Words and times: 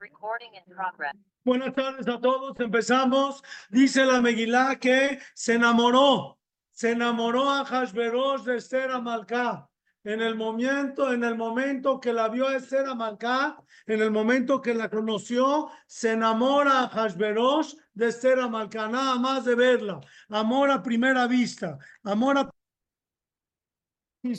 Recording 0.00 0.54
in 0.54 0.74
progress. 0.74 1.14
Buenas 1.44 1.74
tardes 1.74 2.06
a 2.06 2.20
todos. 2.20 2.58
Empezamos. 2.60 3.42
Dice 3.70 4.04
la 4.04 4.20
Megilá 4.20 4.78
que 4.78 5.18
se 5.34 5.54
enamoró. 5.54 6.38
Se 6.70 6.90
enamoró 6.90 7.50
a 7.50 7.64
Hashverosh 7.64 8.42
de 8.42 8.56
Esther 8.56 8.90
Amalcá. 8.90 9.66
En 10.04 10.20
el 10.20 10.36
momento, 10.36 11.12
en 11.12 11.24
el 11.24 11.36
momento 11.36 11.98
que 11.98 12.12
la 12.12 12.28
vio 12.28 12.46
a 12.46 12.56
Esther 12.56 12.86
Amalcá, 12.86 13.56
en 13.86 14.02
el 14.02 14.10
momento 14.10 14.60
que 14.60 14.74
la 14.74 14.90
conoció, 14.90 15.70
se 15.86 16.12
enamora 16.12 16.82
a 16.82 16.88
Hashverosh 16.88 17.74
de 17.94 18.08
Esther 18.08 18.38
Amalcá. 18.38 18.88
Nada 18.88 19.16
más 19.16 19.46
de 19.46 19.54
verla. 19.54 20.00
Amor 20.28 20.70
a 20.70 20.82
primera 20.82 21.26
vista. 21.26 21.78
Amor 22.04 22.38
a 22.38 22.50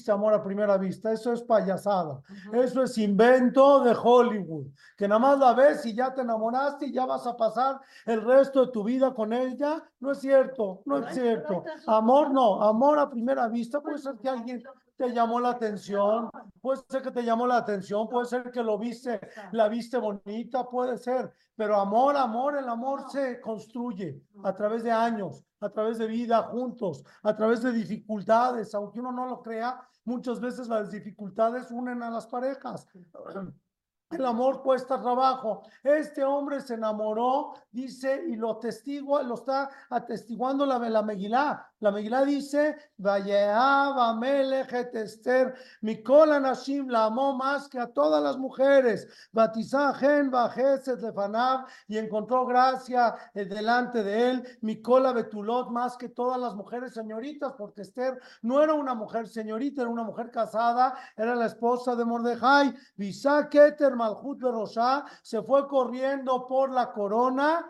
amor 0.10 0.34
a 0.34 0.44
primera 0.44 0.78
vista. 0.78 1.12
Eso 1.12 1.34
es 1.34 1.42
payasada. 1.42 2.22
Eso 2.54 2.84
es 2.84 2.98
invento 2.98 3.84
de 3.84 3.96
Hollywood. 3.96 4.68
Que 4.98 5.08
nada 5.08 5.20
más 5.20 5.40
la 5.40 5.54
ves 5.54 5.86
y 5.86 5.94
ya 5.94 6.14
te 6.14 6.22
enamoraste 6.22 6.88
y 6.88 6.94
ya 6.94 7.06
vas 7.06 7.26
a 7.28 7.36
pasar 7.36 7.80
el 8.06 8.22
resto 8.22 8.66
de 8.66 8.72
tu 8.72 8.84
vida 8.84 9.14
con 9.14 9.34
ella. 9.34 9.84
No 10.00 10.12
es 10.12 10.20
cierto, 10.20 10.82
no 10.86 10.98
es 10.98 11.14
cierto. 11.14 11.64
Amor 11.88 12.32
no, 12.32 12.62
amor 12.64 13.00
a 13.00 13.10
primera 13.10 13.48
vista. 13.48 13.82
Puede 13.82 13.98
ser 13.98 14.16
que 14.16 14.30
alguien 14.30 14.64
te 14.98 15.14
llamó 15.14 15.40
la 15.40 15.52
atención, 15.52 16.30
puede 16.60 16.82
ser 16.90 17.04
que 17.04 17.12
te 17.12 17.24
llamó 17.24 17.46
la 17.46 17.58
atención, 17.58 18.10
puede 18.10 18.26
ser 18.26 18.52
que 18.52 18.64
lo 18.64 18.78
viste, 18.78 19.22
la 19.52 19.70
viste 19.70 19.98
bonita, 19.98 20.68
puede 20.68 20.98
ser. 20.98 21.32
Pero 21.56 21.76
amor, 21.76 22.18
amor, 22.18 22.58
el 22.58 22.68
amor 22.68 23.10
se 23.10 23.40
construye 23.40 24.22
a 24.44 24.54
través 24.56 24.84
de 24.84 24.92
años, 24.92 25.44
a 25.60 25.70
través 25.70 26.00
de 26.00 26.08
vida 26.08 26.44
juntos, 26.44 27.04
a 27.24 27.36
través 27.36 27.62
de 27.62 27.72
dificultades, 27.72 28.74
aunque 28.74 29.00
uno 29.00 29.12
no 29.12 29.28
lo 29.28 29.42
crea, 29.42 29.80
muchas 30.04 30.40
veces 30.40 30.68
las 30.68 30.92
dificultades 30.92 31.70
unen 31.72 32.02
a 32.02 32.10
las 32.10 32.28
parejas. 32.28 32.88
El 34.10 34.26
amor 34.26 34.64
cuesta 34.64 35.02
trabajo. 35.02 35.64
Este 35.84 36.24
hombre 36.24 36.62
se 36.62 36.76
enamoró, 36.76 37.54
dice, 37.70 38.24
y 38.26 38.38
lo 38.38 38.58
testigua, 38.58 39.22
lo 39.22 39.34
está 39.36 39.70
atestiguando 39.90 40.66
la, 40.66 40.80
la 40.80 41.04
Megilá. 41.04 41.70
La 41.80 41.92
Megilá 41.92 42.26
dice, 42.26 42.76
Vayeab 42.98 44.00
Amelech 44.00 44.74
et 44.74 44.96
Esther, 44.96 45.54
Mikol 45.84 46.32
Anashim 46.32 46.90
la 46.90 47.06
amó 47.06 47.36
más 47.36 47.70
que 47.70 47.80
a 47.80 47.86
todas 47.86 48.24
las 48.24 48.36
mujeres. 48.38 49.08
Batizá 49.32 49.94
Gen 49.94 50.32
Bajeset 50.32 51.00
Lefanav, 51.00 51.68
y 51.88 52.00
encontró 52.00 52.48
gracia 52.48 53.16
eh, 53.36 53.46
delante 53.46 54.04
de 54.04 54.30
él. 54.32 54.58
Mikola 54.62 55.14
Betulot 55.14 55.70
más 55.70 55.96
que 55.98 56.10
todas 56.10 56.40
las 56.40 56.56
mujeres 56.56 56.96
señoritas, 56.96 57.54
porque 57.56 57.84
Esther 57.84 58.20
no 58.42 58.60
era 58.60 58.74
una 58.74 58.96
mujer 58.96 59.28
señorita, 59.28 59.84
era 59.84 59.92
una 59.92 60.04
mujer 60.04 60.32
casada, 60.32 60.98
era 61.16 61.36
la 61.36 61.46
esposa 61.46 61.96
de 61.96 62.06
Mordejai. 62.06 62.74
Bisa 62.96 63.48
Keter 63.50 63.96
Malchut 63.96 64.40
Berosha, 64.40 65.06
se 65.22 65.44
fue 65.44 65.68
corriendo 65.68 66.48
por 66.48 66.72
la 66.72 66.92
corona 66.92 67.70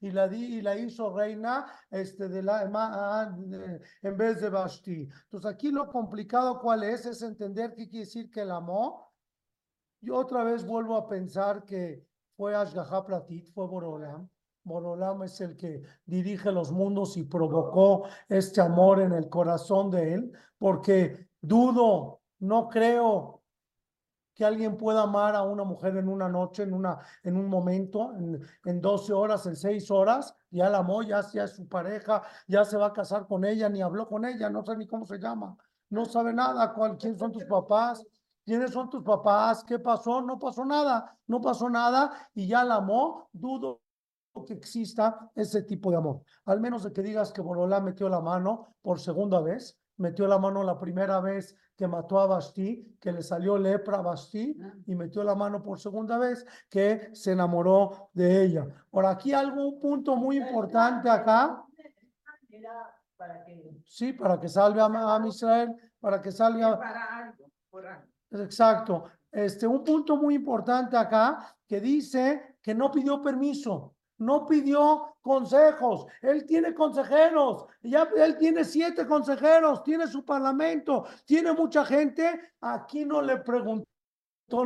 Y 0.00 0.10
la, 0.10 0.28
di, 0.28 0.58
y 0.58 0.62
la 0.62 0.76
hizo 0.76 1.14
reina 1.14 1.66
este, 1.90 2.28
de 2.28 2.42
la, 2.42 2.66
de- 3.26 3.80
en 4.02 4.16
vez 4.16 4.40
de 4.40 4.48
Vashti. 4.48 5.08
Entonces 5.24 5.50
aquí 5.50 5.70
lo 5.70 5.88
complicado 5.88 6.60
cuál 6.60 6.84
es, 6.84 7.06
es 7.06 7.22
entender 7.22 7.74
qué 7.74 7.88
quiere 7.88 8.06
decir 8.06 8.30
que 8.30 8.44
la 8.44 8.56
amó. 8.56 9.12
Yo 10.00 10.16
otra 10.16 10.44
vez 10.44 10.64
vuelvo 10.64 10.96
a 10.96 11.08
pensar 11.08 11.64
que 11.64 12.06
fue 12.36 12.54
Ashgaha 12.54 13.04
Platit, 13.04 13.52
fue 13.52 13.66
Borolam. 13.66 14.28
Borolam 14.62 15.22
es 15.24 15.40
el 15.40 15.56
que 15.56 15.82
dirige 16.04 16.52
los 16.52 16.70
mundos 16.70 17.16
y 17.16 17.24
provocó 17.24 18.04
este 18.28 18.60
amor 18.60 19.00
en 19.00 19.12
el 19.12 19.28
corazón 19.28 19.90
de 19.90 20.14
él, 20.14 20.32
porque 20.58 21.28
dudo, 21.40 22.20
no 22.38 22.68
creo 22.68 23.39
que 24.34 24.44
alguien 24.44 24.76
pueda 24.76 25.02
amar 25.02 25.34
a 25.34 25.42
una 25.42 25.64
mujer 25.64 25.96
en 25.96 26.08
una 26.08 26.28
noche, 26.28 26.62
en, 26.62 26.72
una, 26.72 26.98
en 27.22 27.36
un 27.36 27.48
momento, 27.48 28.12
en, 28.14 28.40
en 28.64 28.80
12 28.80 29.12
horas, 29.12 29.46
en 29.46 29.56
6 29.56 29.90
horas, 29.90 30.34
ya 30.50 30.68
la 30.68 30.78
amó, 30.78 31.02
ya, 31.02 31.20
ya 31.32 31.44
es 31.44 31.52
su 31.52 31.68
pareja, 31.68 32.22
ya 32.46 32.64
se 32.64 32.76
va 32.76 32.86
a 32.86 32.92
casar 32.92 33.26
con 33.26 33.44
ella, 33.44 33.68
ni 33.68 33.82
habló 33.82 34.08
con 34.08 34.24
ella, 34.24 34.48
no 34.50 34.64
sé 34.64 34.76
ni 34.76 34.86
cómo 34.86 35.04
se 35.04 35.18
llama, 35.18 35.56
no 35.90 36.04
sabe 36.04 36.32
nada, 36.32 36.72
cuál, 36.72 36.96
quién 36.96 37.18
son 37.18 37.32
tus 37.32 37.44
papás, 37.44 38.06
quiénes 38.44 38.70
son 38.72 38.88
tus 38.88 39.02
papás, 39.02 39.64
qué 39.64 39.78
pasó, 39.78 40.22
no 40.22 40.38
pasó 40.38 40.64
nada, 40.64 41.16
no 41.26 41.40
pasó 41.40 41.68
nada 41.68 42.28
y 42.34 42.46
ya 42.46 42.64
la 42.64 42.76
amó, 42.76 43.28
dudo 43.32 43.80
que 44.46 44.54
exista 44.54 45.30
ese 45.34 45.62
tipo 45.62 45.90
de 45.90 45.98
amor. 45.98 46.22
Al 46.46 46.60
menos 46.60 46.84
de 46.84 46.92
que 46.92 47.02
digas 47.02 47.32
que 47.32 47.40
Borolá 47.40 47.80
metió 47.80 48.08
la 48.08 48.20
mano 48.20 48.76
por 48.82 49.00
segunda 49.00 49.40
vez, 49.40 49.78
metió 49.96 50.26
la 50.26 50.38
mano 50.38 50.62
la 50.62 50.78
primera 50.78 51.20
vez 51.20 51.54
que 51.80 51.88
mató 51.88 52.20
a 52.20 52.26
Basti, 52.26 52.94
que 53.00 53.10
le 53.10 53.22
salió 53.22 53.56
lepra 53.56 54.00
a 54.00 54.02
Basti, 54.02 54.54
y 54.84 54.94
metió 54.94 55.24
la 55.24 55.34
mano 55.34 55.62
por 55.62 55.80
segunda 55.80 56.18
vez, 56.18 56.44
que 56.68 57.08
se 57.14 57.32
enamoró 57.32 58.10
de 58.12 58.42
ella. 58.44 58.66
Por 58.90 59.06
aquí 59.06 59.32
algo, 59.32 59.66
un 59.66 59.80
punto 59.80 60.14
muy 60.14 60.36
importante 60.36 61.08
acá, 61.08 61.64
sí, 63.86 64.12
para 64.12 64.38
que 64.38 64.46
salve 64.46 64.82
a, 64.82 65.22
Israel, 65.26 65.74
para 65.98 66.20
que 66.20 66.30
salga. 66.30 66.78
Exacto. 68.30 69.04
Este, 69.32 69.66
un 69.66 69.82
punto 69.82 70.18
muy 70.18 70.34
importante 70.34 70.98
acá 70.98 71.56
que 71.66 71.80
dice 71.80 72.56
que 72.60 72.74
no 72.74 72.90
pidió 72.90 73.22
permiso, 73.22 73.94
no 74.20 74.46
pidió 74.46 75.16
consejos. 75.22 76.06
Él 76.22 76.46
tiene 76.46 76.74
consejeros, 76.74 77.66
ya 77.82 78.08
él 78.16 78.36
tiene 78.36 78.64
siete 78.64 79.06
consejeros, 79.06 79.82
tiene 79.82 80.06
su 80.06 80.24
parlamento, 80.24 81.06
tiene 81.24 81.52
mucha 81.52 81.84
gente. 81.84 82.52
Aquí 82.60 83.04
no 83.04 83.22
le 83.22 83.38
preguntó 83.38 83.86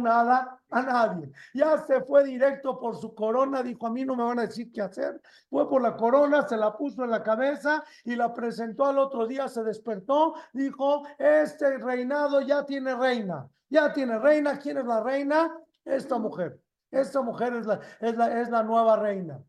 nada 0.00 0.60
a 0.70 0.82
nadie. 0.82 1.30
Ya 1.52 1.78
se 1.78 2.00
fue 2.02 2.24
directo 2.24 2.78
por 2.78 2.96
su 2.96 3.14
corona, 3.14 3.62
dijo 3.62 3.86
a 3.86 3.90
mí 3.90 4.04
no 4.04 4.16
me 4.16 4.24
van 4.24 4.40
a 4.40 4.46
decir 4.46 4.72
qué 4.72 4.82
hacer. 4.82 5.20
Fue 5.48 5.68
por 5.68 5.82
la 5.82 5.96
corona, 5.96 6.46
se 6.48 6.56
la 6.56 6.76
puso 6.76 7.04
en 7.04 7.10
la 7.10 7.22
cabeza 7.22 7.84
y 8.04 8.16
la 8.16 8.32
presentó 8.32 8.86
al 8.86 8.98
otro 8.98 9.26
día, 9.26 9.48
se 9.48 9.62
despertó, 9.62 10.34
dijo, 10.52 11.02
este 11.18 11.78
reinado 11.78 12.40
ya 12.40 12.64
tiene 12.64 12.94
reina, 12.96 13.48
ya 13.68 13.92
tiene 13.92 14.18
reina. 14.18 14.58
¿Quién 14.58 14.78
es 14.78 14.84
la 14.86 15.02
reina? 15.02 15.56
Esta 15.84 16.18
mujer. 16.18 16.63
Esta 16.94 17.22
mujer 17.22 17.54
es 17.54 17.66
la, 17.66 17.80
es 18.00 18.16
la, 18.16 18.40
es 18.40 18.50
la 18.50 18.62
nueva 18.62 18.96
reina. 18.96 19.42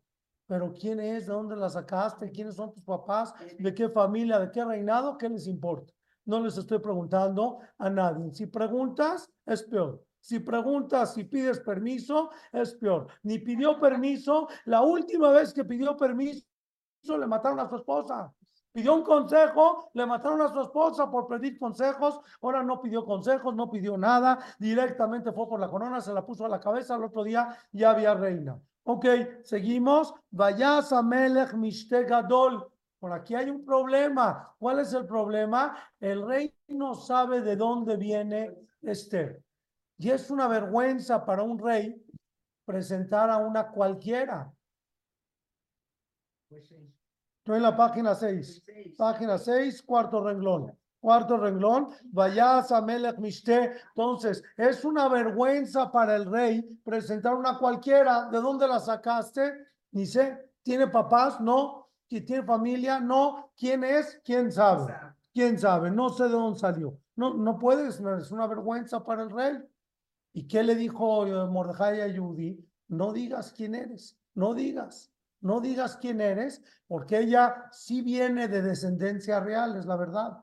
Pero 0.46 0.72
¿quién 0.72 1.00
es? 1.00 1.26
¿De 1.26 1.32
dónde 1.32 1.56
la 1.56 1.68
sacaste? 1.68 2.30
¿Quiénes 2.30 2.54
son 2.54 2.72
tus 2.72 2.84
papás? 2.84 3.34
¿De 3.58 3.74
qué 3.74 3.88
familia? 3.88 4.38
¿De 4.38 4.50
qué 4.50 4.64
reinado? 4.64 5.18
¿Qué 5.18 5.28
les 5.28 5.46
importa? 5.46 5.92
No 6.24 6.40
les 6.40 6.56
estoy 6.56 6.78
preguntando 6.78 7.58
a 7.78 7.90
nadie. 7.90 8.32
Si 8.32 8.46
preguntas, 8.46 9.30
es 9.44 9.62
peor. 9.62 10.04
Si 10.20 10.40
preguntas, 10.40 11.14
si 11.14 11.24
pides 11.24 11.60
permiso, 11.60 12.30
es 12.52 12.74
peor. 12.74 13.06
Ni 13.22 13.38
pidió 13.38 13.78
permiso. 13.78 14.48
La 14.64 14.82
última 14.82 15.30
vez 15.30 15.52
que 15.52 15.64
pidió 15.64 15.96
permiso, 15.96 16.44
le 17.16 17.26
mataron 17.26 17.60
a 17.60 17.68
su 17.68 17.76
esposa. 17.76 18.32
Pidió 18.76 18.94
un 18.94 19.04
consejo, 19.04 19.88
le 19.94 20.04
mataron 20.04 20.42
a 20.42 20.52
su 20.52 20.60
esposa 20.60 21.10
por 21.10 21.26
pedir 21.26 21.58
consejos. 21.58 22.20
Ahora 22.42 22.62
no 22.62 22.78
pidió 22.78 23.06
consejos, 23.06 23.54
no 23.54 23.70
pidió 23.70 23.96
nada. 23.96 24.38
Directamente 24.58 25.32
fue 25.32 25.48
por 25.48 25.58
la 25.58 25.70
corona, 25.70 25.98
se 26.02 26.12
la 26.12 26.26
puso 26.26 26.44
a 26.44 26.48
la 26.50 26.60
cabeza. 26.60 26.94
Al 26.94 27.04
otro 27.04 27.24
día 27.24 27.56
ya 27.72 27.92
había 27.92 28.12
reina. 28.12 28.60
Ok, 28.84 29.06
seguimos. 29.44 30.12
Vayas 30.30 30.92
a 30.92 31.02
Melech 31.02 31.54
Mishte 31.54 32.04
Gadol. 32.04 32.70
Por 32.98 33.14
aquí 33.14 33.34
hay 33.34 33.48
un 33.48 33.64
problema. 33.64 34.54
¿Cuál 34.58 34.80
es 34.80 34.92
el 34.92 35.06
problema? 35.06 35.74
El 35.98 36.26
rey 36.26 36.54
no 36.68 36.94
sabe 36.94 37.40
de 37.40 37.56
dónde 37.56 37.96
viene 37.96 38.54
Esther. 38.82 39.42
Y 39.96 40.10
es 40.10 40.30
una 40.30 40.48
vergüenza 40.48 41.24
para 41.24 41.42
un 41.42 41.58
rey 41.58 42.04
presentar 42.66 43.30
a 43.30 43.38
una 43.38 43.68
cualquiera. 43.68 44.52
Pues 46.50 46.68
sí. 46.68 46.95
Estoy 47.46 47.58
en 47.58 47.62
la 47.62 47.76
página 47.76 48.12
6. 48.12 48.62
Seis. 48.66 48.94
Página 48.98 49.38
6, 49.38 49.82
cuarto 49.82 50.20
renglón. 50.20 50.76
Cuarto 50.98 51.36
renglón, 51.36 51.90
vayas 52.06 52.72
a 52.72 52.80
Melech 52.80 53.18
Mishte. 53.18 53.70
Entonces, 53.90 54.42
es 54.56 54.84
una 54.84 55.06
vergüenza 55.08 55.92
para 55.92 56.16
el 56.16 56.24
rey 56.24 56.60
presentar 56.82 57.36
una 57.36 57.56
cualquiera. 57.56 58.28
¿De 58.30 58.40
dónde 58.40 58.66
la 58.66 58.80
sacaste? 58.80 59.68
Ni 59.92 60.06
sé. 60.06 60.50
¿Tiene 60.64 60.88
papás? 60.88 61.40
No. 61.40 61.88
¿Que 62.08 62.22
¿Tiene 62.22 62.42
familia? 62.42 62.98
No. 62.98 63.52
¿Quién 63.56 63.84
es? 63.84 64.20
¿Quién 64.24 64.50
sabe? 64.50 64.92
¿Quién 65.32 65.56
sabe? 65.56 65.92
No 65.92 66.08
sé 66.08 66.24
de 66.24 66.30
dónde 66.30 66.58
salió. 66.58 66.98
No, 67.14 67.32
no 67.34 67.60
puedes, 67.60 68.00
es 68.00 68.32
una 68.32 68.48
vergüenza 68.48 69.04
para 69.04 69.22
el 69.22 69.30
rey. 69.30 69.56
¿Y 70.32 70.48
qué 70.48 70.64
le 70.64 70.74
dijo 70.74 71.24
eh, 71.24 71.46
Mordejai 71.46 72.00
a 72.00 72.08
Yudi? 72.08 72.58
No 72.88 73.12
digas 73.12 73.52
quién 73.52 73.76
eres, 73.76 74.18
no 74.34 74.52
digas, 74.52 75.12
no 75.40 75.60
digas 75.60 75.96
quién 75.96 76.20
eres, 76.20 76.62
porque 76.88 77.18
ella 77.18 77.66
sí 77.72 78.02
viene 78.02 78.48
de 78.48 78.62
descendencia 78.62 79.40
real, 79.40 79.76
es 79.76 79.86
la 79.86 79.96
verdad. 79.96 80.38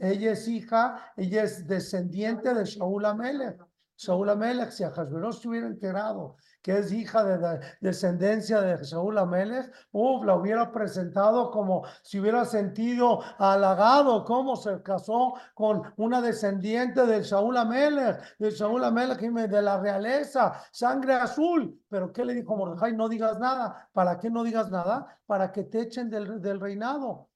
Ella 0.00 0.32
es 0.32 0.48
hija, 0.48 1.12
ella 1.16 1.42
es 1.42 1.66
descendiente 1.66 2.54
de 2.54 2.64
Shaul 2.64 3.04
Amelech. 3.04 3.67
Saúl 3.98 4.30
Amelech, 4.30 4.70
si 4.70 4.84
Hashverosh 4.84 5.40
se 5.42 5.48
hubiera 5.48 5.66
enterado 5.66 6.36
que 6.62 6.78
es 6.78 6.92
hija 6.92 7.24
de, 7.24 7.38
de- 7.38 7.60
descendencia 7.80 8.60
de 8.60 8.84
Saúl 8.84 9.18
Amelech, 9.18 9.72
uf, 9.92 10.24
la 10.24 10.34
hubiera 10.36 10.70
presentado 10.72 11.50
como 11.50 11.84
si 12.02 12.20
hubiera 12.20 12.44
sentido 12.44 13.20
halagado, 13.38 14.24
cómo 14.24 14.56
se 14.56 14.82
casó 14.82 15.34
con 15.54 15.82
una 15.96 16.20
descendiente 16.20 17.06
del 17.06 17.24
Saúl 17.24 17.56
Amelech, 17.56 18.20
del 18.38 18.52
Saúl 18.52 18.84
Amelech 18.84 19.20
de 19.20 19.62
la 19.62 19.78
realeza, 19.80 20.60
sangre 20.72 21.14
azul. 21.14 21.80
Pero 21.88 22.12
¿qué 22.12 22.24
le 22.24 22.34
dijo 22.34 22.56
Mordejai? 22.56 22.94
No 22.96 23.08
digas 23.08 23.38
nada. 23.38 23.88
¿Para 23.92 24.18
qué 24.18 24.30
no 24.30 24.42
digas 24.44 24.70
nada? 24.70 25.18
Para 25.26 25.52
que 25.52 25.64
te 25.64 25.80
echen 25.82 26.10
del, 26.10 26.40
del 26.40 26.60
reinado. 26.60 27.27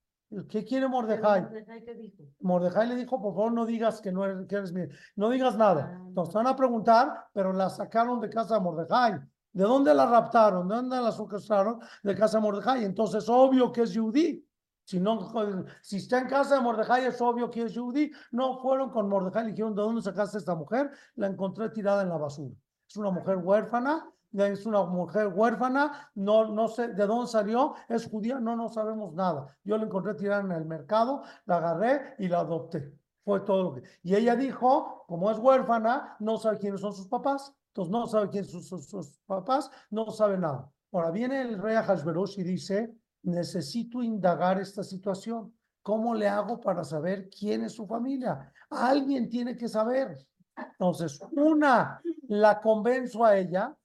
¿Qué 0.49 0.64
quiere 0.64 0.88
Mordejai? 0.88 1.43
Mordejai 1.43 1.84
te 1.84 1.94
dijo. 1.94 2.23
Mordejai 2.40 2.88
le 2.88 2.96
dijo, 2.96 3.20
por 3.20 3.34
favor, 3.34 3.52
no 3.52 3.67
digas 3.67 4.00
que 4.00 4.11
no 4.12 4.25
eres, 4.25 4.46
que 4.46 4.56
eres 4.56 4.73
mi, 4.73 4.82
no 5.17 5.29
digas 5.29 5.56
nada. 5.56 5.94
Ah, 5.94 6.08
Nos 6.14 6.32
van 6.32 6.46
a 6.46 6.56
preguntar, 6.56 7.26
pero 7.32 7.52
la 7.52 7.69
sacaron 7.69 8.20
de 8.20 8.31
casa 8.31 8.55
de 8.55 8.61
Mordejai. 8.61 9.20
¿De 9.52 9.64
dónde 9.64 9.93
la 9.94 10.06
raptaron? 10.06 10.67
¿De 10.67 10.76
dónde 10.76 11.00
la 11.00 11.12
secuestraron? 11.12 11.81
De 12.02 12.14
casa 12.14 12.38
de 12.38 12.43
Mordejai. 12.43 12.84
Entonces, 12.84 13.29
obvio 13.29 13.70
que 13.70 13.82
es 13.82 13.90
Yudí. 13.90 14.46
Si 14.84 14.99
no, 14.99 15.32
si 15.81 15.99
está 15.99 16.19
en 16.19 16.26
casa 16.26 16.56
de 16.56 16.61
Mordejai, 16.62 17.05
es 17.06 17.20
obvio 17.20 17.50
que 17.50 17.62
es 17.64 17.73
Yudí. 17.73 18.11
No 18.31 18.58
fueron 18.61 18.90
con 18.90 19.08
Mordejai, 19.08 19.44
le 19.44 19.50
dijeron, 19.50 19.75
¿de 19.75 19.82
dónde 19.82 20.02
sacaste 20.02 20.38
esta 20.38 20.55
mujer? 20.55 20.90
La 21.17 21.26
encontré 21.26 21.69
tirada 21.69 22.02
en 22.02 22.08
la 22.08 22.17
basura. 22.17 22.55
Es 22.88 22.96
una 22.96 23.11
mujer 23.11 23.37
huérfana, 23.37 24.11
es 24.32 24.67
una 24.67 24.84
mujer 24.84 25.29
huérfana, 25.29 26.11
no, 26.14 26.46
no 26.46 26.69
sé 26.69 26.88
de 26.88 27.06
dónde 27.06 27.26
salió, 27.26 27.75
es 27.88 28.06
judía, 28.06 28.40
no, 28.40 28.56
no 28.56 28.69
sabemos 28.69 29.12
nada. 29.14 29.56
Yo 29.64 29.76
la 29.76 29.84
encontré 29.84 30.14
tirada 30.14 30.43
en 30.43 30.52
el 30.52 30.64
mercado, 30.64 31.23
la 31.46 31.56
agarré 31.56 32.14
y 32.19 32.29
la 32.29 32.40
adopté. 32.40 32.93
Fue 33.25 33.40
todo 33.40 33.62
lo 33.62 33.75
que. 33.75 33.82
Y 34.02 34.14
ella 34.14 34.34
dijo, 34.34 35.05
como 35.06 35.31
es 35.31 35.38
huérfana, 35.38 36.17
no 36.19 36.38
sabe 36.38 36.58
quiénes 36.58 36.81
son 36.81 36.93
sus 36.93 37.08
papás, 37.08 37.55
entonces 37.69 37.93
no 37.93 38.06
sabe 38.06 38.29
quiénes 38.29 38.50
son 38.50 38.62
sus, 38.62 38.88
sus 38.88 39.19
papás, 39.26 39.70
no 39.90 40.11
sabe 40.11 40.38
nada. 40.38 40.70
Ahora 40.93 41.11
viene 41.11 41.40
el 41.40 41.58
rey 41.58 41.76
Hashverosh 41.76 42.38
y 42.40 42.43
dice, 42.43 42.94
necesito 43.23 44.02
indagar 44.02 44.61
esta 44.61 44.82
situación. 44.82 45.55
¿Cómo 45.82 46.14
le 46.14 46.28
hago 46.28 46.61
para 46.61 46.85
saber 46.85 47.28
quién 47.28 47.64
es 47.64 47.73
su 47.73 47.87
familia? 47.87 48.52
Alguien 48.70 49.28
tiene 49.28 49.56
que 49.56 49.69
saber. 49.69 50.17
Entonces, 50.56 51.20
una, 51.32 52.00
la 52.28 52.61
convenzo 52.61 53.25
a 53.25 53.37
ella. 53.37 53.76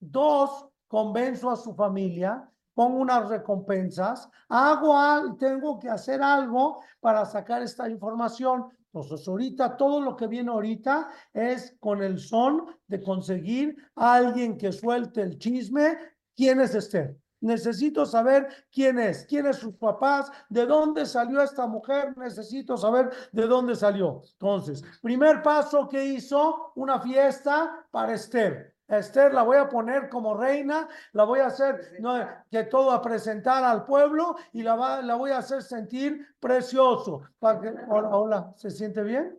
Dos, 0.00 0.66
convenzo 0.86 1.50
a 1.50 1.56
su 1.56 1.74
familia, 1.74 2.50
pongo 2.74 2.98
unas 2.98 3.28
recompensas, 3.28 4.28
hago 4.48 4.96
algo, 4.96 5.36
tengo 5.36 5.78
que 5.78 5.88
hacer 5.88 6.22
algo 6.22 6.80
para 7.00 7.24
sacar 7.26 7.62
esta 7.62 7.88
información. 7.88 8.68
Entonces, 8.92 9.26
ahorita, 9.28 9.76
todo 9.76 10.00
lo 10.00 10.16
que 10.16 10.26
viene 10.26 10.50
ahorita 10.50 11.08
es 11.32 11.76
con 11.80 12.02
el 12.02 12.18
son 12.18 12.66
de 12.86 13.02
conseguir 13.02 13.76
a 13.96 14.14
alguien 14.14 14.56
que 14.56 14.72
suelte 14.72 15.22
el 15.22 15.38
chisme. 15.38 15.98
¿Quién 16.34 16.60
es 16.60 16.74
Esther? 16.74 17.16
Necesito 17.40 18.06
saber 18.06 18.48
quién 18.70 18.98
es, 18.98 19.24
quién 19.26 19.46
es 19.46 19.56
sus 19.56 19.74
papás, 19.74 20.30
de 20.48 20.66
dónde 20.66 21.06
salió 21.06 21.42
esta 21.42 21.66
mujer, 21.66 22.16
necesito 22.16 22.76
saber 22.76 23.10
de 23.30 23.46
dónde 23.46 23.76
salió. 23.76 24.22
Entonces, 24.32 24.82
primer 25.02 25.42
paso 25.42 25.88
que 25.88 26.04
hizo, 26.04 26.72
una 26.74 27.00
fiesta 27.00 27.86
para 27.90 28.14
Esther. 28.14 28.77
Esther 28.88 29.34
la 29.34 29.42
voy 29.42 29.58
a 29.58 29.68
poner 29.68 30.08
como 30.08 30.34
reina, 30.34 30.88
la 31.12 31.24
voy 31.24 31.40
a 31.40 31.46
hacer 31.46 31.98
no, 32.00 32.14
que 32.50 32.64
todo 32.64 32.90
a 32.90 33.02
presentar 33.02 33.62
al 33.62 33.84
pueblo 33.84 34.36
y 34.52 34.62
la, 34.62 34.76
va- 34.76 35.02
la 35.02 35.14
voy 35.16 35.30
a 35.30 35.38
hacer 35.38 35.62
sentir 35.62 36.26
precioso. 36.40 37.20
Para 37.38 37.60
que, 37.60 37.68
hola, 37.90 38.08
hola, 38.08 38.52
¿se 38.56 38.70
siente 38.70 39.02
bien? 39.02 39.38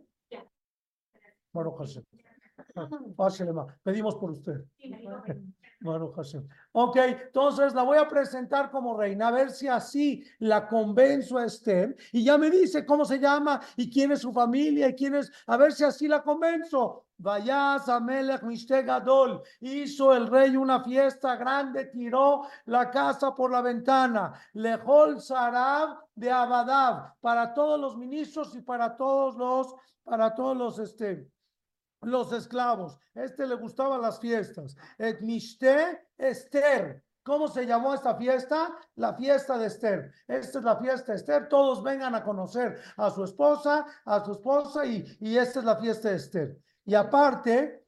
Bueno, 1.52 1.72
José. 1.72 2.04
Pásele 3.16 3.52
más. 3.52 3.66
Pedimos 3.82 4.14
por 4.16 4.30
usted. 4.30 4.64
Baruch 5.80 6.14
Hashem. 6.14 6.46
Ok, 6.72 6.96
entonces 6.96 7.74
la 7.74 7.82
voy 7.82 7.96
a 7.98 8.06
presentar 8.06 8.70
como 8.70 8.96
reina, 8.96 9.28
a 9.28 9.30
ver 9.32 9.50
si 9.50 9.66
así 9.66 10.22
la 10.38 10.68
convenzo 10.68 11.38
a 11.38 11.46
Esther 11.46 11.96
y 12.12 12.22
ya 12.22 12.36
me 12.36 12.50
dice 12.50 12.84
cómo 12.84 13.04
se 13.04 13.18
llama 13.18 13.60
y 13.76 13.90
quién 13.90 14.12
es 14.12 14.20
su 14.20 14.30
familia 14.32 14.88
y 14.88 14.94
quién 14.94 15.14
es, 15.14 15.32
a 15.46 15.56
ver 15.56 15.72
si 15.72 15.82
así 15.82 16.06
la 16.06 16.22
convenzo. 16.22 17.06
Vayas 17.22 17.86
a 17.90 18.00
Melech 18.00 18.42
Mishte 18.42 18.82
Gadol, 18.82 19.42
hizo 19.60 20.14
el 20.14 20.26
rey 20.26 20.56
una 20.56 20.82
fiesta 20.82 21.36
grande, 21.36 21.84
tiró 21.86 22.46
la 22.64 22.90
casa 22.90 23.34
por 23.34 23.50
la 23.50 23.60
ventana, 23.60 24.32
lejol 24.54 25.20
Sarab 25.20 25.98
de 26.14 26.30
Abadab, 26.30 27.20
para 27.20 27.52
todos 27.52 27.78
los 27.78 27.98
ministros 27.98 28.54
y 28.54 28.62
para 28.62 28.96
todos 28.96 29.36
los, 29.36 29.74
para 30.02 30.34
todos 30.34 30.56
los, 30.56 30.78
este, 30.78 31.30
los 32.00 32.32
esclavos. 32.32 32.98
Este 33.14 33.46
le 33.46 33.56
gustaban 33.56 34.00
las 34.00 34.18
fiestas. 34.18 34.74
Et 34.96 35.20
Esther. 36.16 37.04
¿Cómo 37.22 37.48
se 37.48 37.66
llamó 37.66 37.92
esta 37.92 38.16
fiesta? 38.16 38.74
La 38.96 39.12
fiesta 39.14 39.58
de 39.58 39.66
Esther. 39.66 40.10
Esta 40.26 40.58
es 40.58 40.64
la 40.64 40.76
fiesta 40.78 41.12
de 41.12 41.18
Esther. 41.18 41.50
Todos 41.50 41.82
vengan 41.82 42.14
a 42.14 42.24
conocer 42.24 42.80
a 42.96 43.10
su 43.10 43.24
esposa, 43.24 43.84
a 44.06 44.24
su 44.24 44.32
esposa 44.32 44.86
y, 44.86 45.04
y 45.20 45.36
esta 45.36 45.58
es 45.58 45.66
la 45.66 45.76
fiesta 45.76 46.08
de 46.08 46.16
Esther. 46.16 46.58
Y 46.84 46.94
aparte. 46.94 47.86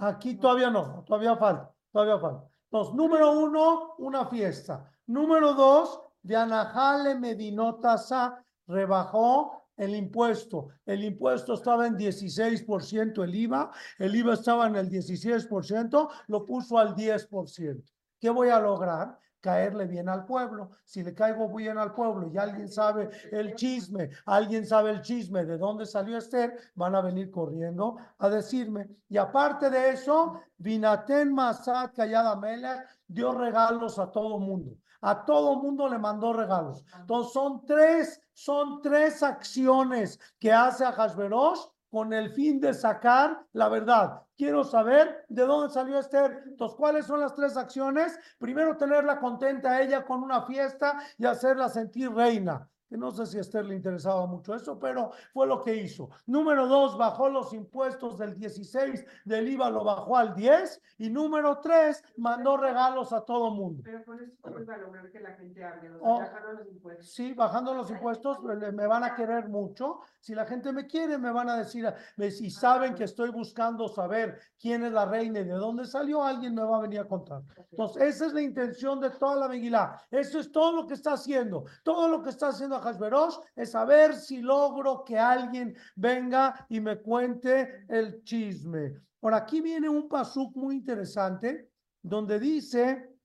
Aquí 0.00 0.36
todavía 0.36 0.70
no, 0.70 1.04
todavía 1.04 1.36
falta, 1.36 1.72
todavía 1.92 2.18
falta. 2.18 2.48
Entonces, 2.70 2.94
número 2.94 3.32
uno, 3.32 3.94
una 3.98 4.26
fiesta. 4.26 4.90
Número 5.06 5.54
dos, 5.54 6.00
de 6.22 6.36
Anahale 6.36 7.14
Medinotasa 7.14 8.44
rebajó 8.66 9.64
el 9.76 9.94
impuesto. 9.94 10.68
El 10.84 11.04
impuesto 11.04 11.54
estaba 11.54 11.86
en 11.86 11.96
16% 11.96 13.24
el 13.24 13.34
IVA, 13.34 13.70
el 13.98 14.14
IVA 14.14 14.34
estaba 14.34 14.66
en 14.66 14.76
el 14.76 14.90
16%, 14.90 16.10
lo 16.26 16.44
puso 16.44 16.78
al 16.78 16.94
10%. 16.94 17.82
¿Qué 18.20 18.30
voy 18.30 18.48
a 18.48 18.60
lograr? 18.60 19.18
Caerle 19.40 19.86
bien 19.86 20.08
al 20.08 20.24
pueblo. 20.24 20.70
Si 20.84 21.02
le 21.02 21.14
caigo 21.14 21.48
bien 21.54 21.78
al 21.78 21.94
pueblo 21.94 22.28
y 22.28 22.38
alguien 22.38 22.68
sabe 22.68 23.10
el 23.30 23.54
chisme, 23.54 24.10
alguien 24.26 24.66
sabe 24.66 24.90
el 24.90 25.00
chisme 25.02 25.44
de 25.44 25.58
dónde 25.58 25.86
salió 25.86 26.18
Esther, 26.18 26.56
van 26.74 26.94
a 26.94 27.00
venir 27.00 27.30
corriendo 27.30 27.96
a 28.18 28.28
decirme. 28.28 28.88
Y 29.08 29.16
aparte 29.16 29.70
de 29.70 29.90
eso, 29.90 30.40
Vinaten 30.56 31.32
Masat 31.32 31.94
Callada 31.94 32.34
Mela 32.36 32.84
dio 33.06 33.32
regalos 33.32 33.98
a 33.98 34.10
todo 34.10 34.38
mundo. 34.38 34.76
A 35.00 35.24
todo 35.24 35.62
mundo 35.62 35.88
le 35.88 35.98
mandó 35.98 36.32
regalos. 36.32 36.84
Entonces 36.98 37.32
son 37.32 37.64
tres, 37.64 38.20
son 38.32 38.82
tres 38.82 39.22
acciones 39.22 40.18
que 40.40 40.52
hace 40.52 40.84
a 40.84 40.92
Hashverosh 40.92 41.60
con 41.90 42.12
el 42.12 42.30
fin 42.30 42.60
de 42.60 42.74
sacar 42.74 43.44
la 43.52 43.68
verdad. 43.68 44.22
Quiero 44.36 44.64
saber 44.64 45.24
de 45.28 45.46
dónde 45.46 45.72
salió 45.72 45.98
Esther. 45.98 46.44
Entonces, 46.46 46.76
¿cuáles 46.76 47.06
son 47.06 47.20
las 47.20 47.34
tres 47.34 47.56
acciones? 47.56 48.18
Primero, 48.38 48.76
tenerla 48.76 49.18
contenta 49.18 49.70
a 49.70 49.82
ella 49.82 50.04
con 50.04 50.22
una 50.22 50.42
fiesta 50.42 50.98
y 51.16 51.26
hacerla 51.26 51.68
sentir 51.68 52.12
reina. 52.12 52.68
No 52.90 53.10
sé 53.10 53.26
si 53.26 53.36
a 53.36 53.42
Esther 53.42 53.66
le 53.66 53.74
interesaba 53.74 54.26
mucho 54.26 54.54
eso, 54.54 54.78
pero 54.78 55.10
fue 55.34 55.46
lo 55.46 55.62
que 55.62 55.76
hizo. 55.76 56.08
Número 56.26 56.66
dos, 56.66 56.96
bajó 56.96 57.28
los 57.28 57.52
impuestos 57.52 58.16
del 58.16 58.34
16 58.34 59.04
del 59.26 59.48
IVA, 59.48 59.68
lo 59.68 59.84
bajó 59.84 60.16
al 60.16 60.34
10. 60.34 60.80
Y 60.96 61.10
número 61.10 61.58
tres, 61.60 62.02
mandó 62.16 62.56
regalos 62.56 63.12
a 63.12 63.20
todo 63.20 63.50
mundo. 63.50 63.82
Pero 63.84 64.04
con 64.06 64.18
¿cómo 64.40 64.58
iba 64.60 64.74
a 64.74 64.78
lograr 64.78 65.10
que 65.10 65.20
la 65.20 65.32
gente 65.34 65.62
hable? 65.62 65.90
O 66.00 66.16
sea, 66.16 66.32
Oh. 66.48 66.52
los 66.54 66.66
impuestos. 66.68 67.10
Sí, 67.12 67.34
bajando 67.34 67.74
los 67.74 67.90
impuestos 67.90 68.38
me 68.42 68.86
van 68.86 69.04
a 69.04 69.14
querer 69.14 69.48
mucho. 69.48 70.00
Si 70.20 70.34
la 70.34 70.46
gente 70.46 70.72
me 70.72 70.86
quiere, 70.86 71.18
me 71.18 71.30
van 71.30 71.50
a 71.50 71.56
decir, 71.58 71.86
me- 72.16 72.30
si 72.30 72.50
saben 72.50 72.94
que 72.94 73.04
estoy 73.04 73.30
buscando 73.30 73.88
saber 73.88 74.38
quién 74.58 74.82
es 74.84 74.92
la 74.92 75.04
reina 75.04 75.40
y 75.40 75.44
de 75.44 75.52
dónde 75.52 75.84
salió, 75.84 76.22
alguien 76.24 76.54
me 76.54 76.62
va 76.64 76.78
a 76.78 76.80
venir 76.80 77.00
a 77.00 77.04
contar. 77.06 77.42
Entonces, 77.70 78.02
esa 78.02 78.26
es 78.26 78.32
la 78.32 78.40
intención 78.42 78.98
de 79.00 79.10
toda 79.10 79.36
la 79.36 79.48
Megilá. 79.48 80.00
Eso 80.10 80.38
es 80.40 80.50
todo 80.50 80.72
lo 80.72 80.86
que 80.86 80.94
está 80.94 81.12
haciendo. 81.12 81.64
Todo 81.82 82.08
lo 82.08 82.22
que 82.22 82.30
está 82.30 82.48
haciendo 82.48 82.77
Hashverosh 82.80 83.36
es 83.56 83.70
saber 83.72 84.14
si 84.14 84.40
logro 84.40 85.04
que 85.04 85.18
alguien 85.18 85.76
venga 85.96 86.66
y 86.68 86.80
me 86.80 87.00
cuente 87.00 87.84
el 87.88 88.22
chisme. 88.24 89.00
Por 89.20 89.34
aquí 89.34 89.60
viene 89.60 89.88
un 89.88 90.08
pasuk 90.08 90.54
muy 90.56 90.76
interesante 90.76 91.70
donde 92.02 92.38
dice, 92.38 93.16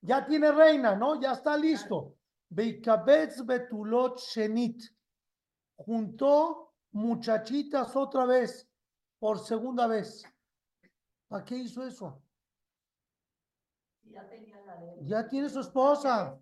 ya 0.00 0.24
tiene 0.24 0.52
reina, 0.52 0.94
¿no? 0.94 1.20
Ya 1.20 1.32
está 1.32 1.56
listo. 1.56 2.16
Beikabetz 2.48 3.44
betulot 3.44 4.20
shenit. 4.20 4.82
Juntó 5.76 6.74
muchachitas 6.92 7.94
otra 7.96 8.24
vez, 8.24 8.68
por 9.18 9.38
segunda 9.38 9.86
vez. 9.86 10.24
¿Para 11.28 11.44
qué 11.44 11.56
hizo 11.56 11.84
eso? 11.84 12.22
Ya 14.04 14.26
tenía 14.28 14.60
la 14.62 14.76
de. 14.76 14.98
Ya 15.02 15.28
tiene 15.28 15.48
su 15.48 15.60
esposa. 15.60 16.38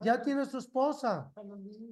Ya 0.00 0.20
tiene 0.20 0.44
su 0.44 0.58
esposa. 0.58 1.32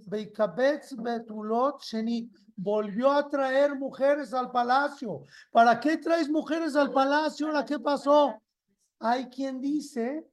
Beikabetz 0.07 0.95
betulot 0.97 1.83
shenit. 1.83 2.37
Volvió 2.57 3.11
a 3.11 3.29
traer 3.29 3.75
mujeres 3.75 4.33
al 4.35 4.51
palacio. 4.51 5.23
¿Para 5.51 5.81
qué 5.81 5.97
traes 5.97 6.29
mujeres 6.29 6.77
al 6.77 6.93
palacio? 6.93 7.51
¿La 7.51 7.65
qué 7.65 7.79
pasó? 7.79 8.41
Hay 9.01 9.29
quien 9.29 9.61
dice 9.61 10.27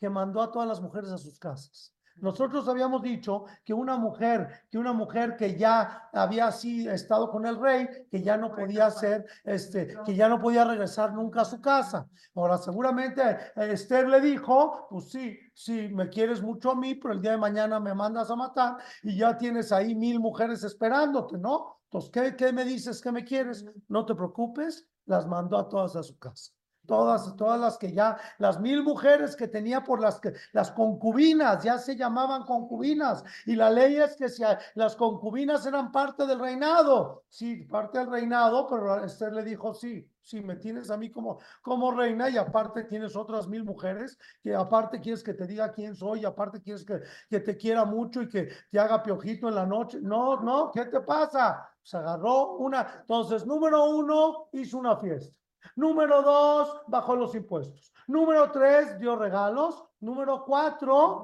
que 0.00 0.08
mandó 0.08 0.42
a 0.42 0.50
todas 0.50 0.66
las 0.66 0.80
mujeres 0.80 1.10
a 1.10 1.18
sus 1.18 1.38
casas. 1.38 1.94
Nosotros 2.20 2.68
habíamos 2.68 3.02
dicho 3.02 3.44
que 3.64 3.72
una 3.72 3.96
mujer, 3.96 4.66
que 4.70 4.78
una 4.78 4.92
mujer 4.92 5.36
que 5.36 5.56
ya 5.56 6.08
había 6.12 6.48
así 6.48 6.86
estado 6.88 7.30
con 7.30 7.46
el 7.46 7.60
rey, 7.60 7.88
que 8.10 8.22
ya 8.22 8.36
no 8.36 8.54
podía 8.54 8.90
ser, 8.90 9.26
este, 9.44 9.96
que 10.04 10.14
ya 10.14 10.28
no 10.28 10.40
podía 10.40 10.64
regresar 10.64 11.12
nunca 11.12 11.42
a 11.42 11.44
su 11.44 11.60
casa. 11.60 12.08
Ahora, 12.34 12.58
seguramente 12.58 13.22
eh, 13.22 13.72
Esther 13.72 14.08
le 14.08 14.20
dijo, 14.20 14.86
pues 14.90 15.10
sí, 15.10 15.38
sí, 15.54 15.88
me 15.88 16.08
quieres 16.08 16.42
mucho 16.42 16.72
a 16.72 16.74
mí, 16.74 16.94
pero 16.94 17.14
el 17.14 17.20
día 17.20 17.32
de 17.32 17.38
mañana 17.38 17.80
me 17.80 17.94
mandas 17.94 18.30
a 18.30 18.36
matar 18.36 18.76
y 19.02 19.16
ya 19.16 19.36
tienes 19.38 19.72
ahí 19.72 19.94
mil 19.94 20.20
mujeres 20.20 20.64
esperándote, 20.64 21.38
¿no? 21.38 21.78
Entonces, 21.84 22.10
¿qué, 22.10 22.36
qué 22.36 22.52
me 22.52 22.64
dices 22.64 23.00
que 23.00 23.12
me 23.12 23.24
quieres? 23.24 23.64
No 23.88 24.04
te 24.04 24.14
preocupes, 24.14 24.86
las 25.06 25.26
mandó 25.26 25.56
a 25.56 25.68
todas 25.68 25.96
a 25.96 26.02
su 26.02 26.18
casa. 26.18 26.52
Todas, 26.88 27.36
todas 27.36 27.60
las 27.60 27.76
que 27.76 27.92
ya, 27.92 28.16
las 28.38 28.58
mil 28.60 28.82
mujeres 28.82 29.36
que 29.36 29.46
tenía 29.46 29.84
por 29.84 30.00
las 30.00 30.18
que, 30.20 30.32
las 30.52 30.72
concubinas, 30.72 31.62
ya 31.62 31.76
se 31.78 31.94
llamaban 31.96 32.44
concubinas. 32.44 33.22
Y 33.44 33.56
la 33.56 33.68
ley 33.70 33.96
es 33.96 34.16
que 34.16 34.28
si 34.30 34.42
a- 34.42 34.58
las 34.74 34.96
concubinas 34.96 35.66
eran 35.66 35.92
parte 35.92 36.26
del 36.26 36.38
reinado. 36.40 37.24
Sí, 37.28 37.64
parte 37.66 37.98
del 37.98 38.10
reinado, 38.10 38.66
pero 38.68 39.04
Esther 39.04 39.34
le 39.34 39.44
dijo, 39.44 39.74
sí, 39.74 40.10
sí, 40.22 40.40
me 40.40 40.56
tienes 40.56 40.90
a 40.90 40.96
mí 40.96 41.10
como, 41.10 41.38
como 41.62 41.90
reina 41.92 42.30
y 42.30 42.38
aparte 42.38 42.84
tienes 42.84 43.14
otras 43.16 43.46
mil 43.48 43.64
mujeres 43.64 44.18
que 44.42 44.54
aparte 44.54 45.00
quieres 45.00 45.22
que 45.22 45.34
te 45.34 45.46
diga 45.46 45.72
quién 45.72 45.94
soy, 45.94 46.20
y 46.20 46.24
aparte 46.24 46.62
quieres 46.62 46.84
que, 46.86 47.00
que 47.28 47.40
te 47.40 47.56
quiera 47.56 47.84
mucho 47.84 48.22
y 48.22 48.28
que 48.28 48.48
te 48.70 48.78
haga 48.78 49.02
piojito 49.02 49.48
en 49.48 49.54
la 49.56 49.66
noche. 49.66 49.98
No, 50.00 50.40
no, 50.40 50.70
¿qué 50.72 50.86
te 50.86 51.00
pasa? 51.00 51.68
Se 51.82 51.96
agarró 51.98 52.56
una. 52.56 52.86
Entonces, 53.00 53.46
número 53.46 53.84
uno, 53.90 54.48
hizo 54.52 54.78
una 54.78 54.96
fiesta. 54.96 55.34
Número 55.78 56.22
dos, 56.22 56.80
bajó 56.88 57.14
los 57.14 57.36
impuestos. 57.36 57.92
Número 58.08 58.50
tres, 58.50 58.98
dio 58.98 59.14
regalos. 59.14 59.84
Número 60.00 60.44
cuatro, 60.44 61.22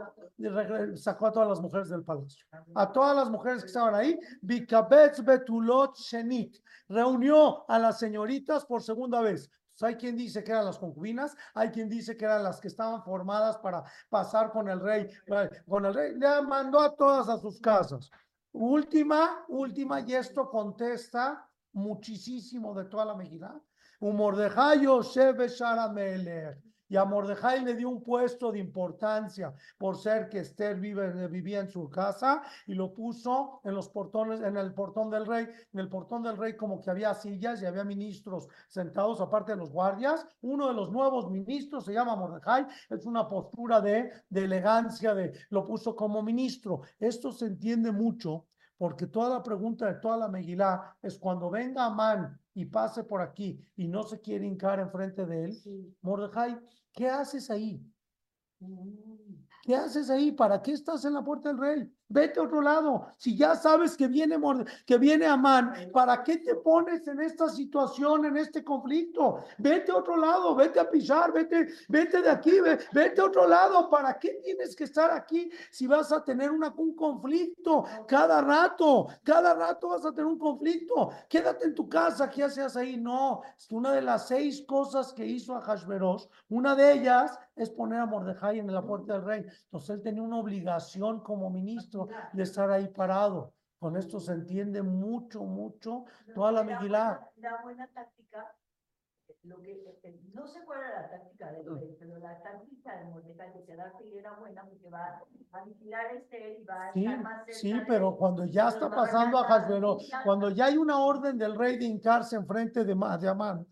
sacó 0.95 1.27
a 1.27 1.33
todas 1.33 1.49
las 1.49 1.61
mujeres 1.61 1.89
del 1.89 2.05
palacio. 2.05 2.47
A 2.77 2.93
todas 2.93 3.17
las 3.17 3.29
mujeres 3.29 3.63
que 3.63 3.67
estaban 3.67 3.97
ahí, 3.97 4.17
Bikabetz 4.43 5.25
Betulot 5.25 5.97
Shenit. 5.97 6.57
Reunió 6.89 7.69
a 7.69 7.81
las 7.81 7.99
señoritas 7.99 8.65
por 8.65 8.81
segunda 8.81 9.21
vez. 9.21 9.51
Pues 9.73 9.83
hay 9.83 9.97
quien 9.97 10.17
dice 10.17 10.45
que 10.45 10.53
eran 10.53 10.67
las 10.67 10.79
concubinas, 10.79 11.37
hay 11.53 11.71
quien 11.71 11.89
dice 11.89 12.17
que 12.17 12.25
eran 12.25 12.45
las 12.45 12.61
que 12.61 12.69
estaban 12.69 13.03
formadas 13.03 13.59
para 13.59 13.83
pasar 14.09 14.53
con 14.53 14.69
el 14.69 14.79
rey, 14.79 15.11
eh, 15.27 15.51
con 15.69 15.85
el 15.85 15.95
rey. 15.95 16.15
Le 16.15 16.43
mandó 16.43 16.79
a 16.79 16.95
todas 16.95 17.29
a 17.29 17.39
sus 17.39 17.61
casas. 17.61 18.09
Última, 18.53 19.45
última, 19.49 20.01
y 20.03 20.15
esto 20.15 20.49
contesta 20.49 21.45
muchísimo 21.73 22.73
de 22.73 22.85
toda 22.85 23.05
la 23.05 23.17
Megilá. 23.17 23.61
Y 26.87 26.97
a 26.97 27.05
Mordejai 27.05 27.65
le 27.65 27.75
dio 27.75 27.89
un 27.89 28.03
puesto 28.03 28.53
de 28.53 28.59
importancia 28.59 29.55
por 29.79 29.97
ser 29.97 30.29
que 30.29 30.41
Esther 30.41 30.79
vivía 30.79 31.61
en 31.61 31.69
su 31.69 31.89
casa 31.89 32.43
y 32.67 32.75
lo 32.75 32.93
puso 32.93 33.61
en 33.65 33.75
los 33.75 33.89
portones, 33.89 34.43
en 34.43 34.57
el 34.57 34.75
portón 34.75 35.11
del 35.11 35.27
rey. 35.27 35.49
En 35.73 35.81
el 35.81 35.89
portón 35.89 36.23
del 36.23 36.37
rey 36.37 36.57
como 36.57 36.81
que 36.81 36.91
había 36.91 37.15
sillas 37.15 37.63
y 37.63 37.67
había 37.67 37.85
ministros 37.85 38.49
sentados 38.69 39.21
aparte 39.21 39.53
de 39.53 39.59
los 39.59 39.71
guardias. 39.71 40.27
Uno 40.43 40.69
de 40.69 40.75
los 40.75 40.93
nuevos 40.93 41.31
ministros 41.31 41.87
se 41.87 41.95
llama 41.95 42.17
Mordejai. 42.17 42.67
Es 42.91 43.07
una 43.07 43.29
postura 43.29 43.81
de, 43.81 44.13
de 44.29 44.45
elegancia, 44.45 45.15
de 45.15 45.33
lo 45.51 45.67
puso 45.67 45.97
como 45.97 46.23
ministro. 46.23 46.83
Esto 47.01 47.33
se 47.33 47.47
entiende 47.47 47.93
mucho 47.93 48.47
porque 48.85 49.07
toda 49.07 49.31
la 49.31 49.43
pregunta 49.43 49.87
de 49.87 49.95
toda 49.95 50.19
la 50.19 50.29
Megilá 50.29 50.95
es 51.01 51.19
cuando 51.19 51.49
venga 51.49 51.87
Amán 51.87 52.39
y 52.53 52.67
pase 52.67 53.03
por 53.03 53.23
aquí 53.23 53.59
y 53.77 53.89
no 53.89 54.03
se 54.03 54.21
quiere 54.21 54.45
hincar 54.45 54.79
enfrente 54.79 55.25
de 55.25 55.45
él, 55.45 55.55
Sí. 55.55 55.97
Mordejai, 56.03 56.61
¿qué 56.93 57.09
haces 57.09 57.51
ahí? 57.51 57.83
Mm. 58.61 59.37
¿Qué 59.63 59.75
haces 59.75 60.11
ahí? 60.11 60.33
¿Para 60.33 60.61
qué 60.61 60.73
estás 60.73 61.07
en 61.07 61.15
la 61.15 61.25
puerta 61.25 61.49
del 61.49 61.57
rey? 61.57 61.97
Vete 62.09 62.39
a 62.39 62.43
otro 62.45 62.61
lado. 62.61 63.07
Si 63.17 63.37
ya 63.37 63.57
sabes 63.57 63.97
que 63.97 64.07
viene, 64.09 64.39
que 64.87 64.99
viene 64.99 65.27
Amán, 65.27 65.73
¿para 65.93 66.23
qué 66.23 66.37
te 66.37 66.55
pones 66.57 67.07
en 67.09 67.21
esta 67.21 67.49
situación, 67.49 68.27
en 68.27 68.37
este 68.37 68.63
conflicto? 68.63 69.43
Vete 69.59 69.91
a 69.91 69.97
otro 69.97 70.17
lado, 70.17 70.55
vete 70.55 70.79
a 70.81 70.89
pisar, 70.91 71.33
vete, 71.33 71.69
vete 71.89 72.21
de 72.23 72.31
aquí, 72.31 72.61
ve- 72.61 72.79
vete 72.93 73.21
a 73.21 73.25
otro 73.25 73.49
lado. 73.49 73.89
¿Para 73.89 74.19
qué 74.19 74.41
tienes 74.45 74.77
que 74.77 74.85
estar 74.85 75.11
aquí 75.11 75.51
si 75.71 75.87
vas 75.87 76.13
a 76.13 76.23
tener 76.23 76.51
una, 76.51 76.73
un 76.77 76.95
conflicto 76.95 77.85
cada 78.07 78.43
rato? 78.43 79.09
Cada 79.23 79.55
rato 79.55 79.89
vas 79.89 80.05
a 80.05 80.11
tener 80.13 80.27
un 80.27 80.39
conflicto. 80.39 81.11
Quédate 81.29 81.67
en 81.67 81.75
tu 81.75 81.89
casa, 81.89 82.29
¿qué 82.29 82.45
haces 82.45 82.77
ahí? 82.77 82.97
No, 82.97 83.43
es 83.57 83.71
una 83.71 83.93
de 83.93 84.03
las 84.03 84.29
seis 84.29 84.63
cosas 84.67 85.13
que 85.13 85.27
hizo 85.27 85.55
a 85.57 85.63
Hashverosh, 85.63 86.25
una 86.51 86.75
de 86.75 86.93
ellas 86.93 87.39
es 87.57 87.71
poner 87.71 88.01
a 88.01 88.07
Mordejai 88.07 88.59
en 88.59 88.73
la 88.73 88.83
puerta 88.83 89.15
del 89.15 89.25
rey. 89.25 89.47
Entonces 89.65 89.91
él 89.91 90.03
tenía 90.03 90.23
una 90.23 90.39
obligación 90.39 91.21
como 91.21 91.49
ministro 91.51 91.94
de 92.33 92.43
estar 92.43 92.71
ahí 92.71 92.89
parado. 92.89 93.53
Con 93.79 93.97
esto 93.97 94.19
se 94.19 94.33
entiende 94.33 94.83
mucho, 94.83 95.43
mucho 95.45 96.05
toda 96.35 96.53
la 96.53 96.63
Megilá. 96.65 97.31
La 97.37 97.61
buena 97.63 97.87
táctica, 97.89 98.55
lo 99.43 99.61
que, 99.61 99.73
eh, 100.03 100.21
no 100.33 100.47
sé 100.47 100.61
cuál 100.65 100.81
era 100.81 101.03
la 101.03 101.11
táctica 101.11 101.53
de 101.53 101.63
rey, 101.63 101.97
pero 101.99 102.19
la 102.19 102.41
táctica 102.43 102.97
de 102.99 103.05
Mordecai 103.11 103.53
de 103.53 103.65
quedarse 103.65 104.07
y 104.07 104.17
era 104.19 104.33
buena 104.39 104.65
porque 104.65 104.89
va 104.89 105.21
a 105.53 105.65
vigilar 105.65 106.07
a 106.07 106.13
Esther 106.13 106.61
y 106.61 106.65
va 106.65 106.87
a 106.89 106.93
Sí, 106.95 107.01
estar 107.05 107.23
más 107.23 107.45
cerca 107.45 107.59
sí, 107.61 107.75
pero 107.87 108.11
él. 108.11 108.17
cuando 108.19 108.45
ya 108.47 108.69
está 108.69 108.89
pasando 108.91 109.39
a 109.39 109.59
vigilando. 109.59 109.99
cuando 110.25 110.51
ya 110.51 110.65
hay 110.67 110.79
una 110.79 110.99
orden 110.99 111.37
del 111.37 111.55
rey 111.55 111.77
de 111.77 111.85
hincarse 111.85 112.37
enfrente 112.37 112.85
de, 112.85 112.95
de 113.21 113.29
Amán, 113.29 113.67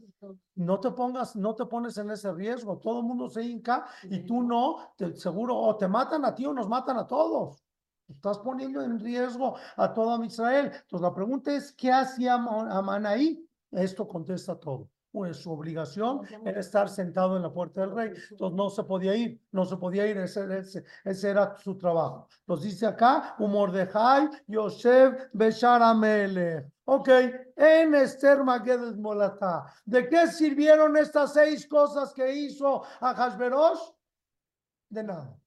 no 0.55 0.79
te 0.79 0.91
pongas, 0.91 1.35
no 1.37 1.55
te 1.55 1.65
pones 1.67 1.97
en 1.97 2.11
ese 2.11 2.33
riesgo. 2.33 2.79
Todo 2.79 3.01
el 3.01 3.07
mundo 3.07 3.29
se 3.29 3.43
hinca 3.43 3.87
y 4.05 4.25
tú 4.27 4.43
no, 4.43 4.93
te, 4.97 5.15
seguro 5.17 5.57
o 5.57 5.77
te 5.77 5.89
matan 5.89 6.25
a 6.25 6.35
ti 6.35 6.45
o 6.45 6.53
nos 6.53 6.69
matan 6.69 6.99
a 6.99 7.07
todos. 7.07 7.65
Estás 8.09 8.39
poniendo 8.39 8.83
en 8.83 8.99
riesgo 8.99 9.57
a 9.77 9.93
todo 9.93 10.23
Israel. 10.25 10.67
Entonces 10.67 11.01
la 11.01 11.15
pregunta 11.15 11.55
es, 11.55 11.73
¿qué 11.73 11.91
hacía 11.91 12.35
Amán 12.35 13.07
ahí? 13.07 13.49
Esto 13.71 14.07
contesta 14.07 14.59
todo. 14.59 14.89
Pues 15.11 15.37
su 15.37 15.53
obligación 15.53 16.23
era 16.45 16.61
estar 16.61 16.89
sentado 16.89 17.37
en 17.37 17.43
la 17.43 17.53
puerta 17.53 17.83
del 17.83 17.95
rey. 17.95 18.13
Entonces 18.31 18.57
no 18.57 18.71
se 18.71 18.83
podía 18.85 19.15
ir, 19.15 19.41
no 19.51 19.67
se 19.67 19.77
podía 19.77 20.07
ir, 20.07 20.17
ese, 20.17 20.59
ese, 20.59 20.85
ese 21.05 21.31
era 21.31 21.55
su 21.59 21.77
trabajo. 21.77 22.29
Entonces 22.41 22.73
dice 22.73 22.87
acá, 22.87 23.35
Mordejai, 23.39 24.31
Yosef, 24.47 25.29
Beshar 25.35 25.83
Amelech. 25.83 26.67
Ok, 26.85 27.09
en 27.57 27.95
Esther 27.95 28.43
Magedes 28.43 28.97
Molatá. 28.97 29.67
¿De 29.85 30.09
qué 30.09 30.27
sirvieron 30.29 30.97
estas 30.97 31.35
seis 31.35 31.67
cosas 31.67 32.13
que 32.15 32.35
hizo 32.35 32.83
a 33.01 33.15
Hashverosh? 33.15 33.81
De 34.89 35.05
nada, 35.05 35.39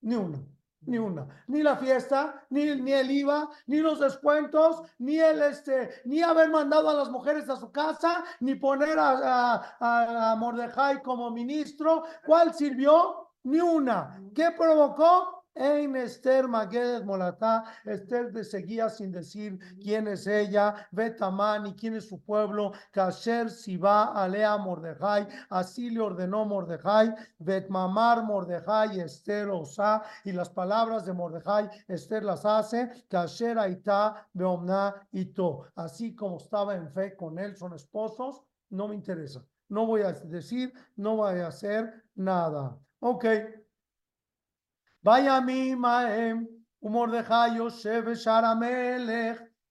ni 0.00 0.16
una. 0.16 0.44
Ni 0.86 0.96
una, 0.96 1.26
ni 1.48 1.62
la 1.62 1.76
fiesta, 1.76 2.46
ni, 2.50 2.64
ni 2.76 2.92
el 2.92 3.10
IVA, 3.10 3.50
ni 3.66 3.78
los 3.78 4.00
descuentos, 4.00 4.82
ni 4.98 5.18
el 5.18 5.42
este, 5.42 5.90
ni 6.06 6.22
haber 6.22 6.50
mandado 6.50 6.88
a 6.88 6.94
las 6.94 7.10
mujeres 7.10 7.48
a 7.50 7.56
su 7.56 7.70
casa, 7.72 8.24
ni 8.40 8.54
poner 8.54 8.98
a, 8.98 9.54
a, 9.80 10.30
a- 10.32 10.36
Mordejai 10.36 11.02
como 11.02 11.30
ministro. 11.30 12.04
¿Cuál 12.24 12.54
sirvió? 12.54 13.28
Ni 13.44 13.60
una. 13.60 14.20
¿Qué 14.34 14.50
provocó? 14.56 15.37
En 15.60 15.96
Esther 15.96 16.46
Maguedes 16.46 17.04
Molatá, 17.04 17.64
Esther 17.84 18.30
de 18.30 18.44
seguía 18.44 18.88
sin 18.88 19.10
decir 19.10 19.58
quién 19.82 20.06
es 20.06 20.28
ella, 20.28 20.86
Betamán 20.92 21.66
y 21.66 21.74
quién 21.74 21.94
es 21.94 22.08
su 22.08 22.20
pueblo, 22.20 22.70
Kasher 22.92 23.50
Siba 23.50 24.12
Alea 24.12 24.56
Mordejai, 24.56 25.26
así 25.50 25.90
le 25.90 25.98
ordenó 25.98 26.44
Mordejai, 26.44 27.12
Betmamar 27.40 28.22
Mordejai, 28.22 29.00
Esther 29.00 29.48
Osa, 29.48 30.04
y 30.24 30.30
las 30.30 30.48
palabras 30.48 31.04
de 31.04 31.12
Mordejai, 31.12 31.68
Esther 31.88 32.22
las 32.22 32.44
hace, 32.44 33.04
Kasher 33.08 33.58
Aitá, 33.58 34.28
Beomna 34.32 34.94
Ito, 35.10 35.66
así 35.74 36.14
como 36.14 36.36
estaba 36.36 36.76
en 36.76 36.88
fe 36.92 37.16
con 37.16 37.36
él, 37.36 37.56
son 37.56 37.74
esposos, 37.74 38.44
no 38.70 38.86
me 38.86 38.94
interesa, 38.94 39.44
no 39.68 39.86
voy 39.86 40.02
a 40.02 40.12
decir, 40.12 40.72
no 40.94 41.16
voy 41.16 41.40
a 41.40 41.48
hacer 41.48 42.04
nada. 42.14 42.78
Ok. 43.00 43.24
Vaya 45.08 45.40
mi 45.40 45.74
Maem, 45.74 46.46
Mordejai. 46.82 47.56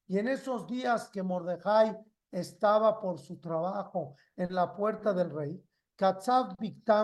Y 0.08 0.18
en 0.18 0.28
esos 0.30 0.66
días 0.66 1.10
que 1.10 1.22
Mordejai 1.22 1.96
estaba 2.32 3.00
por 3.00 3.20
su 3.20 3.40
trabajo 3.40 4.16
en 4.36 4.56
la 4.56 4.74
puerta 4.74 5.14
del 5.14 5.30
rey, 5.30 5.64
Katzav 5.96 6.56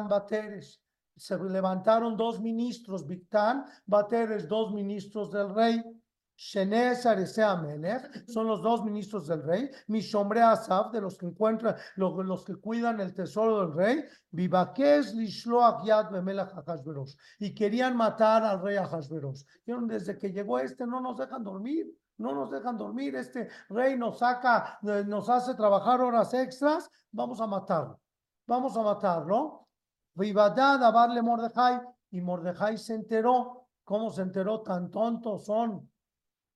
Bateres. 0.10 0.82
Se 1.16 1.38
levantaron 1.38 2.18
dos 2.18 2.42
ministros, 2.42 3.06
Bictán 3.06 3.66
Bateres, 3.86 4.48
dos 4.48 4.74
ministros 4.74 5.30
del 5.30 5.54
rey. 5.54 5.84
Son 6.36 6.70
los 8.48 8.62
dos 8.62 8.84
ministros 8.84 9.28
del 9.28 9.44
rey, 9.44 9.70
Mishomre 9.88 10.42
Asaf, 10.42 10.92
de 10.92 11.02
los 11.02 11.18
que 11.18 11.28
encuentran, 11.28 11.76
los, 11.96 12.44
que 12.44 12.56
cuidan 12.56 13.00
el 13.00 13.14
tesoro 13.14 13.62
del 13.62 13.74
rey, 13.74 14.04
Vivaques 14.32 15.14
Lishloach 15.14 15.86
Yad 15.86 16.10
y 17.40 17.54
querían 17.54 17.96
matar 17.96 18.44
al 18.44 18.62
rey 18.62 18.78
Ahasveros. 18.78 19.46
Desde 19.66 20.18
que 20.18 20.32
llegó 20.32 20.60
este 20.60 20.88
no 20.88 21.02
nos 21.02 21.18
dejan 21.18 21.44
dormir, 21.44 21.96
no 22.18 22.34
nos 22.34 22.50
dejan 22.50 22.78
dormir, 22.78 23.16
este 23.16 23.48
rey 23.70 23.98
nos 23.98 24.20
saca, 24.20 24.80
eh, 24.84 25.04
nos 25.06 25.30
hace 25.30 25.56
trabajar 25.56 26.02
horas 26.02 26.34
extras, 26.34 26.90
vamos 27.12 27.42
a 27.42 27.48
matarlo, 27.48 28.00
vamos 28.48 28.76
a 28.76 28.82
matarlo. 28.82 29.68
Vivadad 30.16 30.80
darle 30.80 31.22
Mordejai 31.22 31.82
y 32.12 32.22
Mordejai 32.22 32.78
se 32.78 32.94
enteró 32.94 33.64
¿Cómo 33.84 34.12
se 34.12 34.22
enteró? 34.22 34.62
Tan 34.62 34.90
tontos 34.90 35.46
son 35.46 35.90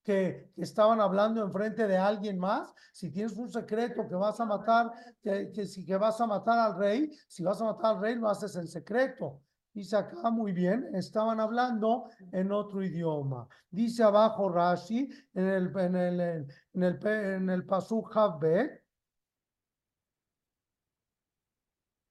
que 0.07 0.51
que 0.55 0.63
estaban 0.63 1.01
hablando 1.01 1.43
enfrente 1.43 1.87
de 1.87 1.97
alguien 1.97 2.39
más. 2.39 2.75
Si 2.93 3.11
tienes 3.11 3.37
un 3.37 3.49
secreto 3.49 4.09
que 4.09 4.17
vas 4.17 4.41
a 4.41 4.45
matar, 4.45 4.93
que, 5.23 5.53
que 5.53 5.65
si 5.67 5.87
que 5.87 5.97
vas 5.97 6.21
a 6.21 6.27
matar 6.27 6.59
al 6.59 6.77
rey, 6.77 7.11
si 7.29 7.43
vas 7.45 7.61
a 7.61 7.65
matar 7.65 7.95
al 7.97 8.01
rey, 8.03 8.15
lo 8.17 8.29
haces 8.29 8.57
en 8.57 8.67
secreto. 8.67 9.43
Dice 9.73 9.97
acá 9.97 10.29
muy 10.31 10.53
bien, 10.53 10.95
estaban 10.95 11.41
hablando 11.41 12.05
en 12.33 12.53
otro 12.53 12.83
idioma. 12.83 13.49
Dice 13.71 14.03
abajo 14.03 14.49
Rashi, 14.51 15.09
en 15.35 15.47
el, 15.49 15.79
en 15.79 15.97
el, 15.97 16.21
en 16.75 16.83
el, 16.83 16.99
pe- 16.99 17.35
en 17.37 17.49
el 17.49 17.65
Pasuk 17.65 18.15
Havbet, 18.15 18.83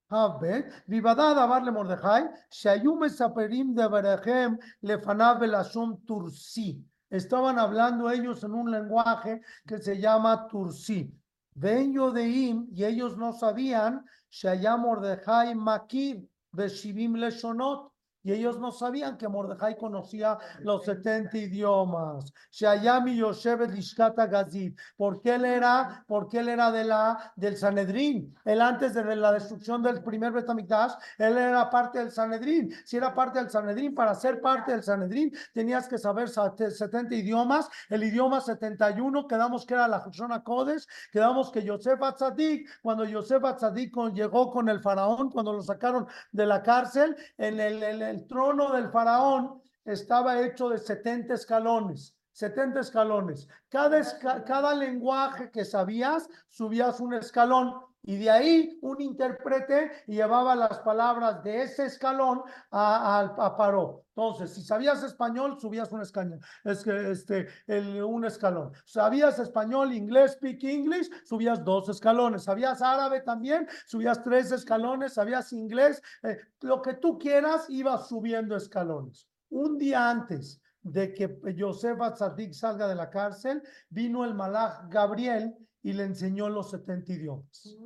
Havbet, 0.10 0.66
ויוודע 0.88 1.24
הדבר 1.30 1.60
למרדכי, 1.60 2.22
שהיו 2.52 2.96
מספרים 2.96 3.76
דבריכם 3.76 4.54
לפניו 4.84 5.36
בלשון 5.40 5.96
תורסי. 6.06 6.82
Estaban 7.11 7.59
hablando 7.59 8.11
ellos 8.11 8.43
en 8.43 8.55
un 8.55 8.71
lenguaje 8.71 9.41
que 9.67 9.79
se 9.79 9.99
llama 9.99 10.49
Tursi. 10.49 11.13
Ven 11.55 11.93
Yodeim, 11.95 12.69
y 12.73 12.85
ellos 12.85 13.17
no 13.17 13.33
sabían, 13.33 14.05
Shaya 14.31 14.77
Mordejai 14.77 15.55
Makir, 15.55 16.29
Beshivim 16.53 17.15
Leshonot. 17.15 17.93
Y 18.27 18.33
ellos 18.33 18.59
no 18.59 18.73
sabían 18.73 19.17
que 19.17 19.29
Mordejai 19.29 19.79
conocía 19.79 20.37
los 20.59 20.85
70 20.85 21.39
idiomas. 21.39 22.33
Shayami 22.51 23.15
Yoshevet 23.17 23.71
Lishkata 23.71 24.27
Gazit. 24.27 24.77
Porque 24.97 25.37
él 25.37 25.45
era, 25.45 26.05
porque 26.09 26.41
él 26.41 26.49
era 26.49 26.73
de 26.73 26.83
la, 26.83 27.33
del 27.37 27.57
Sanedrín. 27.57 28.35
Él 28.45 28.61
antes 28.61 28.95
de 28.95 29.15
la 29.15 29.31
destrucción 29.31 29.81
del 29.81 30.03
primer 30.03 30.33
Betamigdash, 30.33 30.95
él 31.19 31.39
era 31.39 31.71
parte 31.71 32.01
del 32.01 32.11
Sanedrín. 32.11 32.73
Si 32.85 32.97
era 32.97 33.15
parte 33.15 33.39
del 33.39 33.49
Sanedrín, 33.49 33.95
para 33.95 34.13
ser 34.17 34.41
parte 34.41 34.73
del 34.73 34.83
Sanedrín, 34.83 35.33
tenías 35.53 35.87
que 35.87 35.97
saber 35.97 36.29
sate- 36.29 36.73
70 36.73 37.15
idiomas. 37.15 37.69
El 37.89 38.03
idioma 38.03 38.41
71, 38.41 39.29
quedamos 39.29 39.65
que 39.65 39.75
era 39.75 39.87
la 39.87 40.01
Jushona 40.01 40.43
Kodesh, 40.43 40.85
quedamos 41.13 41.53
que 41.53 41.63
Yosef 41.63 42.03
Atzadik, 42.03 42.69
cuando 42.83 43.05
Yosef 43.05 43.45
Atzadik 43.45 43.95
llegó 44.15 44.51
con 44.51 44.69
el 44.69 44.81
faraón, 44.81 45.31
cuando 45.31 45.53
lo 45.53 45.63
sacaron 45.63 46.09
de 46.33 46.45
la 46.47 46.61
cárcel, 46.65 47.15
en 47.39 47.61
el, 47.61 47.83
el- 47.85 48.16
el 48.17 48.27
trono 48.27 48.73
del 48.73 48.89
faraón 48.89 49.61
estaba 49.85 50.41
hecho 50.41 50.71
de 50.71 50.79
70 50.79 51.35
escalones. 51.35 52.17
70 52.33 52.81
escalones. 52.81 53.49
Cada, 53.69 54.03
cada 54.45 54.75
lenguaje 54.75 55.51
que 55.51 55.65
sabías, 55.65 56.29
subías 56.49 57.01
un 57.01 57.15
escalón. 57.15 57.81
Y 58.07 58.17
de 58.19 58.31
ahí 58.31 58.79
un 58.83 59.01
intérprete 59.01 59.91
llevaba 60.07 60.55
las 60.55 60.79
palabras 60.79 61.43
de 61.43 61.63
ese 61.63 61.87
escalón 61.87 62.41
a, 62.71 63.19
a, 63.19 63.47
a 63.47 63.57
Paró. 63.57 64.05
Entonces, 64.11 64.55
si 64.55 64.63
sabías 64.63 65.03
español, 65.03 65.59
subías 65.61 65.91
un 65.91 66.01
escañón, 66.01 66.41
es 66.65 66.85
que 66.85 67.11
este, 67.11 67.49
el, 67.67 68.03
un 68.03 68.25
escalón. 68.25 68.73
Sabías 68.85 69.41
español, 69.41 69.93
inglés, 69.93 70.35
speak 70.35 70.63
English, 70.63 71.11
subías 71.25 71.65
dos 71.65 71.89
escalones. 71.89 72.45
Sabías 72.45 72.81
árabe 72.81 73.23
también, 73.23 73.67
subías 73.87 74.23
tres 74.23 74.53
escalones. 74.53 75.15
Sabías 75.15 75.53
inglés, 75.53 76.01
eh, 76.23 76.39
lo 76.61 76.81
que 76.81 76.95
tú 76.95 77.19
quieras, 77.19 77.69
ibas 77.69 78.09
subiendo 78.09 78.57
escalones. 78.57 79.29
Un 79.51 79.79
día 79.79 80.09
antes 80.09 80.63
de 80.81 81.13
que 81.13 81.41
Yosef 81.57 82.01
Atzadik 82.01 82.53
salga 82.53 82.87
de 82.87 82.95
la 82.95 83.11
cárcel, 83.11 83.61
vino 83.91 84.25
el 84.25 84.35
malaj 84.35 84.89
Gabriel 84.89 85.57
y 85.83 85.93
le 85.93 86.05
enseñó 86.05 86.49
los 86.49 86.71
70 86.71 87.13
idiomas. 87.13 87.77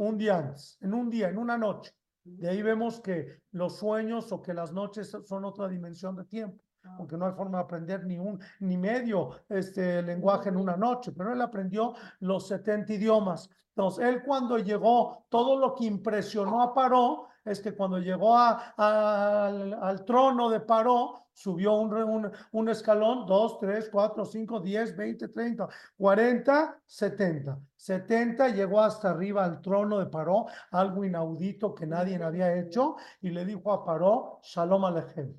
Un 0.00 0.16
día 0.16 0.38
antes, 0.38 0.78
en 0.80 0.94
un 0.94 1.10
día, 1.10 1.28
en 1.28 1.36
una 1.36 1.58
noche. 1.58 1.92
De 2.24 2.48
ahí 2.48 2.62
vemos 2.62 3.00
que 3.00 3.42
los 3.52 3.76
sueños 3.76 4.32
o 4.32 4.40
que 4.40 4.54
las 4.54 4.72
noches 4.72 5.14
son 5.26 5.44
otra 5.44 5.68
dimensión 5.68 6.16
de 6.16 6.24
tiempo, 6.24 6.64
porque 6.96 7.18
no 7.18 7.26
hay 7.26 7.34
forma 7.34 7.58
de 7.58 7.64
aprender 7.64 8.06
ni 8.06 8.18
un 8.18 8.40
ni 8.60 8.78
medio 8.78 9.28
este 9.46 10.00
lenguaje 10.00 10.48
en 10.48 10.56
una 10.56 10.74
noche, 10.74 11.12
pero 11.12 11.34
él 11.34 11.40
aprendió 11.42 11.92
los 12.20 12.48
70 12.48 12.94
idiomas. 12.94 13.50
Entonces, 13.76 14.06
él 14.06 14.22
cuando 14.22 14.56
llegó, 14.56 15.26
todo 15.28 15.58
lo 15.58 15.74
que 15.74 15.84
impresionó 15.84 16.62
a 16.62 16.72
Paró 16.72 17.28
es 17.44 17.60
que 17.60 17.72
cuando 17.74 17.98
llegó 17.98 18.36
a- 18.36 18.74
a- 18.76 19.46
al, 19.46 19.74
al 19.74 20.04
trono 20.04 20.50
de 20.50 20.60
Paró, 20.60 21.26
subió 21.32 21.74
un, 21.74 21.92
un, 21.94 22.30
un 22.52 22.68
escalón, 22.68 23.24
dos, 23.26 23.58
tres, 23.58 23.88
cuatro, 23.90 24.24
cinco, 24.26 24.60
diez, 24.60 24.94
veinte, 24.94 25.28
treinta, 25.28 25.68
cuarenta, 25.96 26.78
setenta. 26.84 27.58
Setenta 27.76 28.48
llegó 28.48 28.80
hasta 28.82 29.10
arriba 29.10 29.44
al 29.44 29.62
trono 29.62 29.98
de 29.98 30.06
Paró, 30.06 30.46
algo 30.70 31.02
inaudito 31.04 31.74
que 31.74 31.86
nadie 31.86 32.22
había 32.22 32.54
hecho, 32.58 32.96
y 33.22 33.30
le 33.30 33.44
dijo 33.46 33.72
a 33.72 33.84
Paró, 33.84 34.40
Shalom 34.42 34.84
Alechem. 34.84 35.34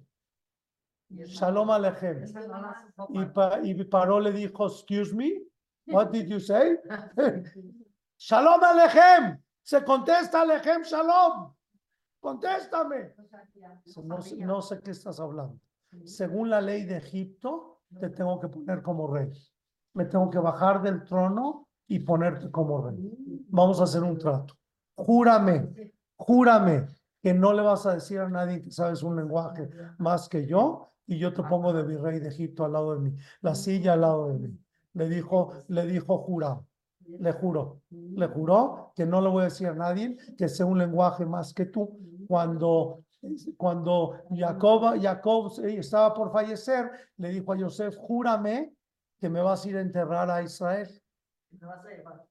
Shalom 1.12 1.69
Alechem. 1.69 2.23
Y, 3.10 3.26
pa- 3.26 3.60
y 3.62 3.84
Paró 3.84 4.19
le 4.19 4.32
dijo, 4.32 4.65
excuse 4.67 5.13
me, 5.13 5.43
what 5.88 6.08
did 6.10 6.28
you 6.28 6.39
say? 6.39 6.78
Shalom 8.17 8.63
Alechem. 8.63 9.38
Se 9.62 9.84
contesta 9.84 10.41
Alechem 10.41 10.82
Shalom. 10.84 11.54
Contéstame. 12.21 13.13
No, 14.05 14.19
no 14.45 14.62
sé 14.62 14.79
qué 14.81 14.91
estás 14.91 15.19
hablando. 15.19 15.60
Según 16.05 16.49
la 16.49 16.62
ley 16.62 16.86
de 16.86 16.97
Egipto, 16.97 17.81
te 17.99 18.10
tengo 18.10 18.39
que 18.39 18.47
poner 18.47 18.81
como 18.81 19.12
rey. 19.12 19.29
Me 19.93 20.05
tengo 20.05 20.29
que 20.29 20.39
bajar 20.39 20.81
del 20.81 21.03
trono 21.03 21.67
y 21.88 21.99
ponerte 21.99 22.49
como 22.49 22.81
rey. 22.81 22.95
Vamos 23.49 23.81
a 23.81 23.84
hacer 23.84 24.03
un 24.03 24.17
trato. 24.17 24.53
Júrame, 24.95 25.91
júrame 26.15 26.88
que 27.21 27.34
no 27.34 27.53
le 27.53 27.63
vas 27.63 27.86
a 27.86 27.95
decir 27.95 28.19
a 28.19 28.29
nadie 28.29 28.62
que 28.62 28.71
sabes 28.71 29.03
un 29.03 29.15
lenguaje 29.15 29.69
más 29.97 30.29
que 30.29 30.45
yo 30.45 30.91
y 31.07 31.17
yo 31.17 31.34
te 31.34 31.43
pongo 31.43 31.73
de 31.73 31.84
virrey 31.84 32.19
de 32.19 32.29
Egipto 32.29 32.63
al 32.63 32.73
lado 32.73 32.93
de 32.95 33.01
mí, 33.01 33.15
la 33.41 33.55
silla 33.55 33.93
al 33.93 34.01
lado 34.01 34.29
de 34.29 34.39
mí. 34.39 34.60
Le 34.93 35.10
dijo, 35.10 35.53
le 35.67 35.86
dijo 35.86 36.17
jurado, 36.19 36.67
le 37.19 37.31
juró, 37.31 37.81
le 37.89 38.27
juró 38.27 38.93
que 38.95 39.05
no 39.05 39.21
le 39.21 39.29
voy 39.29 39.41
a 39.41 39.45
decir 39.45 39.67
a 39.67 39.73
nadie 39.73 40.17
que 40.38 40.47
sea 40.47 40.65
un 40.65 40.77
lenguaje 40.77 41.25
más 41.25 41.53
que 41.53 41.65
tú. 41.65 41.99
Cuando, 42.32 43.04
cuando 43.58 44.22
Jacob, 44.30 45.02
Jacob 45.02 45.52
estaba 45.65 46.13
por 46.13 46.32
fallecer, 46.32 46.89
le 47.17 47.28
dijo 47.28 47.52
a 47.52 47.58
Yosef, 47.58 47.98
júrame 47.98 48.74
que 49.20 49.30
me 49.30 49.41
vas 49.41 49.65
a 49.65 49.70
ir 49.70 49.76
a 49.76 49.82
enterrar 49.82 50.32
a 50.32 50.41
Israel 50.41 50.88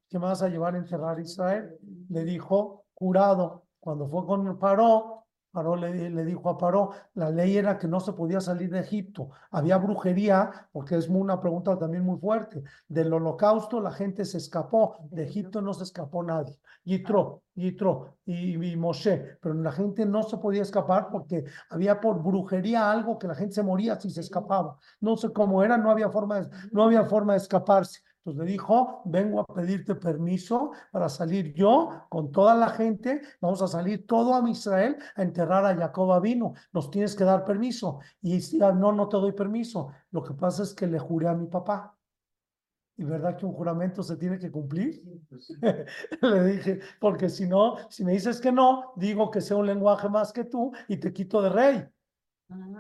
que 0.09 0.19
me 0.19 0.25
vas 0.25 0.43
a 0.43 0.49
llevar 0.49 0.75
a 0.75 0.79
enterrar 0.79 1.19
a 1.19 1.21
Israel. 1.21 1.79
Le 2.09 2.25
dijo, 2.25 2.87
jurado, 2.95 3.67
cuando 3.79 4.09
fue 4.09 4.25
con 4.25 4.59
Paró, 4.59 5.27
Paró 5.53 5.75
le, 5.77 6.11
le 6.11 6.25
dijo 6.25 6.49
a 6.49 6.57
Paró, 6.57 6.91
la 7.15 7.31
ley 7.31 7.57
era 7.57 7.79
que 7.79 7.89
no 7.89 8.01
se 8.01 8.13
podía 8.13 8.41
salir 8.41 8.71
de 8.71 8.81
Egipto. 8.81 9.31
Había 9.51 9.79
brujería, 9.79 10.69
porque 10.73 10.97
es 10.97 11.09
una 11.09 11.41
pregunta 11.41 11.79
también 11.79 12.05
muy 12.05 12.19
fuerte. 12.19 12.63
Del 12.89 13.13
holocausto 13.13 13.81
la 13.81 13.91
gente 13.91 14.25
se 14.25 14.39
escapó, 14.39 14.99
de 15.11 15.25
Egipto 15.25 15.61
no 15.61 15.75
se 15.75 15.85
escapó 15.85 16.23
nadie. 16.23 16.59
Yitro, 16.85 17.43
Yitro 17.55 18.17
y, 18.25 18.55
y 18.65 18.77
Moshe, 18.77 19.39
pero 19.41 19.55
la 19.55 19.73
gente 19.73 20.07
no 20.07 20.23
se 20.23 20.39
podía 20.39 20.63
escapar 20.63 21.09
porque 21.11 21.45
había 21.69 22.01
por 22.01 22.23
brujería 22.23 22.91
algo 22.91 23.19
que 23.19 23.27
la 23.27 23.35
gente 23.35 23.55
se 23.55 23.63
moría 23.63 24.01
si 24.01 24.11
se 24.11 24.21
escapaba. 24.21 24.79
No 25.01 25.17
sé 25.17 25.33
cómo 25.33 25.63
era, 25.63 25.77
no 25.77 25.91
había 25.91 26.11
forma 26.11 26.41
de, 26.41 26.51
no 26.73 26.85
había 26.85 27.05
forma 27.05 27.35
de 27.35 27.39
escaparse. 27.39 28.01
Entonces 28.21 28.45
le 28.45 28.53
dijo, 28.53 29.01
vengo 29.07 29.41
a 29.41 29.47
pedirte 29.47 29.95
permiso 29.95 30.73
para 30.93 31.09
salir 31.09 31.55
yo 31.55 32.07
con 32.11 32.31
toda 32.31 32.55
la 32.55 32.69
gente, 32.69 33.23
vamos 33.41 33.63
a 33.63 33.69
salir 33.69 34.07
todo 34.07 34.35
a 34.35 34.49
Israel 34.51 34.99
a 35.17 35.23
enterrar 35.23 35.65
a 35.65 35.75
Jacob 35.75 36.21
vino, 36.21 36.53
nos 36.73 36.91
tienes 36.91 37.17
que 37.17 37.25
dar 37.25 37.45
permiso. 37.45 38.01
Y 38.21 38.35
decía, 38.35 38.73
no, 38.73 38.93
no 38.93 39.09
te 39.09 39.17
doy 39.17 39.33
permiso. 39.33 39.91
Lo 40.11 40.23
que 40.23 40.35
pasa 40.35 40.63
es 40.63 40.75
que 40.75 40.87
le 40.87 40.99
juré 40.99 41.29
a 41.29 41.35
mi 41.35 41.47
papá. 41.47 41.97
¿Y 42.99 43.05
verdad 43.05 43.35
que 43.39 43.47
un 43.47 43.55
juramento 43.55 44.03
se 44.03 44.19
tiene 44.19 44.39
que 44.39 44.51
cumplir? 44.51 45.03
Le 46.21 46.45
dije, 46.45 46.81
porque 47.01 47.31
si 47.31 47.47
no, 47.47 47.77
si 47.89 48.05
me 48.05 48.13
dices 48.13 48.39
que 48.43 48.53
no, 48.53 48.93
digo 48.97 49.31
que 49.31 49.41
sea 49.41 49.57
un 49.57 49.67
lenguaje 49.67 50.11
más 50.11 50.35
que 50.35 50.45
tú 50.45 50.73
y 50.87 50.99
te 50.99 51.11
quito 51.11 51.41
de 51.41 51.49
rey. 51.49 51.89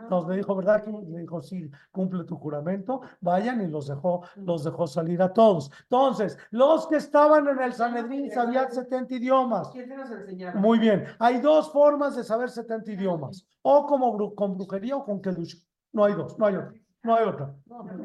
Entonces 0.09 0.31
le 0.31 0.37
dijo, 0.39 0.57
¿verdad? 0.57 0.85
Le 1.09 1.21
dijo, 1.21 1.41
sí, 1.41 1.71
cumple 1.93 2.25
tu 2.25 2.37
juramento, 2.37 3.01
vayan 3.21 3.61
y 3.61 3.69
los 3.69 3.87
dejó, 3.87 4.23
los 4.45 4.65
dejó 4.65 4.87
salir 4.89 5.23
a 5.23 5.33
todos. 5.33 5.71
Entonces, 5.83 6.37
los 6.51 6.89
que 6.89 6.97
estaban 6.97 7.47
en 7.47 7.61
el 7.63 7.73
Sanedrín 7.73 8.29
sabían 8.31 8.73
70 8.73 9.15
idiomas. 9.15 9.69
¿Quién 9.71 9.89
te 9.89 9.97
nos? 9.97 10.11
Muy 10.53 10.79
bien, 10.81 11.05
hay 11.21 11.41
dos 11.41 11.71
formas 11.73 12.17
de 12.17 12.25
saber 12.25 12.51
70 12.51 12.91
idiomas, 12.91 13.47
o 13.63 13.87
como 13.87 14.13
bru- 14.19 14.35
con 14.35 14.57
brujería 14.57 14.97
o 14.97 15.05
con 15.05 15.21
kedusha. 15.21 15.59
No 15.93 16.05
hay 16.05 16.15
dos, 16.15 16.37
no 16.39 16.47
hay 16.47 16.57
otra, 16.57 16.75
no 17.05 17.15
hay 17.17 17.25
otra. 17.29 17.55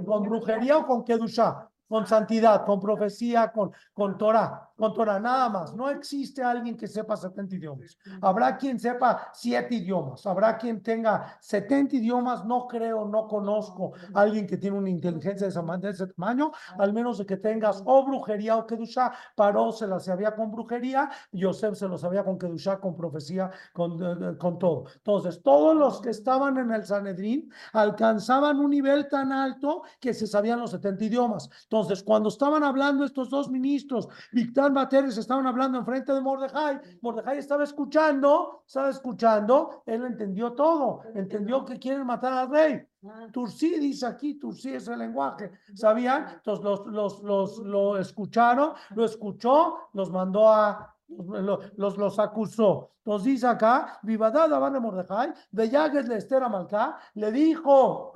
Con 0.05 0.23
brujería 0.23 0.77
o 0.77 0.85
con 0.85 1.03
kedusha, 1.03 1.69
con 1.87 2.05
santidad, 2.05 2.65
con 2.65 2.79
profecía, 2.79 3.51
con, 3.51 3.71
con 3.93 4.17
Torah. 4.17 4.69
Con 4.75 4.93
nada 5.21 5.49
más. 5.49 5.73
No 5.73 5.89
existe 5.89 6.43
alguien 6.43 6.75
que 6.75 6.87
sepa 6.87 7.15
70 7.15 7.55
idiomas. 7.55 7.97
Habrá 8.21 8.57
quien 8.57 8.79
sepa 8.79 9.29
siete 9.33 9.75
idiomas, 9.75 10.25
habrá 10.25 10.57
quien 10.57 10.81
tenga 10.81 11.37
70 11.39 11.95
idiomas. 11.95 12.45
No 12.45 12.67
creo, 12.67 13.05
no 13.05 13.27
conozco 13.27 13.93
alguien 14.13 14.45
que 14.45 14.57
tiene 14.57 14.77
una 14.77 14.89
inteligencia 14.89 15.47
de 15.47 15.89
ese 15.89 16.07
tamaño, 16.07 16.51
al 16.77 16.93
menos 16.93 17.17
de 17.17 17.25
que 17.25 17.37
tengas 17.37 17.81
o 17.85 18.05
brujería 18.05 18.57
o 18.57 18.65
kedusha. 18.65 19.13
Paró 19.35 19.71
se 19.71 19.87
la 19.87 19.99
sabía 19.99 20.35
con 20.35 20.51
brujería, 20.51 21.09
Yosef 21.31 21.77
se 21.77 21.87
lo 21.87 21.97
sabía 21.97 22.23
con 22.23 22.37
kedusha, 22.37 22.79
con 22.79 22.95
profecía, 22.95 23.51
con, 23.73 24.01
eh, 24.01 24.31
eh, 24.31 24.37
con 24.37 24.59
todo. 24.59 24.85
Entonces, 24.95 25.41
todos 25.41 25.75
los 25.75 26.01
que 26.01 26.09
estaban 26.09 26.57
en 26.57 26.71
el 26.71 26.85
Sanedrín 26.85 27.51
alcanzaban 27.73 28.59
un 28.59 28.71
nivel 28.71 29.07
tan 29.07 29.31
alto 29.31 29.83
que 29.99 30.13
se 30.13 30.27
sabían 30.27 30.59
los 30.59 30.71
70 30.71 31.05
idiomas. 31.05 31.49
Entonces, 31.63 32.03
cuando 32.03 32.29
estaban 32.29 32.63
hablando 32.63 33.05
estos 33.05 33.29
dos 33.29 33.49
ministros, 33.49 34.07
Victor 34.31 34.64
Materes 34.71 35.17
estaban 35.17 35.47
hablando 35.47 35.77
enfrente 35.77 36.13
de 36.13 36.21
Mordejai, 36.21 36.79
Mordejai 37.01 37.37
estaba 37.37 37.63
escuchando, 37.63 38.63
estaba 38.65 38.89
escuchando, 38.89 39.83
él 39.85 40.03
entendió 40.05 40.53
todo, 40.53 41.01
entendió 41.13 41.65
que 41.65 41.79
quieren 41.79 42.05
matar 42.05 42.33
al 42.33 42.49
rey. 42.49 42.87
Tursi 43.31 43.79
dice 43.79 44.05
aquí, 44.05 44.35
Tursi 44.35 44.73
es 44.73 44.87
el 44.87 44.99
lenguaje, 44.99 45.51
¿sabían? 45.73 46.27
Entonces 46.35 46.63
los, 46.63 46.85
los, 46.87 47.23
los, 47.23 47.57
lo 47.59 47.97
escucharon, 47.97 48.73
lo 48.95 49.05
escuchó, 49.05 49.89
los 49.93 50.09
mandó 50.11 50.51
a, 50.51 50.95
los, 51.07 51.97
los, 51.97 52.19
acusó. 52.19 52.91
Entonces 52.97 53.25
dice 53.25 53.47
acá, 53.47 53.99
Vivadad 54.01 54.51
Abán 54.51 54.73
de 54.73 54.79
Mordejai, 54.79 55.33
de 55.51 55.69
Yagues 55.69 56.07
de 56.07 56.17
Esther 56.17 56.43
Amalcá, 56.43 56.97
le 57.13 57.31
dijo, 57.31 58.13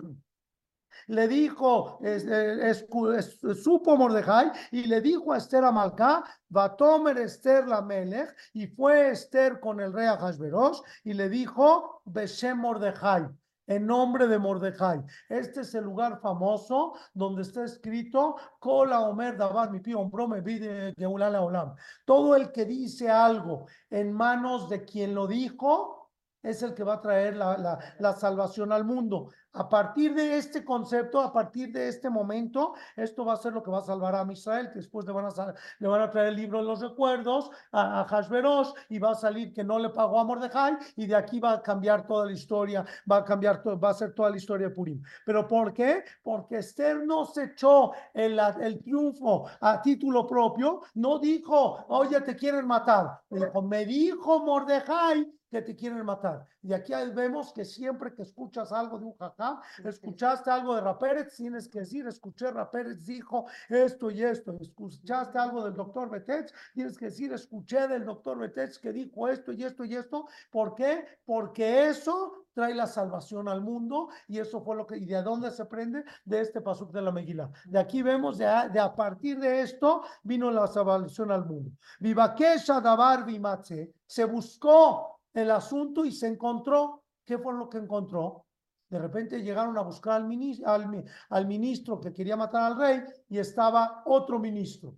le 1.09 1.27
dijo, 1.27 1.99
es- 2.03 2.25
eh, 2.25 2.69
es- 2.69 3.39
supo 3.63 3.97
Mordejai 3.97 4.51
y 4.71 4.83
le 4.83 5.01
dijo 5.01 5.33
a 5.33 5.37
Esther 5.37 5.63
Amalcá, 5.63 6.23
Batomer 6.47 7.17
Esther 7.17 7.67
la 7.67 7.81
Melech, 7.81 8.29
y 8.53 8.67
fue 8.67 9.09
Esther 9.09 9.59
con 9.59 9.79
el 9.79 9.91
rey 9.91 10.05
Ahasverosh 10.07 10.79
y 11.03 11.13
le 11.13 11.27
dijo, 11.27 12.01
Beshem 12.05 12.59
Mordejai, 12.59 13.27
en 13.65 13.85
nombre 13.87 14.27
de 14.27 14.37
Mordejai. 14.37 15.03
Este 15.29 15.61
es 15.61 15.73
el 15.73 15.83
lugar 15.85 16.19
famoso 16.21 16.93
donde 17.13 17.41
está 17.41 17.63
escrito, 17.65 18.35
Kola 18.59 19.01
Omer 19.01 19.35
Dabar 19.35 19.71
mi 19.71 19.79
pío, 19.79 20.07
me 20.27 20.41
vide 20.41 20.93
Geulala 20.95 21.41
Olam. 21.41 21.73
Todo 22.05 22.35
el 22.35 22.51
que 22.51 22.65
dice 22.65 23.09
algo 23.09 23.65
en 23.89 24.13
manos 24.13 24.69
de 24.69 24.85
quien 24.85 25.15
lo 25.15 25.25
dijo, 25.25 25.95
es 26.41 26.63
el 26.63 26.73
que 26.73 26.85
va 26.85 26.93
a 26.93 27.01
traer 27.01 27.35
la, 27.35 27.57
la, 27.57 27.77
la 27.99 28.13
salvación 28.13 28.71
al 28.71 28.85
mundo. 28.85 29.29
A 29.53 29.67
partir 29.67 30.13
de 30.13 30.37
este 30.37 30.63
concepto, 30.63 31.19
a 31.19 31.33
partir 31.33 31.71
de 31.71 31.87
este 31.87 32.07
momento, 32.07 32.75
esto 32.95 33.25
va 33.25 33.33
a 33.33 33.37
ser 33.37 33.51
lo 33.53 33.63
que 33.63 33.71
va 33.71 33.79
a 33.79 33.83
salvar 33.83 34.13
a 34.13 34.31
Israel, 34.31 34.69
después 34.75 35.07
le 35.07 35.11
van 35.11 35.25
a, 35.25 36.11
traer 36.11 36.27
el 36.27 36.35
libro 36.35 36.59
de 36.59 36.65
los 36.65 36.81
recuerdos 36.81 37.49
a, 37.71 38.01
a 38.01 38.05
Hashverosh 38.05 38.69
y 38.89 38.99
va 38.99 39.11
a 39.11 39.15
salir 39.15 39.51
que 39.51 39.63
no 39.63 39.79
le 39.79 39.89
pagó 39.89 40.19
a 40.19 40.23
Mordejai 40.23 40.77
y 40.95 41.07
de 41.07 41.15
aquí 41.15 41.39
va 41.39 41.53
a 41.53 41.61
cambiar 41.63 42.05
toda 42.05 42.27
la 42.27 42.31
historia, 42.31 42.85
va 43.11 43.17
a 43.17 43.25
cambiar, 43.25 43.63
va 43.83 43.89
a 43.89 43.93
ser 43.95 44.13
toda 44.13 44.29
la 44.29 44.37
historia 44.37 44.69
de 44.69 44.75
Purim. 44.75 45.01
¿Pero 45.25 45.47
por 45.47 45.73
qué? 45.73 46.03
Porque 46.21 46.57
Esther 46.57 47.03
no 47.05 47.25
se 47.25 47.45
echó 47.45 47.91
el, 48.13 48.39
el 48.61 48.83
triunfo 48.83 49.47
a 49.61 49.81
título 49.81 50.27
propio, 50.27 50.81
no 50.93 51.17
dijo, 51.17 51.85
oye, 51.87 52.21
te 52.21 52.35
quieren 52.35 52.67
matar. 52.67 53.21
Me 53.63 53.85
dijo 53.85 54.45
Mordejai 54.45 55.38
que 55.49 55.61
te 55.61 55.75
quieren 55.75 56.05
matar. 56.05 56.45
Y 56.61 56.73
aquí 56.73 56.93
vemos 57.13 57.51
que 57.53 57.65
siempre 57.65 58.13
que 58.13 58.23
escuchas 58.23 58.71
algo 58.71 58.99
de 58.99 59.05
un 59.05 59.17
jajá, 59.17 59.61
escuchaste 59.83 60.49
algo 60.49 60.75
de 60.75 60.81
Rapérez, 60.81 61.35
tienes 61.35 61.67
que 61.67 61.79
decir, 61.79 62.07
escuché 62.07 62.51
Rapérez 62.51 63.05
dijo 63.05 63.45
esto 63.69 64.11
y 64.11 64.23
esto. 64.23 64.55
Escuchaste 64.59 65.37
algo 65.37 65.63
del 65.63 65.73
doctor 65.73 66.09
Betets, 66.09 66.53
tienes 66.73 66.97
que 66.97 67.05
decir, 67.05 67.33
escuché 67.33 67.87
del 67.87 68.05
doctor 68.05 68.37
Betets 68.37 68.77
que 68.79 68.91
dijo 68.91 69.27
esto 69.27 69.51
y 69.51 69.63
esto 69.63 69.83
y 69.85 69.95
esto. 69.95 70.27
¿Por 70.51 70.75
qué? 70.75 71.05
Porque 71.25 71.87
eso 71.87 72.45
trae 72.53 72.75
la 72.75 72.87
salvación 72.87 73.47
al 73.47 73.61
mundo 73.61 74.09
y 74.27 74.39
eso 74.39 74.61
fue 74.61 74.75
lo 74.75 74.85
que, 74.85 74.97
¿y 74.97 75.05
de 75.05 75.21
dónde 75.21 75.51
se 75.51 75.65
prende? 75.65 76.03
De 76.25 76.41
este 76.41 76.61
pasuk 76.61 76.91
de 76.91 77.01
la 77.01 77.11
Megilá. 77.11 77.49
De 77.65 77.79
aquí 77.79 78.01
vemos, 78.01 78.37
de 78.37 78.45
a, 78.45 78.67
de 78.67 78.79
a 78.79 78.93
partir 78.95 79.39
de 79.39 79.61
esto 79.61 80.03
vino 80.23 80.51
la 80.51 80.67
salvación 80.67 81.31
al 81.31 81.45
mundo. 81.45 81.71
Vivakesha 81.99 82.81
Dabar 82.81 83.25
Vimatze, 83.25 83.93
se 84.05 84.25
buscó 84.25 85.18
el 85.39 85.51
asunto 85.51 86.05
y 86.05 86.11
se 86.11 86.27
encontró, 86.27 87.03
¿qué 87.25 87.37
fue 87.37 87.53
lo 87.53 87.69
que 87.69 87.77
encontró? 87.79 88.45
De 88.89 88.97
repente 88.99 89.41
llegaron 89.41 89.77
a 89.77 89.81
buscar 89.81 90.13
al 90.13 90.25
ministro, 90.27 90.69
al, 90.69 90.87
mi- 90.89 91.03
al 91.29 91.45
ministro 91.47 91.99
que 91.99 92.11
quería 92.11 92.35
matar 92.35 92.63
al 92.71 92.77
rey 92.77 93.03
y 93.29 93.37
estaba 93.37 94.01
otro 94.05 94.39
ministro. 94.39 94.95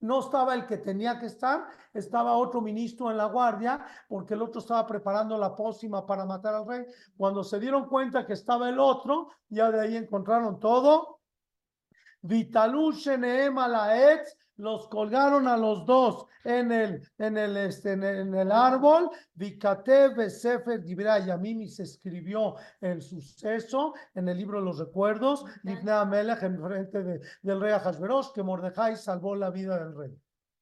No 0.00 0.20
estaba 0.20 0.54
el 0.54 0.66
que 0.66 0.78
tenía 0.78 1.18
que 1.18 1.26
estar, 1.26 1.66
estaba 1.94 2.36
otro 2.36 2.60
ministro 2.60 3.10
en 3.10 3.16
la 3.16 3.26
guardia 3.26 3.84
porque 4.08 4.34
el 4.34 4.42
otro 4.42 4.60
estaba 4.60 4.86
preparando 4.86 5.38
la 5.38 5.54
pócima 5.54 6.04
para 6.04 6.26
matar 6.26 6.54
al 6.54 6.66
rey. 6.66 6.84
Cuando 7.16 7.42
se 7.42 7.58
dieron 7.58 7.88
cuenta 7.88 8.26
que 8.26 8.34
estaba 8.34 8.68
el 8.68 8.78
otro, 8.78 9.28
ya 9.48 9.70
de 9.70 9.80
ahí 9.80 9.96
encontraron 9.96 10.58
todo. 10.58 11.20
Vitalush 12.22 13.08
Neem 13.18 13.58
Alaetz, 13.58 14.36
los 14.56 14.88
colgaron 14.88 15.48
a 15.48 15.56
los 15.56 15.84
dos 15.84 16.26
en 16.44 16.70
el, 16.70 17.02
en 17.18 17.36
el, 17.36 17.56
este, 17.56 17.92
en 17.92 18.04
el, 18.04 18.16
en 18.18 18.34
el 18.34 18.52
árbol. 18.52 19.10
Vikatev 19.34 20.30
Sefer 20.30 20.82
Dibrei 20.82 21.24
Yamimi 21.26 21.68
se 21.68 21.82
escribió 21.84 22.54
el 22.80 23.02
suceso 23.02 23.94
en 24.14 24.28
el 24.28 24.36
libro 24.38 24.58
de 24.60 24.64
los 24.66 24.78
recuerdos. 24.78 25.44
Libna 25.64 26.00
Amelech 26.02 26.42
en 26.42 26.60
frente 26.62 27.02
de- 27.02 27.20
del 27.42 27.60
rey 27.60 27.72
Ahasverosh, 27.72 28.32
que 28.32 28.42
Mordejai 28.42 28.96
salvó 28.96 29.34
la 29.34 29.50
vida 29.50 29.78
del 29.78 29.96
rey. 29.96 30.18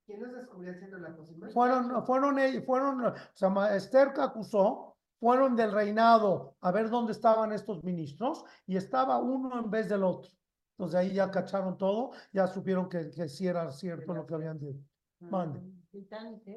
¿Quién 0.06 0.20
nos 0.20 0.32
descubrió 0.34 0.72
haciendo 0.72 0.98
la 0.98 1.14
cocina? 1.16 1.48
Fueron, 1.50 2.04
fueron, 2.06 2.38
ellos- 2.38 2.64
fueron, 2.64 3.06
o 3.06 3.14
sea, 3.34 3.50
ma- 3.50 3.74
Esther 3.74 4.12
que 4.12 4.20
acusó, 4.20 4.96
fueron 5.20 5.54
del 5.54 5.70
reinado 5.70 6.56
a 6.60 6.72
ver 6.72 6.90
dónde 6.90 7.12
estaban 7.12 7.52
estos 7.52 7.84
ministros 7.84 8.44
y 8.66 8.76
estaba 8.76 9.18
uno 9.18 9.60
en 9.60 9.70
vez 9.70 9.88
del 9.88 10.02
otro. 10.02 10.30
Entonces 10.72 10.98
ahí 10.98 11.12
ya 11.12 11.30
cacharon 11.30 11.76
todo, 11.78 12.10
ya 12.32 12.46
supieron 12.46 12.88
que, 12.88 13.10
que 13.10 13.28
sí 13.28 13.46
era 13.46 13.70
cierto 13.70 14.14
lo 14.14 14.26
que 14.26 14.34
habían 14.34 14.58
dicho. 14.58 14.84
Mande. 15.30 15.60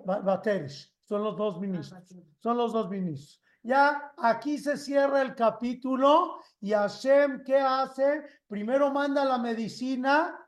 Ba- 0.05 0.19
Baterish, 0.21 0.95
son 1.03 1.23
los 1.23 1.35
dos 1.37 1.59
ministros, 1.59 2.03
son 2.39 2.57
los 2.57 2.73
dos 2.73 2.89
ministros. 2.89 3.41
Ya 3.61 4.13
aquí 4.17 4.57
se 4.57 4.77
cierra 4.77 5.21
el 5.21 5.35
capítulo 5.35 6.37
y 6.61 6.71
Hashem, 6.71 7.43
¿qué 7.43 7.57
hace? 7.59 8.23
Primero 8.47 8.91
manda 8.91 9.25
la 9.25 9.37
medicina 9.37 10.39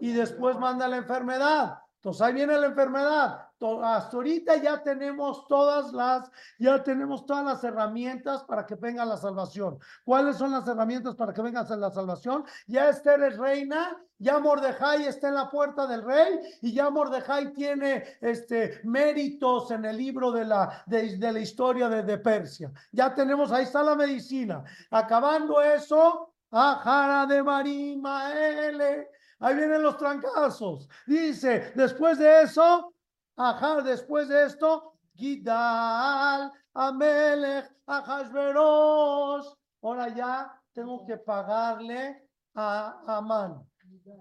y 0.00 0.12
después 0.12 0.56
manda 0.58 0.88
la 0.88 0.96
enfermedad. 0.96 1.78
Entonces 1.96 2.22
ahí 2.22 2.34
viene 2.34 2.56
la 2.58 2.66
enfermedad. 2.66 3.45
Hasta 3.58 4.16
ahorita 4.16 4.56
ya 4.56 4.82
tenemos 4.82 5.46
todas 5.46 5.90
las, 5.92 6.30
ya 6.58 6.82
tenemos 6.82 7.24
todas 7.24 7.44
las 7.44 7.64
herramientas 7.64 8.44
para 8.44 8.66
que 8.66 8.74
venga 8.74 9.04
la 9.04 9.16
salvación. 9.16 9.78
¿Cuáles 10.04 10.36
son 10.36 10.52
las 10.52 10.68
herramientas 10.68 11.14
para 11.14 11.32
que 11.32 11.40
venga 11.40 11.62
la 11.62 11.90
salvación? 11.90 12.44
Ya 12.66 12.90
Esther 12.90 13.22
es 13.22 13.38
reina, 13.38 13.96
ya 14.18 14.38
Mordejai 14.38 15.06
está 15.06 15.28
en 15.28 15.36
la 15.36 15.48
puerta 15.48 15.86
del 15.86 16.02
rey 16.02 16.38
y 16.60 16.74
ya 16.74 16.90
Mordejai 16.90 17.54
tiene 17.54 18.04
este 18.20 18.80
méritos 18.84 19.70
en 19.70 19.86
el 19.86 19.96
libro 19.96 20.32
de 20.32 20.44
la, 20.44 20.82
de, 20.84 21.16
la 21.18 21.40
historia 21.40 21.88
de, 21.88 22.02
de 22.02 22.18
Persia. 22.18 22.70
Ya 22.92 23.14
tenemos, 23.14 23.52
ahí 23.52 23.64
está 23.64 23.82
la 23.82 23.94
medicina. 23.94 24.64
Acabando 24.90 25.62
eso, 25.62 26.34
Ajara 26.50 27.24
de 27.26 27.42
Marimaele. 27.42 29.08
Ahí 29.38 29.54
vienen 29.54 29.82
los 29.82 29.96
trancazos. 29.98 30.88
Dice, 31.06 31.72
después 31.74 32.18
de 32.18 32.42
eso, 32.42 32.94
ajá, 33.36 33.82
después 33.82 34.28
de 34.28 34.46
esto, 34.46 34.94
Gidal, 35.14 36.52
Amelech, 36.74 37.72
Ahasverosh. 37.86 39.46
Ahora 39.82 40.08
ya 40.08 40.62
tengo 40.72 41.04
que 41.06 41.16
pagarle 41.16 42.28
a 42.54 43.02
Amán. 43.06 43.62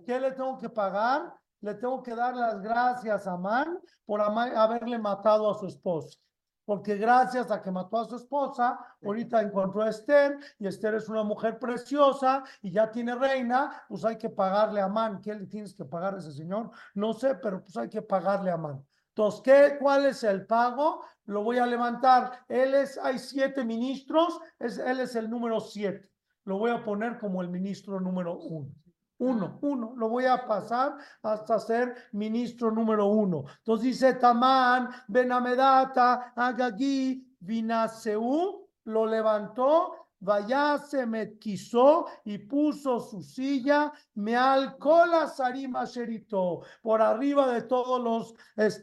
¿Qué 0.06 0.20
le 0.20 0.32
tengo 0.32 0.58
que 0.58 0.70
pagar? 0.70 1.34
Le 1.62 1.74
tengo 1.76 2.02
que 2.04 2.16
dar 2.16 2.36
las 2.36 2.62
gracias 2.62 3.28
a 3.28 3.34
Amán 3.34 3.80
por 4.06 4.22
haberle 4.22 4.98
matado 5.00 5.50
a 5.50 5.56
su 5.56 5.68
esposa. 5.68 6.18
Porque 6.64 6.96
gracias 6.96 7.52
a 7.52 7.62
que 7.62 7.70
mató 7.70 8.00
a 8.00 8.06
su 8.06 8.16
esposa, 8.16 8.80
ahorita 9.04 9.42
encontró 9.42 9.84
a 9.84 9.90
Esther 9.90 10.38
y 10.58 10.66
Esther 10.66 10.96
es 10.96 11.08
una 11.08 11.24
mujer 11.24 11.60
preciosa 11.60 12.44
y 12.62 12.72
ya 12.72 12.90
tiene 12.90 13.14
reina, 13.14 13.84
pues 13.88 14.04
hay 14.04 14.18
que 14.18 14.30
pagarle 14.30 14.82
a 14.82 14.86
Amán. 14.86 15.22
¿Qué 15.22 15.36
le 15.36 15.46
tienes 15.46 15.76
que 15.76 15.86
pagar 15.86 16.16
a 16.16 16.18
ese 16.18 16.32
señor? 16.32 16.72
No 16.96 17.14
sé, 17.14 17.36
pero 17.36 17.62
pues 17.62 17.78
hay 17.78 17.88
que 17.88 18.02
pagarle 18.02 18.50
a 18.50 18.56
Amán. 18.56 18.84
Entonces, 19.16 19.42
¿qué, 19.44 19.78
¿cuál 19.80 20.08
es 20.08 20.26
el 20.26 20.46
pago? 20.46 21.02
Lo 21.24 21.42
voy 21.42 21.58
a 21.58 21.66
levantar. 21.66 22.44
Él 22.50 22.76
es, 22.76 22.98
hay 22.98 23.18
siete 23.18 23.64
ministros, 23.64 24.42
es, 24.60 24.78
él 24.78 25.00
es 25.00 25.16
el 25.16 25.30
número 25.30 25.62
siete. 25.62 26.10
Lo 26.44 26.58
voy 26.58 26.72
a 26.72 26.84
poner 26.84 27.18
como 27.18 27.42
el 27.42 27.48
ministro 27.48 28.02
número 28.02 28.38
uno. 28.38 28.70
Uno, 29.18 29.58
uno, 29.62 29.94
lo 29.96 30.10
voy 30.10 30.26
a 30.26 30.46
pasar 30.46 30.98
hasta 31.24 31.58
ser 31.60 31.96
ministro 32.12 32.70
número 32.72 33.06
uno. 33.06 33.46
Entonces 33.60 33.86
dice 33.86 34.16
Tamán, 34.16 34.90
Benamedata, 35.08 36.34
Agagí, 36.36 37.26
Vinaseu, 37.40 38.68
lo 38.84 39.06
levantó, 39.06 40.05
vaya 40.26 40.78
se 40.80 41.06
metquizó 41.06 42.08
y 42.26 42.40
puso 42.40 43.00
su 43.00 43.22
silla, 43.22 43.94
me 44.16 44.36
alcola 44.36 45.28
sarima 45.28 45.86
sherito, 45.86 46.62
por 46.82 47.02
arriba 47.02 47.48
de 47.54 47.62
todos 47.62 48.02
los 48.02 48.34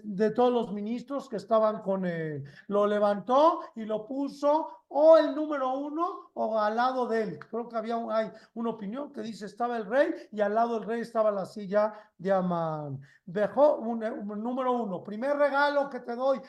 de 0.05 0.31
todos 0.31 0.53
los 0.53 0.73
ministros 0.73 1.29
que 1.29 1.37
estaban 1.37 1.83
con 1.83 2.07
él. 2.07 2.45
Lo 2.69 2.87
levantó 2.87 3.61
y 3.75 3.85
lo 3.85 4.07
puso 4.07 4.82
o 4.95 5.17
el 5.17 5.35
número 5.35 5.73
uno 5.79 6.31
o 6.35 6.59
al 6.59 6.77
lado 6.77 7.07
de 7.07 7.23
él. 7.23 7.39
Creo 7.51 7.69
que 7.69 7.77
había 7.77 7.97
un- 7.97 8.13
una 8.55 8.71
opinión 8.71 9.13
que 9.13 9.23
dice 9.23 9.47
estaba 9.47 9.77
el 9.77 9.87
rey 9.87 10.13
y 10.31 10.41
al 10.41 10.55
lado 10.55 10.79
del 10.79 10.89
rey 10.89 11.01
estaba 11.01 11.31
la 11.31 11.47
silla 11.47 11.95
de 12.19 12.31
Amán. 12.33 13.01
Dejó 13.25 13.77
un, 13.77 14.01
número 14.43 14.73
uno. 14.73 15.03
Primer 15.03 15.37
regalo 15.37 15.89
que 15.89 16.01
te 16.01 16.15
doy, 16.15 16.41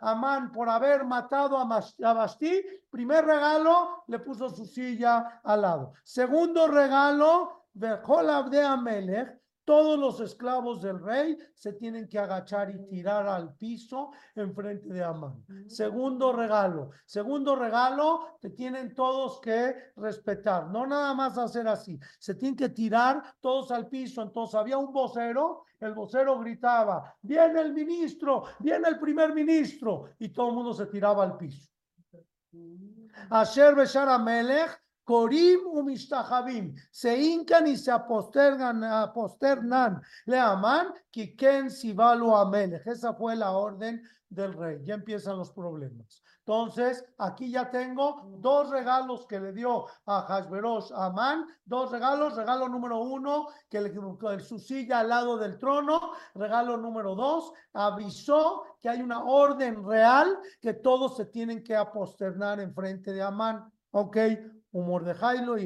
Amán, 0.00 0.50
por 0.52 0.68
haber 0.68 1.04
matado 1.04 1.58
a, 1.58 1.64
Mas- 1.64 2.00
a 2.02 2.12
Basti. 2.12 2.62
Primer 2.90 3.24
regalo, 3.26 4.04
le 4.06 4.18
puso 4.20 4.48
su 4.48 4.64
silla 4.64 5.40
al 5.44 5.62
lado. 5.62 5.92
Segundo 6.02 6.66
regalo, 6.68 7.64
dejó 7.74 8.22
la 8.22 8.42
de 8.44 8.62
Amelech. 8.62 9.40
Todos 9.66 9.98
los 9.98 10.20
esclavos 10.20 10.80
del 10.80 11.00
rey 11.00 11.36
se 11.52 11.72
tienen 11.72 12.08
que 12.08 12.20
agachar 12.20 12.70
y 12.70 12.86
tirar 12.86 13.26
al 13.26 13.52
piso 13.56 14.12
en 14.36 14.54
frente 14.54 14.88
de 14.88 15.02
Amán. 15.02 15.44
Segundo 15.66 16.32
regalo. 16.32 16.90
Segundo 17.04 17.56
regalo, 17.56 18.38
te 18.40 18.50
tienen 18.50 18.94
todos 18.94 19.40
que 19.40 19.74
respetar. 19.96 20.68
No 20.68 20.86
nada 20.86 21.14
más 21.14 21.36
hacer 21.36 21.66
así. 21.66 21.98
Se 22.20 22.36
tienen 22.36 22.54
que 22.54 22.68
tirar 22.68 23.20
todos 23.40 23.72
al 23.72 23.88
piso. 23.88 24.22
Entonces 24.22 24.54
había 24.54 24.78
un 24.78 24.92
vocero. 24.92 25.64
El 25.80 25.94
vocero 25.94 26.38
gritaba, 26.38 27.14
viene 27.20 27.60
el 27.60 27.74
ministro, 27.74 28.44
viene 28.60 28.88
el 28.88 29.00
primer 29.00 29.34
ministro. 29.34 30.10
Y 30.20 30.28
todo 30.28 30.50
el 30.50 30.54
mundo 30.54 30.74
se 30.74 30.86
tiraba 30.86 31.24
al 31.24 31.36
piso. 31.36 31.68
Asher 33.30 33.74
Beshar 33.74 34.08
Amelech, 34.08 34.80
Corim 35.06 35.60
Umishtahabim, 35.68 36.74
se 36.90 37.16
hincan 37.16 37.68
y 37.68 37.76
se 37.76 37.92
apostergan, 37.92 38.82
aposternan, 38.82 40.02
le 40.26 40.36
aman, 40.36 40.88
Kiken 41.12 41.70
Sibalu 41.70 42.34
Amelech. 42.34 42.84
Esa 42.88 43.14
fue 43.14 43.36
la 43.36 43.52
orden 43.52 44.02
del 44.28 44.52
rey. 44.52 44.80
Ya 44.82 44.94
empiezan 44.94 45.38
los 45.38 45.52
problemas. 45.52 46.24
Entonces, 46.40 47.04
aquí 47.18 47.52
ya 47.52 47.70
tengo 47.70 48.36
dos 48.38 48.70
regalos 48.70 49.26
que 49.26 49.38
le 49.38 49.52
dio 49.52 49.86
a 50.06 50.22
Hashverosh 50.22 50.90
a 50.92 51.06
Amán. 51.06 51.46
Dos 51.64 51.92
regalos. 51.92 52.34
Regalo 52.34 52.68
número 52.68 53.00
uno, 53.00 53.46
que 53.68 53.80
le 53.80 54.40
su 54.40 54.58
silla 54.58 55.00
al 55.00 55.08
lado 55.08 55.38
del 55.38 55.56
trono. 55.56 56.14
Regalo 56.34 56.76
número 56.76 57.14
dos, 57.14 57.52
avisó 57.72 58.64
que 58.80 58.88
hay 58.88 59.02
una 59.02 59.24
orden 59.24 59.86
real 59.86 60.36
que 60.60 60.74
todos 60.74 61.16
se 61.16 61.26
tienen 61.26 61.62
que 61.62 61.76
aposternar 61.76 62.58
en 62.58 62.74
frente 62.74 63.12
de 63.12 63.22
Amán. 63.22 63.72
Ok, 63.92 64.16
Mordejai 64.72 65.44
lo 65.44 65.58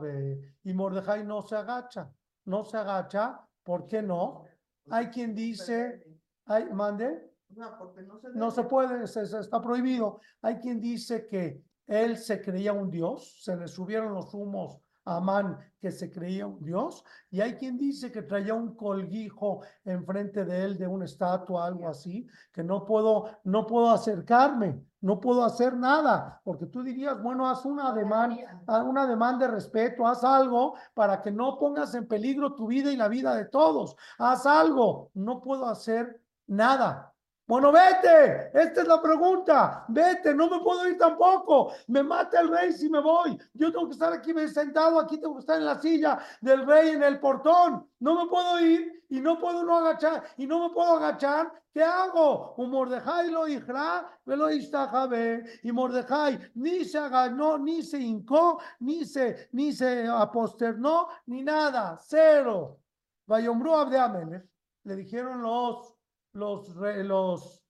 velo. 0.00 0.42
Y 0.62 0.72
Mordejai 0.72 1.24
no 1.24 1.42
se 1.42 1.56
agacha, 1.56 2.10
no 2.44 2.64
se 2.64 2.76
agacha. 2.76 3.40
¿Por 3.62 3.86
qué 3.86 4.02
no? 4.02 4.44
Hay 4.90 5.08
quien 5.08 5.34
dice, 5.34 6.04
hay, 6.46 6.70
mande. 6.72 7.32
No, 7.50 7.78
porque 7.78 8.02
no 8.02 8.18
se 8.18 8.28
No 8.34 8.50
se 8.50 8.60
debe. 8.60 8.68
puede, 8.68 9.06
se, 9.06 9.26
se 9.26 9.40
está 9.40 9.60
prohibido. 9.60 10.20
Hay 10.42 10.58
quien 10.58 10.80
dice 10.80 11.26
que 11.26 11.62
él 11.86 12.16
se 12.16 12.40
creía 12.40 12.72
un 12.72 12.90
dios, 12.90 13.42
se 13.42 13.56
le 13.56 13.68
subieron 13.68 14.14
los 14.14 14.32
humos 14.34 14.83
Amán 15.04 15.58
que 15.80 15.90
se 15.90 16.10
creía 16.10 16.46
un 16.46 16.64
dios, 16.64 17.04
y 17.30 17.40
hay 17.40 17.54
quien 17.54 17.76
dice 17.76 18.10
que 18.10 18.22
traía 18.22 18.54
un 18.54 18.74
colguijo 18.74 19.60
enfrente 19.84 20.44
de 20.44 20.64
él 20.64 20.78
de 20.78 20.86
una 20.86 21.04
estatua, 21.04 21.66
algo 21.66 21.88
así, 21.88 22.26
que 22.52 22.64
no 22.64 22.84
puedo, 22.84 23.28
no 23.44 23.66
puedo 23.66 23.90
acercarme, 23.90 24.82
no 25.00 25.20
puedo 25.20 25.44
hacer 25.44 25.76
nada, 25.76 26.40
porque 26.44 26.66
tú 26.66 26.82
dirías, 26.82 27.22
bueno, 27.22 27.48
haz 27.48 27.64
una 27.66 27.92
demanda, 27.92 28.62
haz 28.66 28.82
una 28.84 29.06
demanda 29.06 29.46
de 29.46 29.52
respeto, 29.52 30.06
haz 30.06 30.24
algo 30.24 30.74
para 30.94 31.20
que 31.20 31.30
no 31.30 31.58
pongas 31.58 31.94
en 31.94 32.08
peligro 32.08 32.54
tu 32.54 32.66
vida 32.66 32.90
y 32.90 32.96
la 32.96 33.08
vida 33.08 33.34
de 33.34 33.44
todos, 33.44 33.96
haz 34.18 34.46
algo, 34.46 35.10
no 35.14 35.40
puedo 35.40 35.66
hacer 35.66 36.20
nada. 36.46 37.13
Bueno, 37.46 37.70
vete. 37.72 38.50
Esta 38.54 38.80
es 38.80 38.88
la 38.88 39.02
pregunta. 39.02 39.84
Vete, 39.88 40.34
no 40.34 40.48
me 40.48 40.60
puedo 40.60 40.88
ir 40.88 40.96
tampoco. 40.96 41.72
Me 41.88 42.02
mata 42.02 42.40
el 42.40 42.48
rey 42.48 42.72
si 42.72 42.88
me 42.88 43.00
voy. 43.00 43.38
Yo 43.52 43.70
tengo 43.70 43.86
que 43.86 43.92
estar 43.92 44.12
aquí 44.14 44.32
sentado, 44.48 44.98
aquí 44.98 45.18
tengo 45.18 45.34
que 45.34 45.40
estar 45.40 45.58
en 45.58 45.66
la 45.66 45.78
silla 45.78 46.18
del 46.40 46.64
rey 46.66 46.90
en 46.90 47.02
el 47.02 47.20
portón. 47.20 47.86
No 48.00 48.14
me 48.24 48.30
puedo 48.30 48.60
ir 48.60 49.04
y 49.10 49.20
no 49.20 49.38
puedo 49.38 49.62
no 49.62 49.76
agachar. 49.76 50.24
Y 50.38 50.46
no 50.46 50.68
me 50.68 50.74
puedo 50.74 50.96
agachar. 50.96 51.52
¿Qué 51.70 51.82
hago? 51.82 52.54
Un 52.56 52.70
Mordejai 52.70 53.30
lo 53.30 53.46
hijra, 53.46 54.08
me 54.24 54.36
lo 54.36 54.50
istajabe. 54.50 55.44
Y 55.64 55.70
Mordejai 55.70 56.52
ni 56.54 56.84
se 56.84 56.96
aganó, 56.96 57.58
ni 57.58 57.82
se 57.82 57.98
hincó, 57.98 58.58
ni 58.80 59.04
se, 59.04 59.48
ni 59.52 59.72
se 59.72 60.06
aposternó, 60.06 61.08
ni 61.26 61.42
nada. 61.42 61.98
Cero. 62.00 62.78
Vayombrú 63.26 63.74
Abde 63.74 63.98
Amelech. 63.98 64.48
Le 64.84 64.96
dijeron 64.96 65.42
los 65.42 65.93
los, 66.34 66.74
los 66.76 67.62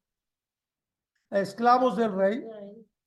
esclavos 1.30 1.96
del 1.96 2.12
rey, 2.12 2.44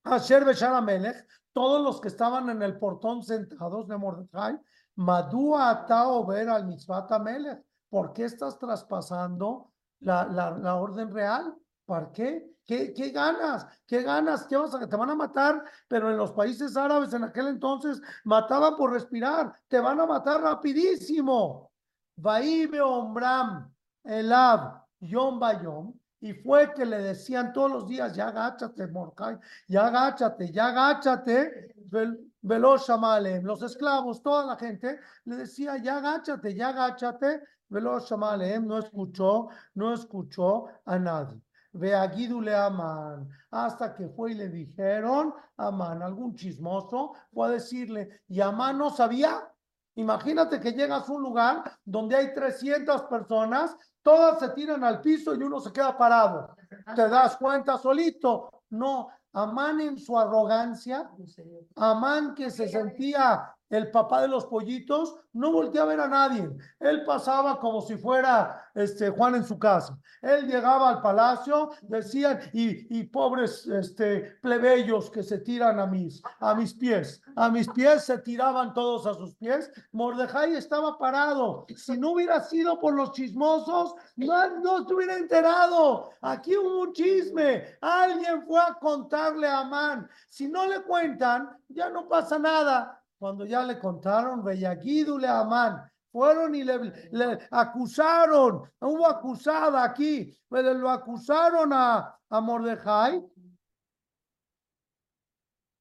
Asher 0.04 0.46
Beshar 0.46 0.74
Amelech, 0.74 1.28
todos 1.52 1.84
los 1.84 2.00
que 2.00 2.08
estaban 2.08 2.50
en 2.50 2.62
el 2.62 2.78
portón 2.78 3.24
sentados 3.24 3.88
de 3.88 3.98
Mordecai, 3.98 4.60
Madúa 4.96 5.70
ata 5.70 6.08
over 6.08 6.50
al 6.50 6.66
mitzvat 6.66 7.12
Amelech. 7.12 7.64
¿Por 7.90 8.14
qué 8.14 8.26
estás 8.26 8.58
traspasando 8.58 9.72
la, 10.00 10.26
la, 10.26 10.52
la 10.52 10.76
orden 10.76 11.12
real? 11.12 11.56
¿Para 11.86 12.12
qué? 12.12 12.58
¿Qué, 12.66 12.94
¿Qué 12.94 13.12
ganas? 13.12 13.66
¿Qué 13.86 14.02
ganas? 14.02 14.46
¿Qué 14.46 14.58
vas 14.58 14.74
a, 14.76 14.90
te 14.90 14.96
van 14.96 15.10
a 15.10 15.16
matar? 15.16 15.64
Pero 15.88 16.12
en 16.12 16.18
los 16.18 16.34
países 16.34 16.76
árabes 16.76 17.14
en 17.14 17.24
aquel 17.24 17.48
entonces 17.48 18.02
mataban 18.26 18.76
por 18.76 18.92
respirar. 18.92 19.54
Te 19.68 19.80
van 19.80 20.00
a 20.02 20.06
matar 20.06 20.42
rapidísimo. 20.42 21.72
Vaibe 22.18 22.82
Ombram, 22.82 23.72
Elab, 24.04 24.87
Yom 25.00 25.40
Bayom, 25.40 25.94
y 26.20 26.34
fue 26.34 26.74
que 26.74 26.86
le 26.86 26.98
decían 27.00 27.54
todos 27.54 27.72
los 27.72 27.88
días, 27.88 28.16
ya 28.16 28.30
agáchate, 28.30 28.88
Mordecai, 28.88 29.38
ya 29.68 29.88
agáchate, 29.88 30.52
ya 30.52 30.68
agáchate, 30.68 31.74
vel- 31.92 32.20
Veloz 32.42 32.88
Shamalem. 32.88 33.44
Los 33.44 33.62
esclavos, 33.62 34.22
toda 34.24 34.46
la 34.46 34.56
gente 34.56 35.00
le 35.26 35.36
decía, 35.38 35.78
ya 35.78 35.98
agáchate, 35.98 36.56
ya 36.56 36.70
agáchate, 36.70 37.42
Veloz 37.70 38.10
Shamalem. 38.10 38.66
No 38.66 38.80
escuchó, 38.80 39.50
no 39.76 39.94
escuchó 39.94 40.66
a 40.86 40.98
nadie. 40.98 41.40
Ve 41.74 41.94
a 41.94 42.08
Guidule 42.08 42.56
Amán, 42.56 43.30
hasta 43.52 43.94
que 43.94 44.08
fue 44.10 44.32
y 44.32 44.36
le 44.36 44.50
dijeron, 44.50 45.34
Amán, 45.58 46.02
algún 46.02 46.36
chismoso, 46.36 47.14
fue 47.32 47.48
a 47.48 47.52
decirle, 47.52 48.22
y 48.28 48.42
Amán 48.42 48.78
no 48.80 48.90
sabía. 48.90 49.48
Imagínate 49.96 50.60
que 50.60 50.72
llegas 50.74 51.10
a 51.10 51.12
un 51.12 51.22
lugar 51.24 51.64
donde 51.84 52.16
hay 52.16 52.34
300 52.34 53.04
personas, 53.04 53.76
todas 54.08 54.40
se 54.40 54.48
tiran 54.52 54.86
al 54.86 55.02
piso 55.02 55.36
y 55.36 55.44
uno 55.44 55.60
se 55.60 55.74
queda 55.74 55.98
parado. 55.98 56.56
¿Te 56.96 57.10
das 57.10 57.36
cuenta 57.36 57.78
solito? 57.78 58.64
No, 58.70 59.10
Amán 59.34 59.82
en 59.82 60.00
su 60.00 60.18
arrogancia, 60.18 61.12
Amán 61.76 62.34
que 62.34 62.50
se 62.50 62.70
sentía 62.70 63.54
el 63.70 63.92
papá 63.92 64.22
de 64.22 64.28
los 64.28 64.46
pollitos, 64.46 65.16
no 65.34 65.52
volteó 65.52 65.84
a 65.84 65.86
ver 65.86 66.00
a 66.00 66.08
nadie. 66.08 66.50
Él 66.80 67.04
pasaba 67.06 67.60
como 67.60 67.82
si 67.82 67.96
fuera 67.98 68.70
este 68.74 69.10
Juan 69.10 69.36
en 69.36 69.44
su 69.44 69.60
casa. 69.60 69.98
Él 70.22 70.48
llegaba 70.48 70.90
al 70.90 71.02
palacio, 71.02 71.72
decían, 71.84 72.40
y, 72.54 73.00
y 73.00 73.04
pobres 73.04 73.68
este, 73.68 74.38
plebeyos 74.42 75.12
que 75.12 75.24
se 75.24 75.40
tiran 75.40 75.80
a 75.80 75.86
mis, 75.86 76.22
a 76.40 76.56
mis 76.56 76.74
pies. 76.74 77.22
A 77.36 77.50
mis 77.50 77.68
pies 77.70 78.06
se 78.06 78.18
tiraban 78.20 78.74
todos 78.74 79.06
a 79.06 79.14
sus 79.14 79.36
pies. 79.36 79.72
Mordejai 79.92 80.56
estaba 80.56 80.98
parado. 80.98 81.66
Si 81.76 81.98
no 81.98 82.12
hubiera 82.12 82.42
sido 82.42 82.80
por 82.80 82.94
los 82.94 83.12
chismosos, 83.12 83.96
no, 84.16 84.60
no 84.60 84.88
se 84.88 84.94
hubiera 84.94 85.18
enterado. 85.18 86.12
Aquí 86.22 86.56
hubo 86.56 86.82
un 86.82 86.94
chisme. 86.94 87.78
Alguien 87.82 88.44
fue 88.44 88.60
a 88.60 88.74
contarle 88.74 89.48
a 89.48 89.60
Amán. 89.60 90.10
Si 90.30 90.48
no 90.48 90.66
le 90.66 90.82
cuentan, 90.82 91.58
ya 91.70 91.90
no 91.90 92.08
pasa 92.08 92.40
nada. 92.40 92.97
Cuando 93.18 93.46
ya 93.46 93.64
le 93.64 93.80
contaron, 93.80 94.44
a 94.48 95.40
Amán. 95.40 95.92
Fueron 96.12 96.56
y 96.56 96.64
le, 96.64 97.10
le 97.12 97.48
acusaron, 97.52 98.72
hubo 98.80 99.06
acusada 99.06 99.84
aquí, 99.84 100.36
pero 100.50 100.74
lo 100.74 100.90
acusaron 100.90 101.72
a, 101.74 102.18
a 102.30 102.42
Mordejai. 102.42 103.24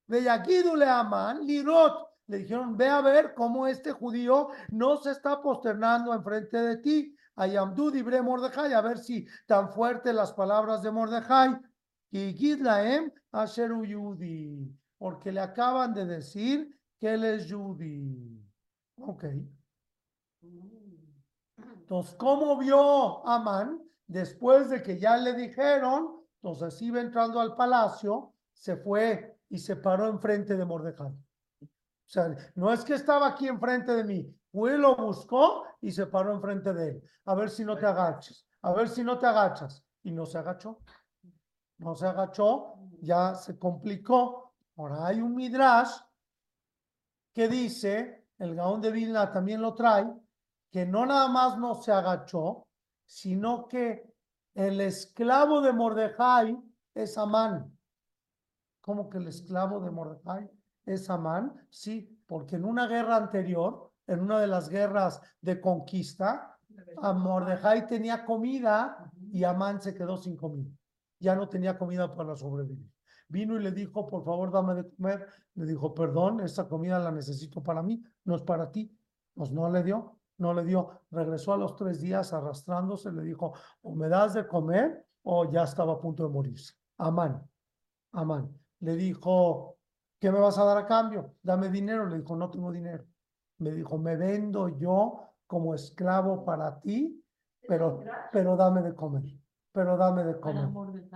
A 0.09 1.01
Amán, 1.01 1.47
Lirot, 1.47 2.09
le 2.27 2.39
dijeron, 2.39 2.77
ve 2.77 2.89
a 2.89 3.01
ver 3.01 3.35
cómo 3.35 3.67
este 3.67 3.93
judío 3.93 4.49
no 4.71 4.97
se 4.97 5.13
está 5.13 5.41
posternando 5.41 6.13
enfrente 6.13 6.59
de 6.59 6.77
ti. 6.79 7.17
Ayamdu 7.37 7.91
dibre 7.91 8.21
Mordejai, 8.21 8.73
a 8.73 8.81
ver 8.81 8.99
si 8.99 9.27
tan 9.47 9.71
fuertes 9.71 10.15
las 10.15 10.33
palabras 10.33 10.83
de 10.83 10.91
Mordejai. 10.91 11.57
Y 12.11 12.33
Gidlaem 12.35 13.13
Asheru 13.33 13.85
Yudi, 13.85 14.75
porque 14.99 15.33
le 15.33 15.41
acaban 15.41 15.93
de 15.93 16.07
decir 16.07 16.76
que 16.99 17.15
él 17.15 17.25
es 17.25 17.47
Yudi. 17.47 18.43
Ok. 19.01 19.25
Entonces, 21.59 22.15
¿cómo 22.17 22.57
vio 22.59 23.27
Amán? 23.27 23.83
Después 24.07 24.71
de 24.71 24.83
que 24.83 24.99
ya 24.99 25.17
le 25.17 25.35
dijeron, 25.35 26.21
entonces 26.43 26.81
iba 26.83 27.01
entrando 27.01 27.41
al 27.41 27.57
palacio, 27.57 28.35
se 28.53 28.77
fue 28.77 29.39
y 29.49 29.59
se 29.59 29.77
paró 29.77 30.09
enfrente 30.09 30.57
de 30.57 30.65
Mordecai. 30.65 31.13
O 31.63 32.09
sea, 32.09 32.35
no 32.55 32.73
es 32.73 32.85
que 32.85 32.95
estaba 32.95 33.27
aquí 33.29 33.49
enfrente 33.49 33.93
de 33.93 34.05
mí, 34.05 34.37
fue, 34.53 34.79
lo 34.79 34.97
buscó 34.97 35.65
y 35.81 35.91
se 35.91 36.07
paró 36.07 36.33
enfrente 36.33 36.73
de 36.73 36.91
él. 36.91 37.03
A 37.25 37.35
ver 37.35 37.51
si 37.51 37.65
no 37.65 37.77
te 37.77 37.87
agachas, 37.87 38.47
a 38.63 38.73
ver 38.73 38.89
si 38.89 39.03
no 39.03 39.19
te 39.19 39.27
agachas. 39.27 39.85
Y 40.03 40.13
no 40.13 40.25
se 40.25 40.39
agachó. 40.39 40.79
No 41.79 41.97
se 41.97 42.07
agachó, 42.07 42.75
ya 43.03 43.35
se 43.35 43.59
complicó. 43.59 44.55
Ahora 44.77 45.07
hay 45.07 45.21
un 45.21 45.35
midrash 45.35 45.91
que 47.37 47.49
dice, 47.49 48.25
el 48.39 48.55
Gaón 48.55 48.81
de 48.81 48.91
Vilna 48.91 49.31
también 49.31 49.61
lo 49.61 49.75
trae, 49.75 50.11
que 50.71 50.87
no 50.87 51.05
nada 51.05 51.29
más 51.29 51.59
no 51.59 51.75
se 51.75 51.93
agachó, 51.93 52.67
sino 53.05 53.69
que 53.69 54.11
el 54.55 54.81
esclavo 54.81 55.61
de 55.61 55.75
Mordejai 55.75 56.59
es 56.95 57.19
Amán. 57.19 57.79
¿Cómo 58.81 59.11
que 59.11 59.19
el 59.19 59.29
esclavo 59.29 59.81
de 59.81 59.91
Mordejai 59.91 60.51
es 60.87 61.11
Amán? 61.11 61.53
Sí, 61.69 62.19
porque 62.27 62.57
en 62.57 62.65
una 62.65 62.87
guerra 62.87 63.17
anterior, 63.17 63.93
en 64.07 64.21
una 64.21 64.41
de 64.41 64.47
las 64.47 64.71
guerras 64.71 65.21
de 65.43 65.61
conquista, 65.61 66.59
a 67.03 67.13
Mordejai 67.13 67.87
tenía 67.87 68.25
comida 68.25 69.13
y 69.31 69.45
Amán 69.45 69.83
se 69.83 69.95
quedó 69.95 70.17
sin 70.17 70.39
comida. 70.39 70.71
Ya 71.19 71.35
no 71.35 71.51
tenía 71.51 71.77
comida 71.77 72.17
para 72.17 72.35
sobrevivir. 72.35 72.91
Vino 73.29 73.57
y 73.57 73.63
le 73.63 73.73
dijo, 73.73 74.07
por 74.07 74.25
favor, 74.25 74.51
dame 74.51 74.75
de 74.75 74.89
comer. 74.89 75.27
Le 75.55 75.67
dijo, 75.67 75.95
perdón, 75.95 76.41
esta 76.41 76.69
comida 76.69 76.99
la 76.99 77.11
necesito 77.11 77.63
para 77.63 77.83
mí, 77.83 78.03
no 78.25 78.37
es 78.37 78.43
para 78.43 78.71
ti. 78.71 78.91
Pues 79.35 79.53
no 79.53 79.69
le 79.71 79.83
dio, 79.83 80.19
no 80.39 80.55
le 80.55 80.65
dio. 80.65 81.03
Regresó 81.11 81.53
a 81.53 81.57
los 81.57 81.77
tres 81.77 82.01
días 82.01 82.33
arrastrándose, 82.33 83.13
le 83.13 83.23
dijo, 83.23 83.53
o 83.83 83.95
me 83.95 84.09
das 84.09 84.35
de 84.35 84.47
comer 84.47 85.05
o 85.23 85.51
ya 85.51 85.65
estaba 85.65 85.95
a 85.95 85.99
punto 85.99 86.23
de 86.23 86.29
morirse. 86.29 86.75
Amán, 86.99 87.43
Amán. 88.13 88.49
Le 88.81 88.97
dijo, 88.97 89.79
¿qué 90.19 90.31
me 90.31 90.39
vas 90.39 90.59
a 90.59 90.65
dar 90.65 90.79
a 90.79 90.87
cambio? 90.87 91.35
Dame 91.43 91.69
dinero. 91.69 92.07
Le 92.07 92.19
dijo, 92.19 92.37
no 92.37 92.51
tengo 92.51 92.71
dinero. 92.71 93.05
Me 93.59 93.73
dijo, 93.73 93.99
me 93.99 94.17
vendo 94.17 94.69
yo 94.69 95.21
como 95.47 95.75
esclavo 95.75 96.45
para 96.45 96.81
ti, 96.81 97.23
pero, 97.67 98.03
pero 98.33 98.57
dame 98.57 98.83
de 98.83 98.95
comer, 98.95 99.25
pero 99.77 99.99
dame 99.99 100.25
de 100.25 100.41
comer. 100.41 100.71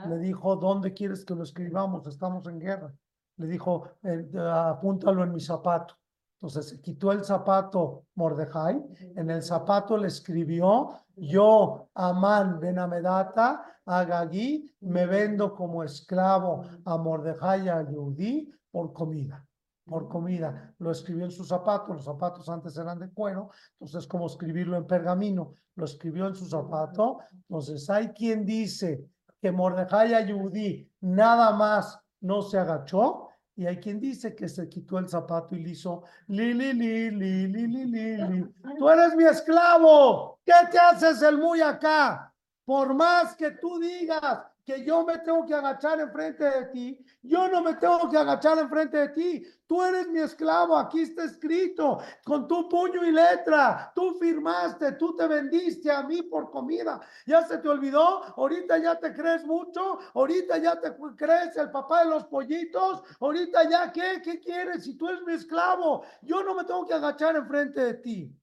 Le 0.07 0.19
dijo, 0.19 0.55
¿dónde 0.55 0.93
quieres 0.93 1.25
que 1.25 1.35
lo 1.35 1.45
escribamos? 1.45 2.07
Estamos 2.07 2.47
en 2.47 2.61
guerra. 2.61 2.95
Le 3.39 3.47
dijo, 3.47 3.89
eh, 4.03 4.29
apúntalo 4.37 5.25
en 5.25 5.33
mi 5.33 5.41
zapato. 5.41 5.95
Entonces 6.35 6.69
se 6.69 6.81
quitó 6.83 7.11
el 7.11 7.25
zapato 7.25 8.05
Mordejai, 8.17 8.85
en 9.17 9.31
el 9.31 9.43
zapato 9.43 9.97
le 9.97 10.09
escribió, 10.09 10.91
yo, 11.17 11.89
Amán 11.95 12.61
Ben 12.61 12.79
Amedata, 12.79 13.65
Agagí, 13.87 14.71
me 14.81 15.07
vendo 15.07 15.55
como 15.55 15.83
esclavo 15.83 16.63
a 16.85 16.99
Mordejai 16.99 17.65
y 17.65 17.69
a 17.71 17.83
Yehudí 17.83 18.53
por 18.71 18.93
comida, 18.93 19.47
por 19.87 20.07
comida. 20.07 20.75
Lo 20.79 20.91
escribió 20.91 21.25
en 21.25 21.31
su 21.31 21.45
zapato, 21.45 21.95
los 21.95 22.05
zapatos 22.05 22.47
antes 22.51 22.77
eran 22.77 22.99
de 22.99 23.11
cuero, 23.11 23.51
entonces 23.79 24.07
como 24.07 24.27
escribirlo 24.27 24.77
en 24.77 24.87
pergamino, 24.87 25.55
lo 25.81 25.87
escribió 25.87 26.27
en 26.29 26.35
su 26.35 26.47
zapato. 26.47 27.19
Entonces 27.33 27.89
hay 27.91 28.09
quien 28.09 28.45
dice 28.45 29.05
que 29.41 29.51
Mordejai 29.51 30.15
Ayudí 30.15 30.89
nada 31.01 31.53
más 31.53 31.99
no 32.21 32.43
se 32.43 32.59
agachó 32.59 33.29
y 33.57 33.67
hay 33.67 33.79
quien 33.79 33.99
dice 33.99 34.35
que 34.35 34.49
se 34.49 34.69
quitó 34.69 34.99
el 34.99 35.09
zapato 35.09 35.55
y 35.57 35.63
le 35.63 35.71
hizo 35.71 36.05
li 36.29 36.55
li 36.55 36.73
li 36.73 37.11
li 37.11 37.47
li 37.49 37.67
li 37.67 37.85
li, 37.87 38.17
li. 38.17 38.45
tú 38.79 38.89
eres 38.89 39.17
mi 39.17 39.25
esclavo, 39.25 40.39
¿qué 40.45 40.53
te 40.71 40.79
haces 40.79 41.23
el 41.23 41.39
muy 41.39 41.61
acá? 41.61 42.33
Por 42.65 42.95
más 42.95 43.35
que 43.35 43.51
tú 43.53 43.79
digas 43.79 44.41
que 44.65 44.85
yo 44.85 45.05
me 45.05 45.19
tengo 45.19 45.45
que 45.47 45.55
agachar 45.55 46.01
enfrente 46.01 46.45
de 46.45 46.67
ti, 46.67 47.07
yo 47.23 47.49
no 47.49 47.63
me 47.63 47.75
tengo 47.75 48.09
que 48.11 48.17
agachar 48.17 48.59
enfrente 48.59 48.97
de 48.97 49.09
ti. 49.11 49.47
Tú 49.67 49.83
eres 49.83 50.09
mi 50.09 50.21
esclavo, 50.21 50.77
aquí 50.77 51.03
está 51.03 51.25
escrito, 51.25 52.01
con 52.25 52.49
tu 52.49 52.69
puño 52.69 53.05
y 53.05 53.13
letra. 53.13 53.93
Tú 53.95 54.15
firmaste, 54.15 54.93
tú 54.93 55.15
te 55.17 55.27
vendiste 55.27 55.91
a 55.91 56.03
mí 56.03 56.23
por 56.23 56.51
comida. 56.51 57.01
¿Ya 57.27 57.43
se 57.47 57.59
te 57.59 57.69
olvidó? 57.69 58.23
Ahorita 58.37 58.79
ya 58.79 58.99
te 58.99 59.13
crees 59.15 59.45
mucho, 59.45 59.99
ahorita 60.15 60.59
ya 60.59 60.81
te 60.81 60.95
crees 61.17 61.57
el 61.57 61.71
papá 61.71 62.05
de 62.05 62.11
los 62.11 62.25
pollitos, 62.27 63.03
ahorita 63.21 63.69
ya 63.69 63.93
qué, 63.93 64.21
qué 64.23 64.41
quieres 64.41 64.85
si 64.85 64.97
tú 64.97 65.09
eres 65.09 65.23
mi 65.23 65.35
esclavo. 65.35 66.05
Yo 66.23 66.43
no 66.43 66.55
me 66.55 66.65
tengo 66.65 66.87
que 66.87 66.95
agachar 66.95 67.37
enfrente 67.37 67.81
de 67.81 67.95
ti. 67.95 68.37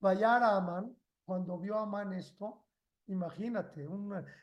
Vayar 0.00 0.42
a 0.42 0.56
Amán, 0.56 0.96
cuando 1.24 1.58
vio 1.58 1.76
a 1.76 1.82
Amán 1.82 2.12
esto, 2.14 2.64
Imagínate, 3.10 3.88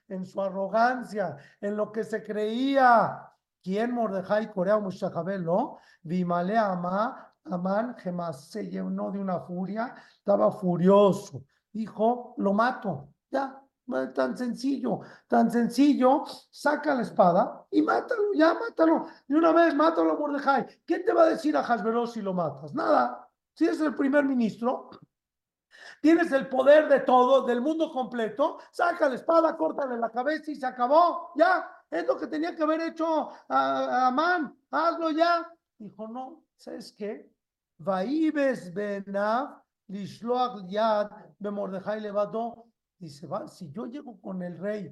en 0.10 0.26
su 0.26 0.42
arrogancia, 0.42 1.38
en 1.62 1.78
lo 1.78 1.90
que 1.92 2.04
se 2.04 2.22
creía. 2.22 3.24
¿Quién 3.64 3.94
Mordejai 3.94 4.52
Corea 4.52 4.78
Mushachabelo? 4.78 5.78
Vimale 6.02 6.58
Amá, 6.58 7.34
Amán 7.46 7.96
jamás 7.96 8.50
se 8.50 8.70
llenó 8.70 9.10
de 9.10 9.20
una 9.20 9.40
furia, 9.40 9.96
estaba 10.18 10.52
furioso. 10.52 11.46
Dijo, 11.72 12.34
lo 12.38 12.54
mato, 12.54 13.14
ya, 13.32 13.62
tan 14.14 14.38
sencillo, 14.38 15.00
tan 15.28 15.50
sencillo, 15.50 16.26
saca 16.52 16.94
la 16.94 17.04
espada 17.04 17.66
y 17.72 17.82
mátalo, 17.82 18.34
ya 18.34 18.54
mátalo. 18.54 19.08
De 19.28 19.36
una 19.36 19.54
vez, 19.54 19.74
mátalo 19.76 20.18
Mordejai. 20.18 20.66
¿Qué 20.86 21.00
te 21.00 21.14
va 21.14 21.24
a 21.24 21.30
decir 21.30 21.56
a 21.56 21.62
Hasberos 21.62 22.14
si 22.14 22.22
lo 22.22 22.34
matas? 22.34 22.74
Nada. 22.74 23.30
Si 23.54 23.66
es 23.66 23.80
el 23.80 23.96
primer 23.96 24.26
ministro, 24.26 24.90
tienes 26.02 26.32
el 26.32 26.48
poder 26.48 26.88
de 26.88 27.02
todo, 27.02 27.46
del 27.46 27.62
mundo 27.62 27.92
completo, 27.92 28.60
saca 28.72 29.10
la 29.10 29.16
espada, 29.16 29.56
córtale 29.58 29.98
la 29.98 30.10
cabeza 30.10 30.52
y 30.52 30.56
se 30.56 30.66
acabó, 30.66 31.32
ya, 31.36 31.70
es 31.90 32.06
lo 32.06 32.18
que 32.18 32.28
tenía 32.28 32.56
que 32.56 32.64
haber 32.64 32.82
hecho 32.82 33.30
a, 33.48 34.08
Amán, 34.08 34.56
hazlo 34.72 35.12
ya. 35.12 35.50
Dijo, 35.78 36.08
no, 36.08 36.44
¿sabes 36.56 36.94
qué? 36.98 37.30
Vaibes 37.78 38.74
benav 38.74 39.62
lishloach 39.88 40.68
yad 40.68 41.10
bemordejai 41.40 42.02
levado. 42.02 42.66
Dice, 42.98 43.28
va, 43.28 43.48
si 43.48 43.72
yo 43.72 43.86
llego 43.86 44.20
con 44.20 44.42
el 44.42 44.58
rey 44.58 44.92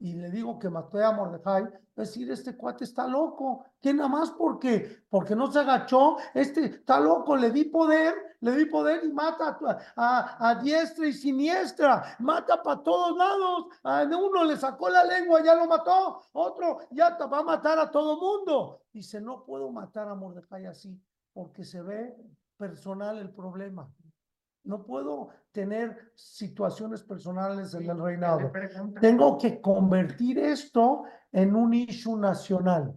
y 0.00 0.14
le 0.14 0.30
digo 0.30 0.58
que 0.58 0.70
maté 0.70 1.02
a 1.02 1.12
Mordejai, 1.12 1.68
decir, 1.96 2.30
este 2.30 2.56
cuate 2.56 2.84
está 2.84 3.06
loco, 3.06 3.64
que 3.80 3.92
nada 3.92 4.08
más 4.08 4.30
porque, 4.30 5.02
porque 5.10 5.34
no 5.34 5.50
se 5.50 5.58
agachó, 5.58 6.16
este 6.34 6.66
está 6.66 7.00
loco, 7.00 7.36
le 7.36 7.50
di 7.50 7.64
poder, 7.64 8.14
le 8.40 8.52
di 8.52 8.66
poder 8.66 9.04
y 9.04 9.12
mata 9.12 9.58
a, 9.96 10.48
a, 10.48 10.54
diestra 10.56 11.08
y 11.08 11.12
siniestra, 11.12 12.16
mata 12.20 12.62
para 12.62 12.82
todos 12.82 13.16
lados, 13.16 13.66
a 13.82 14.04
uno 14.04 14.44
le 14.44 14.56
sacó 14.56 14.88
la 14.88 15.04
lengua, 15.04 15.42
ya 15.42 15.56
lo 15.56 15.66
mató, 15.66 16.22
otro 16.32 16.78
ya 16.92 17.16
va 17.26 17.38
a 17.38 17.42
matar 17.42 17.78
a 17.80 17.90
todo 17.90 18.20
mundo. 18.20 18.82
Dice, 18.92 19.20
no 19.20 19.44
puedo 19.44 19.70
matar 19.70 20.08
a 20.08 20.14
Mordejai 20.14 20.66
así, 20.66 21.00
porque 21.32 21.64
se 21.64 21.82
ve 21.82 22.16
personal 22.56 23.18
el 23.18 23.30
problema. 23.30 23.90
No 24.68 24.84
puedo 24.84 25.30
tener 25.50 26.12
situaciones 26.14 27.02
personales 27.02 27.72
en 27.72 27.88
el 27.88 27.98
reinado. 27.98 28.52
Tengo 29.00 29.38
que 29.38 29.62
convertir 29.62 30.38
esto 30.38 31.04
en 31.32 31.56
un 31.56 31.72
issue 31.72 32.18
nacional. 32.18 32.94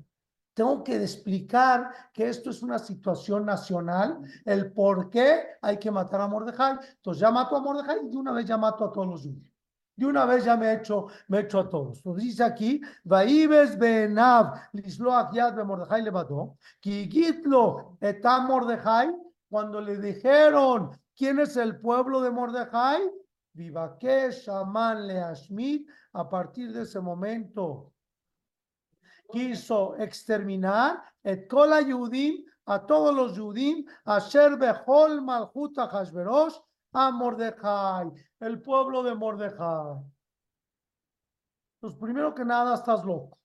Tengo 0.53 0.83
que 0.83 0.97
explicar 0.97 1.89
que 2.11 2.27
esto 2.27 2.49
es 2.49 2.61
una 2.61 2.77
situación 2.77 3.45
nacional, 3.45 4.19
el 4.43 4.73
por 4.73 5.09
qué 5.09 5.45
hay 5.61 5.77
que 5.77 5.89
matar 5.89 6.19
a 6.19 6.27
Mordejai. 6.27 6.77
Entonces 6.97 7.21
ya 7.21 7.31
mato 7.31 7.55
a 7.55 7.61
Mordejai 7.61 8.05
y 8.05 8.09
de 8.09 8.17
una 8.17 8.33
vez 8.33 8.45
ya 8.45 8.57
mato 8.57 8.83
a 8.83 8.91
todos 8.91 9.07
los 9.07 9.21
judíos. 9.21 9.49
De 9.95 10.05
una 10.05 10.25
vez 10.25 10.43
ya 10.43 10.57
me 10.57 10.65
he 10.65 10.73
hecho, 10.73 11.07
me 11.29 11.37
he 11.37 11.41
hecho 11.43 11.61
a 11.61 11.69
todos. 11.69 11.99
Entonces 11.99 12.23
dice 12.25 12.43
aquí, 12.43 12.81
Vaibes 13.05 13.79
benav 13.79 14.55
lisloach 14.73 15.33
yad 15.33 15.55
be 15.55 15.63
Mordejai 15.63 16.01
levadó, 16.01 16.57
ki 16.81 17.09
gitlo 17.09 17.97
etam 18.01 18.47
Mordejai, 18.47 19.15
cuando 19.49 19.79
le 19.79 19.97
dijeron 19.97 20.91
¿Quién 21.21 21.37
es 21.37 21.55
el 21.55 21.79
pueblo 21.79 22.19
de 22.21 22.31
Mordejai? 22.31 22.99
Vivakesh, 23.53 24.49
Amán, 24.49 25.05
Leashmit. 25.05 25.87
A 26.13 26.27
partir 26.27 26.73
de 26.73 26.81
ese 26.81 26.99
momento 26.99 27.93
quiso 29.31 29.95
exterminar 29.99 30.99
et 31.23 31.47
kola 31.47 31.79
Yudim, 31.81 32.43
a 32.65 32.87
todos 32.87 33.13
los 33.13 33.35
Yudim, 33.35 33.85
a 34.05 34.17
Sherbehol, 34.17 35.21
Malhuta, 35.21 35.87
Hashverosh, 35.87 36.57
a 36.93 37.11
Mordejai, 37.11 38.11
el 38.39 38.59
pueblo 38.59 39.03
de 39.03 39.13
Mordejai. 39.13 40.01
Pues 41.81 41.93
primero 41.97 42.33
que 42.33 42.45
nada, 42.45 42.73
estás 42.73 43.05
loco. 43.05 43.37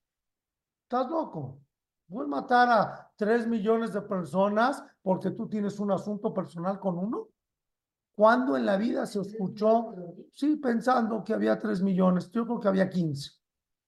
Estás 0.85 1.11
loco. 1.11 1.61
Voy 2.07 2.25
a 2.25 2.29
matar 2.29 2.71
a 2.71 3.13
tres 3.17 3.47
millones 3.47 3.93
de 3.93 4.01
personas 4.01 4.83
porque 5.03 5.33
tú 5.33 5.47
tienes 5.47 5.79
un 5.79 5.93
asunto 5.93 6.33
personal 6.33 6.81
con 6.81 6.97
uno. 6.97 7.36
¿Cuándo 8.17 8.57
en 8.57 8.65
la 8.65 8.79
vida 8.79 9.05
se 9.05 9.21
escuchó? 9.21 9.95
Sí, 10.33 10.57
pensando 10.57 11.23
que 11.23 11.35
había 11.35 11.59
tres 11.59 11.83
millones, 11.83 12.31
yo 12.31 12.47
creo 12.47 12.59
que 12.59 12.69
había 12.69 12.89
15. 12.89 13.31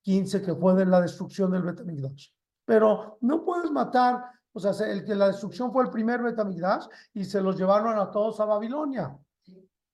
15 0.03 0.43
que 0.43 0.55
fue 0.55 0.75
de 0.75 0.85
la 0.85 1.01
destrucción 1.01 1.51
del 1.51 1.62
Betamigdash. 1.62 2.29
Pero 2.67 3.17
no 3.23 3.43
puedes 3.43 3.71
matar, 3.71 4.23
o 4.53 4.61
sea, 4.61 4.73
el 4.87 5.03
que 5.03 5.14
la 5.14 5.29
destrucción 5.29 5.73
fue 5.73 5.85
el 5.85 5.91
primer 5.91 6.23
Betamigdash 6.23 6.85
y 7.14 7.25
se 7.25 7.41
los 7.41 7.57
llevaron 7.57 7.99
a 7.99 8.11
todos 8.11 8.38
a 8.41 8.45
Babilonia. 8.45 9.19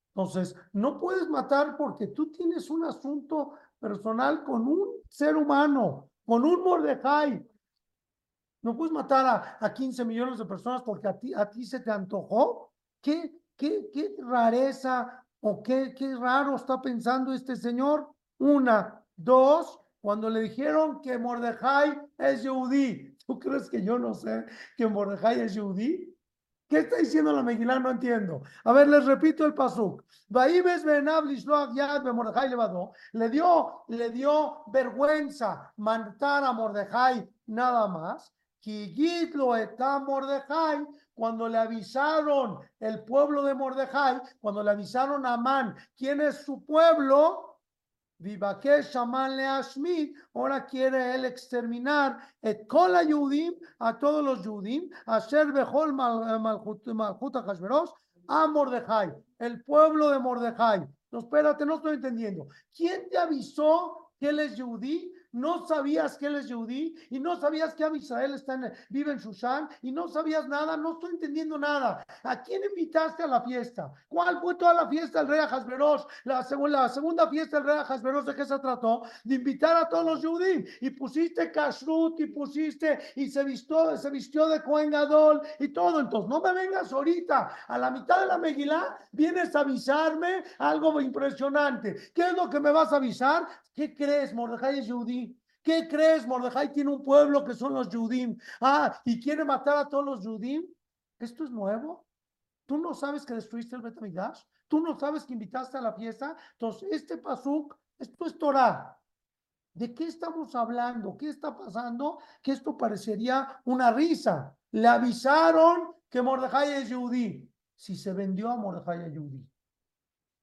Entonces, 0.08 0.56
no 0.72 0.98
puedes 0.98 1.28
matar 1.28 1.76
porque 1.76 2.08
tú 2.08 2.32
tienes 2.32 2.68
un 2.70 2.84
asunto 2.84 3.52
personal 3.78 4.42
con 4.42 4.66
un 4.66 4.94
ser 5.08 5.36
humano, 5.36 6.10
con 6.26 6.44
un 6.44 6.60
Mordejai. 6.60 7.48
No 8.62 8.76
puedes 8.76 8.92
matar 8.92 9.26
a, 9.26 9.58
a 9.64 9.72
15 9.72 10.04
millones 10.04 10.40
de 10.40 10.44
personas 10.44 10.82
porque 10.82 11.06
a 11.06 11.16
ti, 11.16 11.32
a 11.32 11.48
ti 11.48 11.64
se 11.64 11.78
te 11.78 11.92
antojó. 11.92 12.72
¿Qué, 13.00 13.43
qué, 13.56 14.14
rareza 14.18 15.24
o 15.40 15.62
qué, 15.62 15.94
qué 15.94 16.14
raro 16.16 16.56
está 16.56 16.80
pensando 16.80 17.32
este 17.32 17.56
señor? 17.56 18.08
Una, 18.38 19.02
dos, 19.16 19.80
cuando 20.00 20.28
le 20.28 20.40
dijeron 20.40 21.00
que 21.00 21.18
Mordejai 21.18 22.00
es 22.18 22.42
Yehudí. 22.42 23.16
¿Tú 23.26 23.38
crees 23.38 23.70
que 23.70 23.82
yo 23.82 23.98
no 23.98 24.14
sé 24.14 24.44
que 24.76 24.86
Mordejai 24.86 25.40
es 25.40 25.54
Yehudí? 25.54 26.14
¿Qué 26.68 26.78
está 26.78 26.96
diciendo 26.96 27.32
la 27.32 27.42
Megilá? 27.42 27.78
No 27.78 27.90
entiendo. 27.90 28.42
A 28.64 28.72
ver, 28.72 28.88
les 28.88 29.04
repito 29.04 29.44
el 29.44 29.54
pasuk. 29.54 30.02
Le 33.12 33.28
dio, 33.30 33.84
le 33.88 34.10
dio 34.10 34.64
vergüenza 34.72 35.72
matar 35.76 36.44
a 36.44 36.52
Mordejai 36.52 37.28
nada 37.46 37.86
más. 37.88 38.32
Mordejai. 40.06 40.86
Cuando 41.14 41.48
le 41.48 41.58
avisaron 41.58 42.58
el 42.80 43.04
pueblo 43.04 43.42
de 43.44 43.54
Mordejai, 43.54 44.20
cuando 44.40 44.62
le 44.62 44.70
avisaron 44.72 45.24
a 45.24 45.34
Amán 45.34 45.76
quién 45.96 46.20
es 46.20 46.44
su 46.44 46.64
pueblo, 46.64 47.60
Vivakesh 48.18 48.92
Shaman 48.92 49.36
le 49.36 49.44
Ashmid, 49.44 50.16
ahora 50.34 50.64
quiere 50.66 51.14
él 51.14 51.24
exterminar 51.24 52.18
et 52.42 52.66
kol 52.66 52.96
Yudim, 53.06 53.54
a 53.80 53.98
todos 53.98 54.24
los 54.24 54.42
Yudim, 54.44 54.88
Asher 55.06 55.52
Behol 55.52 55.92
Mal- 55.92 56.40
Malchut 56.40 56.86
Malchut 56.86 57.34
Hashverosh, 57.34 57.90
a 58.28 58.46
Mordejai, 58.46 59.12
el 59.38 59.62
pueblo 59.64 60.10
de 60.10 60.18
Mordejai. 60.18 60.88
No, 61.10 61.18
espérate, 61.20 61.66
no 61.66 61.76
estoy 61.76 61.94
entendiendo. 61.94 62.48
¿Quién 62.74 63.08
te 63.08 63.18
avisó 63.18 64.10
que 64.18 64.30
él 64.30 64.40
es 64.40 64.56
Yehudí? 64.56 65.12
¿No 65.34 65.66
sabías 65.66 66.16
que 66.16 66.26
él 66.26 66.36
es 66.36 66.46
Yehudí? 66.46 66.94
¿Y 67.10 67.18
no 67.18 67.34
sabías 67.34 67.74
que 67.74 67.82
Am 67.82 67.96
Israel 67.96 68.34
está 68.34 68.54
en, 68.54 68.72
vive 68.88 69.10
en 69.10 69.18
Shushan? 69.18 69.68
¿Y 69.82 69.90
no 69.90 70.06
sabías 70.06 70.46
nada? 70.46 70.76
No 70.76 70.92
estoy 70.92 71.10
entendiendo 71.10 71.58
nada. 71.58 72.04
¿A 72.22 72.40
quién 72.40 72.62
invitaste 72.62 73.24
a 73.24 73.26
la 73.26 73.42
fiesta? 73.42 73.92
¿Cuál 74.08 74.40
fue 74.40 74.54
toda 74.54 74.72
la 74.74 74.88
fiesta 74.88 75.18
del 75.18 75.28
rey 75.28 75.40
Ahasverosh? 75.40 76.02
La, 76.22 76.46
la 76.68 76.88
segunda 76.88 77.28
fiesta 77.28 77.56
del 77.56 77.66
rey 77.66 77.78
Ahasverosh, 77.78 78.26
¿de 78.26 78.34
qué 78.36 78.44
se 78.44 78.56
trató? 78.60 79.02
De 79.24 79.34
invitar 79.34 79.76
a 79.76 79.88
todos 79.88 80.04
los 80.04 80.22
Yehudim. 80.22 80.66
Y 80.82 80.90
pusiste 80.90 81.50
kashrut 81.50 82.20
y 82.20 82.26
pusiste, 82.26 83.00
y 83.16 83.28
se 83.28 83.42
vistió, 83.42 83.96
se 83.96 84.10
vistió 84.10 84.46
de 84.46 84.62
Cohen 84.62 84.90
Gadol 84.90 85.40
y 85.58 85.66
todo. 85.68 85.98
Entonces, 85.98 86.30
no 86.30 86.40
me 86.40 86.52
vengas 86.52 86.92
ahorita. 86.92 87.56
A 87.66 87.76
la 87.76 87.90
mitad 87.90 88.20
de 88.20 88.26
la 88.26 88.38
Megilá 88.38 88.96
vienes 89.10 89.56
a 89.56 89.60
avisarme 89.60 90.44
algo 90.58 91.00
impresionante. 91.00 92.12
¿Qué 92.14 92.28
es 92.28 92.34
lo 92.34 92.48
que 92.48 92.60
me 92.60 92.70
vas 92.70 92.92
a 92.92 92.96
avisar? 92.96 93.48
¿Qué 93.74 93.92
crees? 93.92 94.32
Mordejai 94.32 94.78
es 94.78 94.86
Yehudí. 94.86 95.23
¿Qué 95.64 95.88
crees? 95.88 96.26
Mordejai 96.26 96.70
tiene 96.70 96.90
un 96.90 97.02
pueblo 97.02 97.42
que 97.42 97.54
son 97.54 97.72
los 97.72 97.88
Yudim. 97.88 98.38
Ah, 98.60 99.00
y 99.02 99.18
quiere 99.18 99.44
matar 99.46 99.78
a 99.78 99.88
todos 99.88 100.04
los 100.04 100.22
Yudim. 100.22 100.62
¿Esto 101.18 101.42
es 101.42 101.50
nuevo? 101.50 102.06
¿Tú 102.66 102.76
no 102.76 102.92
sabes 102.92 103.24
que 103.24 103.32
destruiste 103.32 103.74
el 103.74 103.80
Betamidash? 103.80 104.42
¿Tú 104.68 104.80
no 104.80 104.98
sabes 104.98 105.24
que 105.24 105.32
invitaste 105.32 105.78
a 105.78 105.80
la 105.80 105.94
fiesta? 105.94 106.36
Entonces, 106.52 106.90
este 106.92 107.16
pasuk, 107.16 107.78
esto 107.98 108.26
es 108.26 108.38
Torah. 108.38 108.98
¿De 109.72 109.94
qué 109.94 110.04
estamos 110.04 110.54
hablando? 110.54 111.16
¿Qué 111.16 111.30
está 111.30 111.56
pasando? 111.56 112.18
Que 112.42 112.52
esto 112.52 112.76
parecería 112.76 113.60
una 113.64 113.90
risa. 113.90 114.54
Le 114.72 114.86
avisaron 114.86 115.94
que 116.10 116.20
Mordejai 116.20 116.74
es 116.74 116.90
Yehudí. 116.90 117.50
Si 117.74 117.96
se 117.96 118.12
vendió 118.12 118.50
a 118.50 118.56
Mordejai 118.56 119.04
a 119.04 119.08
Yehudí. 119.08 119.48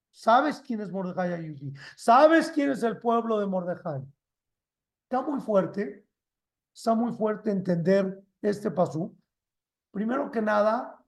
¿Sabes 0.09 0.61
quién 0.61 0.81
es 0.81 0.91
Mordejai 0.91 1.33
a 1.33 1.37
Yehudí? 1.37 1.73
¿Sabes 1.95 2.49
quién 2.49 2.71
es 2.71 2.81
el 2.81 2.97
pueblo 2.97 3.39
de 3.39 3.45
Mordejai? 3.45 4.01
Está 5.11 5.29
muy 5.29 5.41
fuerte. 5.41 6.07
Está 6.73 6.95
muy 6.95 7.11
fuerte 7.11 7.51
entender 7.51 8.23
este 8.41 8.71
pasú. 8.71 9.13
Primero 9.91 10.31
que 10.31 10.41
nada, 10.41 11.03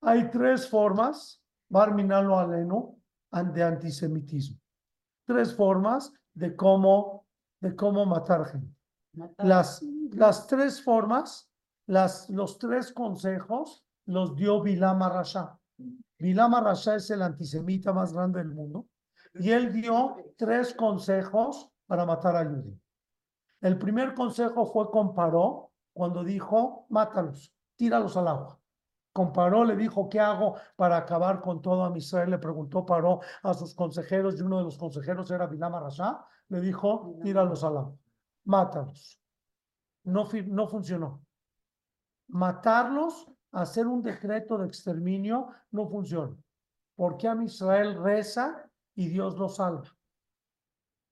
hay 0.00 0.30
tres 0.30 0.66
formas, 0.66 1.44
Barminalo 1.68 2.38
Aleno, 2.38 2.96
de 3.52 3.62
antisemitismo. 3.62 4.58
Tres 5.26 5.54
formas 5.54 6.10
de 6.32 6.56
cómo, 6.56 7.26
de 7.60 7.76
cómo 7.76 8.06
matar 8.06 8.46
gente. 8.46 8.74
Las, 9.36 9.82
las 10.12 10.46
tres 10.46 10.82
formas, 10.82 11.52
las, 11.86 12.30
los 12.30 12.58
tres 12.58 12.94
consejos 12.94 13.84
los 14.06 14.34
dio 14.34 14.62
Bilam 14.62 15.00
Rasha. 15.00 15.54
Bilam 16.18 16.54
Rasha 16.54 16.94
es 16.94 17.10
el 17.10 17.20
antisemita 17.20 17.92
más 17.92 18.14
grande 18.14 18.38
del 18.38 18.54
mundo 18.54 18.88
y 19.34 19.50
él 19.50 19.70
dio 19.70 20.16
tres 20.38 20.72
consejos 20.72 21.70
para 21.90 22.06
matar 22.06 22.36
a 22.36 22.44
Yudí. 22.44 22.80
El 23.60 23.76
primer 23.76 24.14
consejo 24.14 24.64
fue 24.64 24.92
comparó 24.92 25.72
cuando 25.92 26.22
dijo, 26.22 26.86
mátalos, 26.88 27.52
tíralos 27.74 28.16
al 28.16 28.28
agua. 28.28 28.60
Comparó, 29.12 29.64
le 29.64 29.74
dijo, 29.74 30.08
¿qué 30.08 30.20
hago 30.20 30.54
para 30.76 30.98
acabar 30.98 31.40
con 31.40 31.60
todo 31.60 31.84
a 31.84 31.98
Israel? 31.98 32.30
Le 32.30 32.38
preguntó, 32.38 32.86
paró 32.86 33.18
a 33.42 33.54
sus 33.54 33.74
consejeros 33.74 34.38
y 34.38 34.42
uno 34.42 34.58
de 34.58 34.62
los 34.62 34.78
consejeros 34.78 35.32
era 35.32 35.48
Bilam 35.48 35.72
Rasha. 35.72 36.24
Le 36.46 36.60
dijo, 36.60 37.18
tíralos 37.24 37.64
al 37.64 37.78
agua, 37.78 37.96
mátalos. 38.44 39.20
No, 40.04 40.28
no 40.46 40.68
funcionó. 40.68 41.24
Matarlos, 42.28 43.32
hacer 43.50 43.88
un 43.88 44.00
decreto 44.00 44.58
de 44.58 44.68
exterminio, 44.68 45.48
no 45.72 45.88
funciona. 45.88 46.36
Porque 46.94 47.26
a 47.26 47.34
Israel 47.42 48.00
reza 48.00 48.70
y 48.94 49.08
Dios 49.08 49.36
lo 49.36 49.48
salva. 49.48 49.90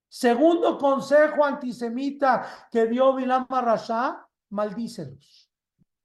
Segundo 0.08 0.78
consejo 0.78 1.44
antisemita 1.44 2.68
que 2.70 2.86
dio 2.86 3.14
Bilam 3.14 3.46
Rasha, 3.48 4.26
maldícelos. 4.50 5.50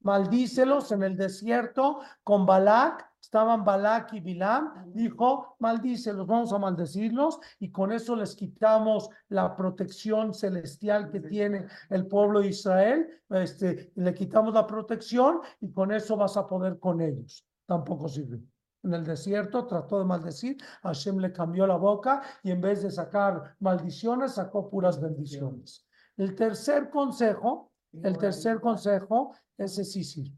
Maldícelos 0.01 0.91
en 0.91 1.03
el 1.03 1.15
desierto 1.15 2.01
con 2.23 2.45
Balak, 2.45 3.09
estaban 3.21 3.63
Balak 3.63 4.13
y 4.13 4.19
Bilam, 4.19 4.91
dijo, 4.93 5.55
maldícelos, 5.59 6.27
vamos 6.27 6.51
a 6.51 6.59
maldecirlos 6.59 7.39
y 7.59 7.71
con 7.71 7.93
eso 7.93 8.15
les 8.17 8.35
quitamos 8.35 9.09
la 9.29 9.55
protección 9.55 10.33
celestial 10.33 11.09
que 11.09 11.21
tiene 11.21 11.67
el 11.89 12.05
pueblo 12.05 12.41
de 12.41 12.49
Israel, 12.49 13.07
este, 13.29 13.93
le 13.95 14.13
quitamos 14.13 14.53
la 14.53 14.67
protección 14.67 15.39
y 15.61 15.71
con 15.71 15.93
eso 15.93 16.17
vas 16.17 16.35
a 16.35 16.45
poder 16.45 16.77
con 16.77 16.99
ellos. 16.99 17.47
Tampoco 17.65 18.09
sirve. 18.09 18.41
En 18.83 18.93
el 18.93 19.03
desierto 19.05 19.65
trató 19.65 19.99
de 19.99 20.05
maldecir, 20.05 20.57
Hashem 20.83 21.17
le 21.19 21.31
cambió 21.31 21.65
la 21.65 21.77
boca 21.77 22.21
y 22.43 22.51
en 22.51 22.59
vez 22.59 22.83
de 22.83 22.91
sacar 22.91 23.55
maldiciones, 23.59 24.33
sacó 24.33 24.69
puras 24.69 24.99
bendiciones. 24.99 25.85
El 26.17 26.35
tercer 26.35 26.89
consejo, 26.89 27.71
el 27.93 28.17
tercer 28.17 28.59
consejo, 28.59 29.33
ese 29.57 29.85
sí 29.85 30.03
sirve. 30.03 30.37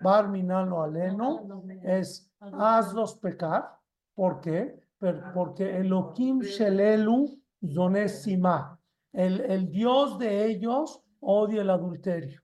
Bar 0.00 0.28
minalo 0.28 0.82
aleno 0.82 1.64
es 1.84 2.30
hazlos 2.40 3.16
pecar. 3.16 3.76
¿Por 4.14 4.40
qué? 4.40 4.80
Per- 4.98 5.32
Porque 5.34 5.76
Elohim 5.78 6.40
Shelelu 6.40 7.28
Zonesima. 7.74 8.78
El, 9.12 9.40
el 9.40 9.70
Dios 9.70 10.18
de 10.18 10.46
ellos 10.46 11.02
odia 11.20 11.62
el 11.62 11.70
adulterio. 11.70 12.40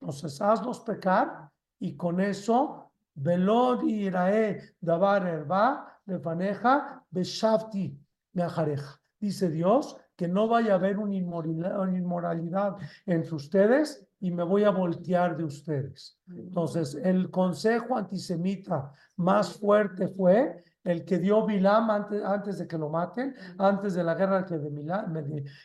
Entonces, 0.00 0.40
hazlos 0.40 0.80
pecar 0.80 1.50
y 1.80 1.96
con 1.96 2.20
eso, 2.20 2.87
Velod 3.20 3.82
irae 3.88 4.60
davar 4.80 5.26
erba 5.26 5.86
lefaneja 6.06 7.02
beshavti 7.10 7.96
meajareja. 8.34 8.98
Dice 9.20 9.50
Dios 9.50 9.96
que 10.16 10.28
no 10.28 10.48
vaya 10.48 10.72
a 10.72 10.76
haber 10.76 10.98
una 10.98 11.14
inmoralidad, 11.14 12.76
entre 13.06 13.34
ustedes 13.34 14.04
y 14.20 14.30
me 14.32 14.42
voy 14.42 14.64
a 14.64 14.70
voltear 14.70 15.36
de 15.36 15.44
ustedes. 15.44 16.18
Entonces, 16.28 16.94
el 17.02 17.30
consejo 17.30 17.96
antisemita 17.96 18.92
más 19.16 19.54
fuerte 19.58 20.08
fue 20.08 20.64
el 20.82 21.04
que 21.04 21.18
dio 21.18 21.44
Bilam 21.46 21.90
antes, 21.90 22.24
antes 22.24 22.58
de 22.58 22.66
que 22.66 22.78
lo 22.78 22.88
maten, 22.88 23.34
antes 23.58 23.94
de 23.94 24.02
la 24.02 24.14
guerra 24.14 24.44
que 24.44 24.58
de, 24.58 24.70
Milán, 24.70 25.12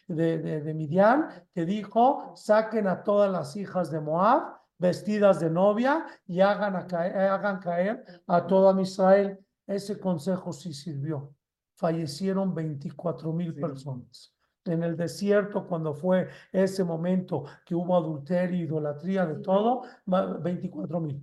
de, 0.07 0.37
de- 0.37 0.61
de 0.61 0.73
Midian, 0.73 1.27
que 1.53 1.65
dijo, 1.65 2.33
saquen 2.35 2.87
a 2.87 3.01
todas 3.03 3.31
las 3.31 3.55
hijas 3.55 3.89
de 3.89 4.01
Moab 4.01 4.57
vestidas 4.83 5.39
de 5.39 5.49
novia 5.49 6.05
y 6.27 6.41
hagan, 6.41 6.75
a 6.75 6.85
caer, 6.85 7.17
hagan 7.17 7.59
caer 7.59 8.03
a 8.27 8.45
toda 8.45 8.79
Israel. 8.81 9.39
Ese 9.65 9.97
consejo 9.97 10.51
sí 10.51 10.73
sirvió. 10.73 11.33
Fallecieron 11.75 12.53
24 12.53 13.31
mil 13.31 13.55
personas. 13.55 14.35
En 14.65 14.83
el 14.83 14.95
desierto, 14.95 15.65
cuando 15.67 15.93
fue 15.93 16.27
ese 16.51 16.83
momento 16.83 17.45
que 17.65 17.75
hubo 17.75 17.95
adulterio, 17.95 18.63
idolatría, 18.63 19.25
de 19.25 19.41
todo, 19.41 19.83
24 20.05 20.99
mil. 20.99 21.21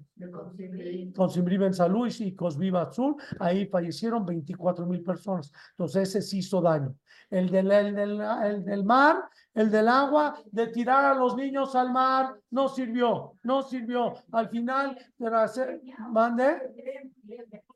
Con 1.15 1.31
Simri 1.31 1.57
Ben 1.57 1.73
Salú 1.73 2.07
y 2.07 2.35
Cosbi 2.35 2.71
Azul, 2.75 3.17
ahí 3.39 3.67
fallecieron 3.67 4.25
24 4.25 4.87
mil 4.87 5.03
personas. 5.03 5.53
Entonces 5.73 6.09
ese 6.09 6.23
sí 6.23 6.39
hizo 6.39 6.61
daño. 6.61 6.95
El 7.31 7.51
del, 7.51 7.71
el, 7.71 7.95
del, 7.95 8.21
el 8.21 8.65
del 8.65 8.85
mar, 8.85 9.17
el 9.55 9.71
del 9.71 9.89
agua, 9.89 10.39
de 10.51 10.69
tirar 10.69 11.05
a 11.05 11.15
los 11.15 11.37
niños 11.37 11.75
al 11.75 11.93
mar, 11.93 12.35
no 12.51 12.69
sirvió, 12.69 13.35
no 13.43 13.63
sirvió. 13.63 14.15
Al 14.33 14.49
final, 14.49 14.97
para 15.19 15.43
hacer, 15.43 15.81
mande. 16.11 16.59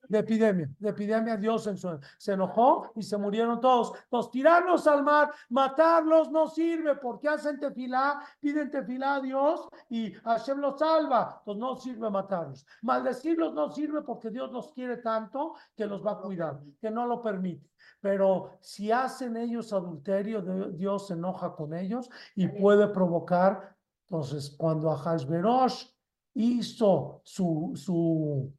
De 0.08 0.18
epidemia, 0.18 0.68
de 0.78 0.88
epidemia, 0.88 1.36
Dios 1.36 1.66
en 1.66 1.76
su- 1.76 1.98
se 2.18 2.32
enojó 2.32 2.92
y 2.94 3.02
se 3.02 3.16
murieron 3.16 3.60
todos. 3.60 3.92
Los 4.10 4.30
tirarlos 4.30 4.86
al 4.86 5.02
mar, 5.02 5.30
matarlos 5.48 6.30
no 6.30 6.48
sirve 6.48 6.96
porque 6.96 7.28
hacen 7.28 7.58
tefilá, 7.58 8.20
piden 8.40 8.70
tefilá 8.70 9.16
a 9.16 9.20
Dios 9.20 9.68
y 9.88 10.12
Hashem 10.12 10.58
los 10.58 10.78
salva. 10.78 11.42
Pues 11.44 11.58
no 11.58 11.76
sirve 11.76 12.10
matarlos. 12.10 12.66
Maldecirlos 12.82 13.54
no 13.54 13.70
sirve 13.70 14.02
porque 14.02 14.30
Dios 14.30 14.50
los 14.52 14.72
quiere 14.72 14.98
tanto 14.98 15.54
que 15.76 15.86
los 15.86 16.04
va 16.04 16.12
a 16.12 16.18
cuidar, 16.20 16.60
que 16.80 16.90
no 16.90 17.06
lo 17.06 17.20
permite. 17.22 17.70
Pero 18.00 18.58
si 18.60 18.92
hacen 18.92 19.36
ellos 19.36 19.72
adulterio, 19.72 20.42
Dios 20.72 21.06
se 21.06 21.14
enoja 21.14 21.54
con 21.54 21.74
ellos 21.74 22.10
y 22.34 22.48
puede 22.48 22.88
provocar. 22.88 23.74
Entonces, 24.08 24.54
cuando 24.58 24.90
Ahasverosh 24.90 25.86
hizo 26.34 27.20
su, 27.24 27.72
su, 27.74 28.52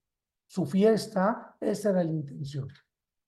su 0.56 0.66
fiesta, 0.66 1.58
esa 1.60 1.90
era 1.90 2.02
la 2.02 2.12
intención. 2.12 2.70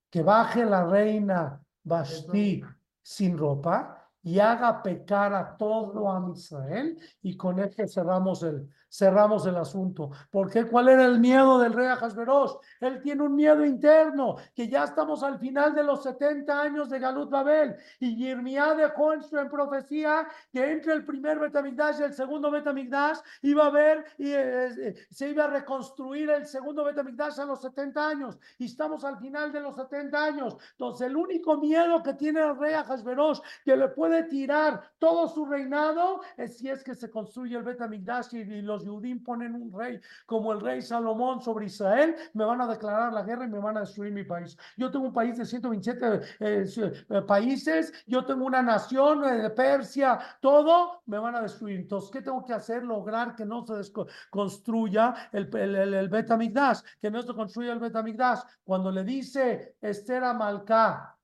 Que 0.09 0.21
baje 0.21 0.63
la 0.63 0.85
reina 0.85 1.61
Vashti 1.83 2.63
sin 3.01 3.37
ropa 3.37 3.96
y 4.27 4.39
haga 4.39 4.83
pecar 4.83 5.33
a 5.33 5.55
todo 5.55 6.11
a 6.11 6.31
Israel 6.35 6.99
y 7.21 7.37
con 7.37 7.59
esto 7.59 7.87
cerramos 7.87 8.43
el, 8.43 8.67
cerramos 8.89 9.45
el 9.45 9.55
asunto. 9.55 10.11
Porque 10.31 10.65
¿cuál 10.65 10.89
era 10.89 11.05
el 11.05 11.19
miedo 11.19 11.59
del 11.59 11.73
rey 11.73 11.87
Ahasverosh? 11.87 12.51
Él 12.81 13.01
tiene 13.01 13.23
un 13.23 13.35
miedo 13.35 13.63
interno, 13.65 14.35
que 14.53 14.67
ya 14.67 14.83
estamos 14.83 15.23
al 15.23 15.39
final 15.39 15.73
de 15.73 15.83
los 15.83 16.03
70 16.03 16.61
años 16.61 16.89
de 16.89 16.99
Galut 16.99 17.29
Babel 17.29 17.75
y 17.99 18.15
Yirmiyah 18.15 18.75
dejó 18.75 19.13
en 19.13 19.23
su 19.23 19.37
en 19.37 19.49
profecía 19.49 20.27
que 20.51 20.71
entre 20.71 20.93
el 20.93 21.05
primer 21.05 21.39
Betamigdash 21.39 21.99
y 21.99 22.03
el 22.03 22.13
segundo 22.13 22.49
Betamigdash 22.51 23.19
iba 23.43 23.65
a 23.65 23.67
haber 23.67 24.05
y 24.17 24.31
eh, 24.31 24.67
eh, 24.67 24.95
se 25.09 25.29
iba 25.29 25.45
a 25.45 25.47
reconstruir 25.47 26.29
el 26.31 26.45
segundo 26.45 26.83
Betamigdash 26.83 27.39
a 27.39 27.45
los 27.45 27.61
70 27.61 28.07
años 28.07 28.37
y 28.57 28.65
estamos 28.65 29.03
al 29.03 29.19
final 29.19 29.51
de 29.51 29.61
los 29.61 29.75
70 29.75 30.23
años. 30.23 30.57
Entonces, 30.71 31.07
el 31.07 31.15
único 31.15 31.57
miedo 31.57 32.01
que 32.03 32.13
tiene 32.13 32.41
el 32.41 32.57
rey 32.57 32.73
Ahasverosh 32.73 33.39
que 33.63 33.77
le 33.77 33.89
puede 33.89 34.16
tirar 34.23 34.91
todo 34.99 35.27
su 35.27 35.45
reinado 35.45 36.21
es 36.37 36.57
si 36.57 36.69
es 36.69 36.83
que 36.83 36.95
se 36.95 37.09
construye 37.09 37.57
el 37.57 37.63
Betamigdash 37.63 38.33
y, 38.33 38.61
los 38.61 38.83
Yudim 38.83 39.23
ponen 39.23 39.55
un 39.55 39.71
rey 39.71 39.99
como 40.25 40.53
el 40.53 40.61
rey 40.61 40.81
Salomón 40.81 41.41
sobre 41.41 41.67
Israel, 41.67 42.15
me 42.33 42.45
van 42.45 42.61
a 42.61 42.67
declarar 42.67 43.13
la 43.13 43.23
guerra 43.23 43.45
y 43.45 43.49
me 43.49 43.59
van 43.59 43.77
a 43.77 43.81
destruir 43.81 44.11
mi 44.11 44.23
país. 44.23 44.57
Yo 44.77 44.91
tengo 44.91 45.05
un 45.05 45.13
país 45.13 45.37
de 45.37 45.45
127 45.45 46.21
eh, 46.39 46.65
eh, 46.77 47.21
países, 47.21 47.93
yo 48.05 48.25
tengo 48.25 48.45
una 48.45 48.61
nación 48.61 49.23
eh, 49.23 49.37
de 49.37 49.49
Persia, 49.49 50.19
todo 50.41 51.01
me 51.05 51.19
van 51.19 51.35
a 51.35 51.41
destruir. 51.41 51.79
Entonces, 51.79 52.09
¿qué 52.11 52.21
tengo 52.21 52.43
que 52.45 52.53
hacer? 52.53 52.83
Lograr 52.83 53.35
que 53.35 53.45
no 53.45 53.65
se 53.65 53.91
construya 54.29 55.29
el, 55.31 55.49
el, 55.55 55.75
el, 55.75 55.93
el 55.93 56.09
Bet 56.09 56.29
HaMikdash, 56.31 56.81
que 57.01 57.11
no 57.11 57.21
se 57.21 57.33
construya 57.33 57.73
el 57.73 57.79
Betamigdash. 57.79 58.39
Cuando 58.63 58.91
le 58.91 59.03
dice 59.03 59.75
Esther 59.81 60.23
a 60.23 60.33
Malcá, 60.33 61.16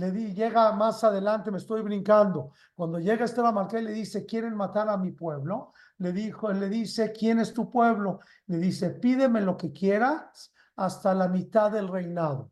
le 0.00 0.10
di, 0.12 0.32
llega 0.32 0.72
más 0.72 1.04
adelante, 1.04 1.50
me 1.50 1.58
estoy 1.58 1.82
brincando. 1.82 2.52
Cuando 2.74 2.98
llega 2.98 3.26
Malcá 3.52 3.80
y 3.80 3.84
le 3.84 3.92
dice, 3.92 4.24
quieren 4.24 4.56
matar 4.56 4.88
a 4.88 4.96
mi 4.96 5.12
pueblo, 5.12 5.74
le 5.98 6.12
dijo, 6.12 6.50
le 6.52 6.70
dice, 6.70 7.12
¿quién 7.12 7.38
es 7.38 7.52
tu 7.52 7.70
pueblo? 7.70 8.20
Le 8.46 8.56
dice, 8.56 8.90
pídeme 8.90 9.42
lo 9.42 9.58
que 9.58 9.72
quieras 9.72 10.54
hasta 10.76 11.12
la 11.14 11.28
mitad 11.28 11.70
del 11.70 11.88
reinado. 11.88 12.50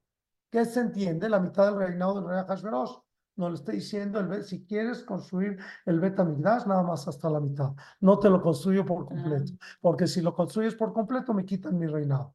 ¿Qué 0.51 0.67
se 0.67 0.81
entiende? 0.81 1.31
La 1.31 1.41
mitad 1.41 1.65
del 1.65 1.79
reinado 1.79 2.17
del 2.17 2.29
rey 2.29 2.39
Ahasverosh. 2.39 2.93
No 3.37 3.49
le 3.49 3.55
estoy 3.55 3.77
diciendo, 3.77 4.21
el, 4.21 4.45
si 4.45 4.67
quieres 4.67 5.03
construir 5.03 5.59
el 5.87 6.01
Betamigdash, 6.01 6.67
nada 6.67 6.83
más 6.83 7.09
hasta 7.09 7.31
la 7.31 7.41
mitad. 7.41 7.73
No 8.01 8.19
te 8.19 8.29
lo 8.29 8.43
construyo 8.43 8.85
por 8.85 9.07
completo, 9.07 9.53
porque 9.81 10.07
si 10.07 10.21
lo 10.21 10.35
construyes 10.35 10.75
por 10.75 10.93
completo, 10.93 11.33
me 11.33 11.47
quitan 11.47 11.79
mi 11.79 11.87
reinado. 11.87 12.35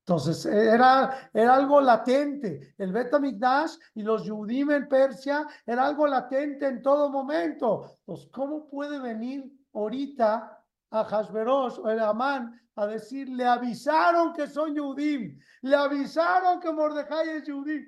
Entonces, 0.00 0.44
era, 0.46 1.30
era 1.32 1.54
algo 1.54 1.80
latente. 1.80 2.74
El 2.78 2.92
Betamigdash 2.92 3.76
y 3.94 4.02
los 4.02 4.24
Yudim 4.24 4.70
en 4.70 4.88
Persia 4.88 5.46
era 5.64 5.86
algo 5.86 6.06
latente 6.06 6.66
en 6.66 6.82
todo 6.82 7.10
momento. 7.10 7.98
Entonces, 8.00 8.28
¿cómo 8.32 8.68
puede 8.68 8.98
venir 8.98 9.44
ahorita 9.72 10.64
a 10.90 11.04
Hashverosh 11.04 11.78
o 11.78 11.88
el 11.88 12.00
Amán 12.00 12.60
a 12.74 12.86
decir, 12.86 13.28
le 13.28 13.46
avisaron 13.46 14.32
que 14.32 14.46
son 14.46 14.74
Yudim, 14.74 15.38
le 15.62 15.76
avisaron 15.76 16.60
que 16.60 16.72
Mordejai 16.72 17.28
es 17.28 17.44
Yudim? 17.44 17.86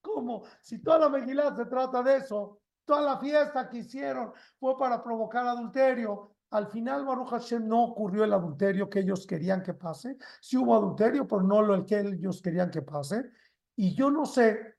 ¿Cómo? 0.00 0.44
Si 0.60 0.82
toda 0.82 0.98
la 0.98 1.08
Megilá 1.08 1.56
se 1.56 1.64
trata 1.64 2.02
de 2.02 2.18
eso, 2.18 2.60
toda 2.84 3.00
la 3.00 3.18
fiesta 3.18 3.68
que 3.68 3.78
hicieron 3.78 4.32
fue 4.60 4.76
para 4.78 5.02
provocar 5.02 5.46
adulterio. 5.46 6.33
Al 6.54 6.68
final, 6.68 7.04
Baruch 7.04 7.30
Hashem, 7.30 7.66
no 7.66 7.82
ocurrió 7.82 8.22
el 8.22 8.32
adulterio 8.32 8.88
que 8.88 9.00
ellos 9.00 9.26
querían 9.26 9.60
que 9.60 9.74
pase. 9.74 10.16
Sí 10.40 10.56
hubo 10.56 10.76
adulterio, 10.76 11.26
pero 11.26 11.42
no 11.42 11.60
lo 11.60 11.84
que 11.84 11.98
ellos 11.98 12.40
querían 12.40 12.70
que 12.70 12.80
pase. 12.80 13.28
Y 13.74 13.92
yo 13.96 14.08
no 14.08 14.24
sé 14.24 14.76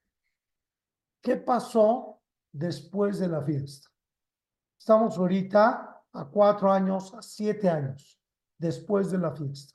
qué 1.20 1.36
pasó 1.36 2.22
después 2.50 3.18
de 3.18 3.28
la 3.28 3.42
fiesta. 3.42 3.90
Estamos 4.78 5.18
ahorita 5.18 6.02
a 6.14 6.24
cuatro 6.24 6.72
años, 6.72 7.12
a 7.12 7.20
siete 7.20 7.68
años 7.68 8.18
después 8.56 9.10
de 9.10 9.18
la 9.18 9.32
fiesta. 9.32 9.74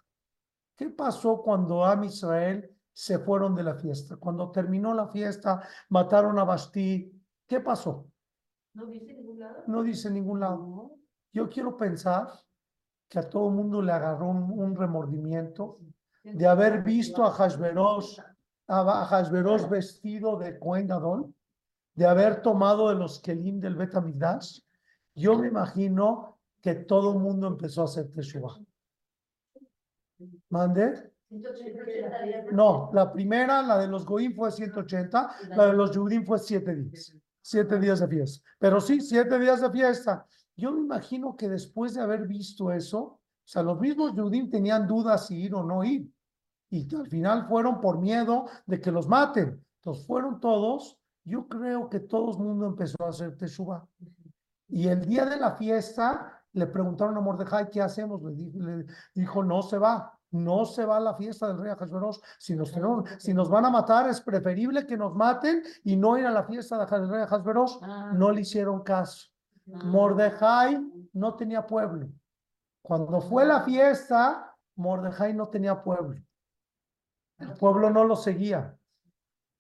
¿Qué 0.76 0.90
pasó 0.90 1.44
cuando 1.44 1.86
Am 1.86 2.04
Israel 2.04 2.68
se 2.92 3.20
fueron 3.20 3.54
de 3.54 3.62
la 3.62 3.76
fiesta? 3.76 4.16
Cuando 4.16 4.50
terminó 4.50 4.96
la 4.96 5.08
fiesta, 5.08 5.62
mataron 5.90 6.40
a 6.40 6.46
Basti. 6.46 7.14
¿Qué 7.46 7.60
pasó? 7.60 8.12
¿No 8.74 8.88
viste 8.88 9.14
ningún 9.14 9.38
lado? 9.38 9.64
No 9.68 9.84
dice 9.84 10.10
ningún 10.10 10.40
lado. 10.40 10.81
Yo 11.34 11.50
quiero 11.50 11.78
pensar 11.78 12.28
que 13.08 13.20
a 13.20 13.30
todo 13.30 13.50
el 13.50 13.56
mundo 13.56 13.82
le 13.82 13.92
agarró 13.92 14.30
un, 14.30 14.52
un 14.52 14.76
remordimiento 14.76 15.80
de 16.24 16.48
haber 16.48 16.84
visto 16.84 17.24
a 17.24 17.32
Hashverosh, 17.32 18.20
a 18.68 19.06
Hashverosh 19.06 19.68
vestido 19.68 20.38
de 20.38 20.58
Cohen 20.60 20.88
Gadol, 20.88 21.34
de 21.94 22.06
haber 22.06 22.42
tomado 22.42 22.90
de 22.90 22.96
los 22.96 23.20
Kelim 23.20 23.60
del 23.60 23.76
Betamigdash. 23.76 24.62
Yo 25.16 25.38
me 25.38 25.48
imagino 25.48 26.40
que 26.62 26.76
todo 26.76 27.14
el 27.14 27.20
mundo 27.20 27.48
empezó 27.48 27.82
a 27.82 27.86
hacer 27.86 28.12
Teshuvah. 28.12 28.60
¿Mande? 30.50 31.12
180 31.28 31.84
días 31.86 32.46
de 32.46 32.52
No, 32.52 32.92
la 32.94 33.12
primera, 33.12 33.62
la 33.62 33.78
de 33.80 33.88
los 33.88 34.06
Goim 34.06 34.36
fue 34.36 34.52
180, 34.52 35.36
la 35.56 35.66
de 35.68 35.74
los 35.74 35.92
Yudim 35.92 36.26
fue 36.26 36.38
7 36.38 36.76
días. 36.76 37.16
Siete 37.42 37.80
días 37.80 38.00
de 38.00 38.08
fiesta. 38.08 38.48
Pero 38.60 38.80
sí, 38.80 39.02
siete 39.02 39.40
días 39.40 39.62
de 39.62 39.72
fiesta. 39.72 40.26
Yo 40.62 40.72
me 40.72 40.82
imagino 40.82 41.36
que 41.36 41.50
después 41.50 41.96
de 41.96 42.02
haber 42.02 42.28
visto 42.28 42.72
eso, 42.72 43.00
o 43.00 43.20
sea, 43.44 43.64
los 43.64 43.80
mismos 43.80 44.14
Yudim 44.16 44.48
tenían 44.50 44.86
dudas 44.88 45.26
si 45.26 45.36
ir 45.42 45.56
o 45.56 45.64
no 45.64 45.84
ir. 45.84 46.08
Y 46.70 46.88
al 46.96 47.08
final 47.08 47.48
fueron 47.48 47.82
por 47.82 48.00
miedo 48.00 48.46
de 48.68 48.80
que 48.80 48.92
los 48.92 49.08
maten. 49.08 49.66
Entonces 49.80 50.06
fueron 50.06 50.40
todos. 50.40 51.00
Yo 51.24 51.48
creo 51.48 51.90
que 51.90 52.00
todo 52.00 52.32
el 52.32 52.38
mundo 52.38 52.68
empezó 52.68 53.04
a 53.04 53.10
hacer 53.10 53.36
Teshuvah. 53.38 53.86
Y 54.70 54.88
el 54.88 55.02
día 55.06 55.26
de 55.26 55.38
la 55.38 55.56
fiesta 55.56 56.44
le 56.54 56.68
preguntaron 56.68 57.18
a 57.18 57.22
Mordejai, 57.22 57.70
¿qué 57.72 57.82
hacemos? 57.82 58.22
Le 58.22 58.32
dijo, 58.34 58.60
le 58.60 58.86
dijo, 59.16 59.44
no 59.44 59.64
se 59.64 59.78
va, 59.80 60.18
no 60.32 60.66
se 60.66 60.86
va 60.86 60.98
a 60.98 61.00
la 61.00 61.16
fiesta 61.16 61.48
del 61.48 61.58
rey 61.58 61.72
Ahasverosh. 61.72 62.18
Si 62.38 62.56
nos, 62.56 62.72
tenemos- 62.72 63.10
si 63.18 63.34
nos 63.34 63.50
van 63.50 63.66
a 63.66 63.70
matar, 63.72 64.08
es 64.10 64.22
preferible 64.22 64.86
que 64.86 64.96
nos 64.96 65.16
maten 65.16 65.64
y 65.84 65.98
no 65.98 66.18
ir 66.18 66.26
a 66.28 66.32
la 66.32 66.44
fiesta 66.44 66.86
del 66.86 67.10
rey 67.10 67.24
Ahasverosh. 67.24 67.80
No 68.14 68.32
le 68.32 68.42
hicieron 68.42 68.82
caso. 68.84 69.31
Mordejai 69.84 71.10
no 71.14 71.36
tenía 71.36 71.66
pueblo. 71.66 72.08
Cuando 72.82 73.22
fue 73.22 73.46
la 73.46 73.62
fiesta, 73.62 74.56
Mordejai 74.76 75.34
no 75.34 75.50
tenía 75.50 75.82
pueblo. 75.82 76.20
El 77.38 77.54
pueblo 77.54 77.90
no 77.90 78.04
lo 78.04 78.16
seguía. 78.16 78.78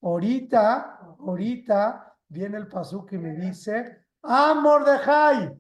Ahorita, 0.01 1.15
ahorita 1.19 2.17
viene 2.27 2.57
el 2.57 2.67
pasuk 2.67 3.11
y 3.13 3.17
me 3.17 3.33
dice, 3.35 4.05
ah, 4.23 4.53
Mordejai. 4.53 5.59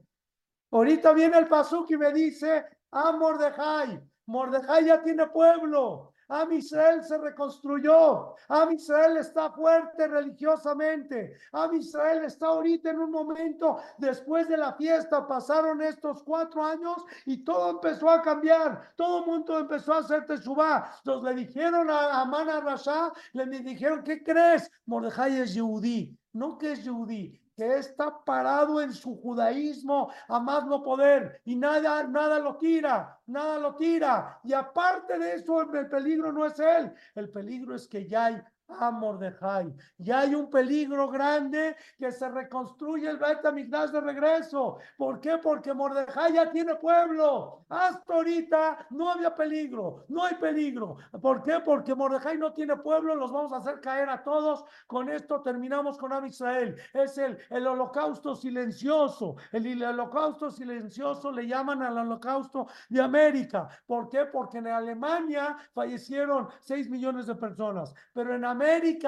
Ahorita 0.71 1.13
viene 1.13 1.37
el 1.37 1.47
pasuk 1.47 1.89
y 1.91 1.97
me 1.97 2.11
dice, 2.11 2.65
ah, 2.91 3.11
Mordejai. 3.11 4.01
Mordejai 4.27 4.85
ya 4.85 5.01
tiene 5.01 5.27
pueblo. 5.27 6.10
Am 6.31 6.49
Israel 6.53 7.03
se 7.03 7.17
reconstruyó. 7.17 8.35
Am 8.47 8.71
Israel 8.71 9.17
está 9.17 9.51
fuerte 9.51 10.07
religiosamente. 10.07 11.35
Am 11.51 11.75
Israel 11.75 12.23
está 12.23 12.47
ahorita 12.47 12.91
en 12.91 12.99
un 12.99 13.11
momento 13.11 13.79
después 13.97 14.47
de 14.47 14.55
la 14.55 14.71
fiesta. 14.73 15.27
Pasaron 15.27 15.81
estos 15.81 16.23
cuatro 16.23 16.63
años 16.63 17.03
y 17.25 17.43
todo 17.43 17.71
empezó 17.71 18.09
a 18.09 18.21
cambiar. 18.21 18.93
Todo 18.95 19.19
el 19.19 19.25
mundo 19.25 19.59
empezó 19.59 19.93
a 19.93 19.97
hacer 19.97 20.25
teshuvah. 20.25 20.89
Entonces 20.99 21.35
le 21.35 21.45
dijeron 21.45 21.89
a 21.89 22.21
Amán 22.21 22.47
Rasha, 22.47 23.11
le 23.33 23.45
dijeron, 23.47 24.01
¿qué 24.01 24.23
crees? 24.23 24.71
Mordejai 24.85 25.37
es 25.37 25.53
yudí. 25.53 26.17
No 26.33 26.57
que 26.57 26.71
es 26.71 26.85
yudí, 26.85 27.40
está 27.65 28.23
parado 28.23 28.81
en 28.81 28.93
su 28.93 29.15
judaísmo 29.15 30.11
a 30.27 30.39
más 30.39 30.65
no 30.65 30.81
poder 30.83 31.41
y 31.45 31.55
nada, 31.55 32.03
nada 32.03 32.39
lo 32.39 32.57
tira, 32.57 33.19
nada 33.27 33.59
lo 33.59 33.75
tira. 33.75 34.39
Y 34.43 34.53
aparte 34.53 35.17
de 35.17 35.35
eso, 35.35 35.61
el 35.61 35.89
peligro 35.89 36.31
no 36.31 36.45
es 36.45 36.59
él, 36.59 36.93
el 37.15 37.29
peligro 37.29 37.75
es 37.75 37.87
que 37.87 38.07
ya 38.07 38.25
hay 38.25 38.43
a 38.79 38.91
Mordejai. 38.91 39.73
Ya 39.97 40.19
hay 40.21 40.35
un 40.35 40.49
peligro 40.49 41.09
grande 41.09 41.75
que 41.97 42.11
se 42.11 42.29
reconstruye 42.29 43.09
el 43.09 43.17
Bet 43.17 43.45
Hamikdash 43.45 43.91
de 43.91 44.01
regreso. 44.01 44.77
¿Por 44.97 45.19
qué? 45.19 45.37
Porque 45.37 45.73
Mordejai 45.73 46.33
ya 46.33 46.51
tiene 46.51 46.75
pueblo. 46.75 47.65
Hasta 47.69 48.13
ahorita 48.13 48.87
no 48.91 49.09
había 49.09 49.35
peligro, 49.35 50.05
no 50.09 50.23
hay 50.23 50.35
peligro. 50.35 50.97
¿Por 51.21 51.43
qué? 51.43 51.59
Porque 51.63 51.95
Mordejai 51.95 52.37
no 52.37 52.53
tiene 52.53 52.77
pueblo, 52.77 53.15
los 53.15 53.31
vamos 53.31 53.53
a 53.53 53.57
hacer 53.57 53.81
caer 53.81 54.09
a 54.09 54.23
todos. 54.23 54.63
Con 54.87 55.09
esto 55.09 55.41
terminamos 55.41 55.97
con 55.97 56.13
Am 56.13 56.25
Israel. 56.25 56.75
Es 56.93 57.17
el, 57.17 57.37
el 57.49 57.67
holocausto 57.67 58.35
silencioso. 58.35 59.35
El, 59.51 59.65
el 59.65 59.83
holocausto 59.83 60.49
silencioso 60.51 61.31
le 61.31 61.47
llaman 61.47 61.81
al 61.81 61.97
holocausto 61.97 62.67
de 62.89 63.01
América. 63.01 63.67
¿Por 63.85 64.09
qué? 64.09 64.25
Porque 64.25 64.57
en 64.59 64.67
Alemania 64.67 65.57
fallecieron 65.73 66.47
6 66.61 66.89
millones 66.89 67.27
de 67.27 67.35
personas, 67.35 67.93
pero 68.13 68.35
en 68.35 68.45
América 68.45 68.60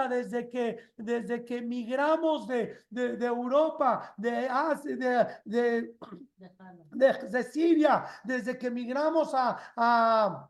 desde 0.10 0.50
que, 0.50 0.78
desde 0.98 1.44
que 1.46 1.62
migramos 1.62 2.48
de, 2.48 2.76
de, 2.90 3.18
de 3.18 3.26
Europa, 3.26 4.14
de, 4.18 4.48
Asia, 4.50 4.96
de, 4.96 5.28
de, 5.46 5.96
de, 6.92 7.14
de 7.30 7.44
Siria, 7.44 8.06
desde 8.24 8.58
que 8.58 8.72
migramos 8.72 9.34
a, 9.34 9.58
a, 9.76 10.50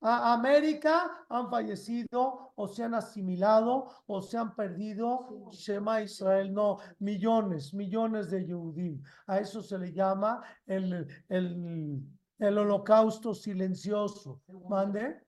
a 0.00 0.32
América, 0.34 1.26
han 1.28 1.50
fallecido 1.50 2.52
o 2.54 2.68
se 2.68 2.84
han 2.84 2.94
asimilado 2.94 3.88
o 4.06 4.22
se 4.22 4.38
han 4.38 4.54
perdido, 4.54 5.50
Shema 5.50 6.02
Israel, 6.02 6.52
no, 6.52 6.78
millones, 7.00 7.74
millones 7.74 8.30
de 8.30 8.46
Yehudim. 8.46 9.02
A 9.26 9.38
eso 9.38 9.62
se 9.62 9.78
le 9.78 9.92
llama 9.92 10.42
el, 10.66 11.06
el, 11.28 12.00
el 12.38 12.58
holocausto 12.58 13.34
silencioso. 13.34 14.40
¿Mande? 14.68 15.23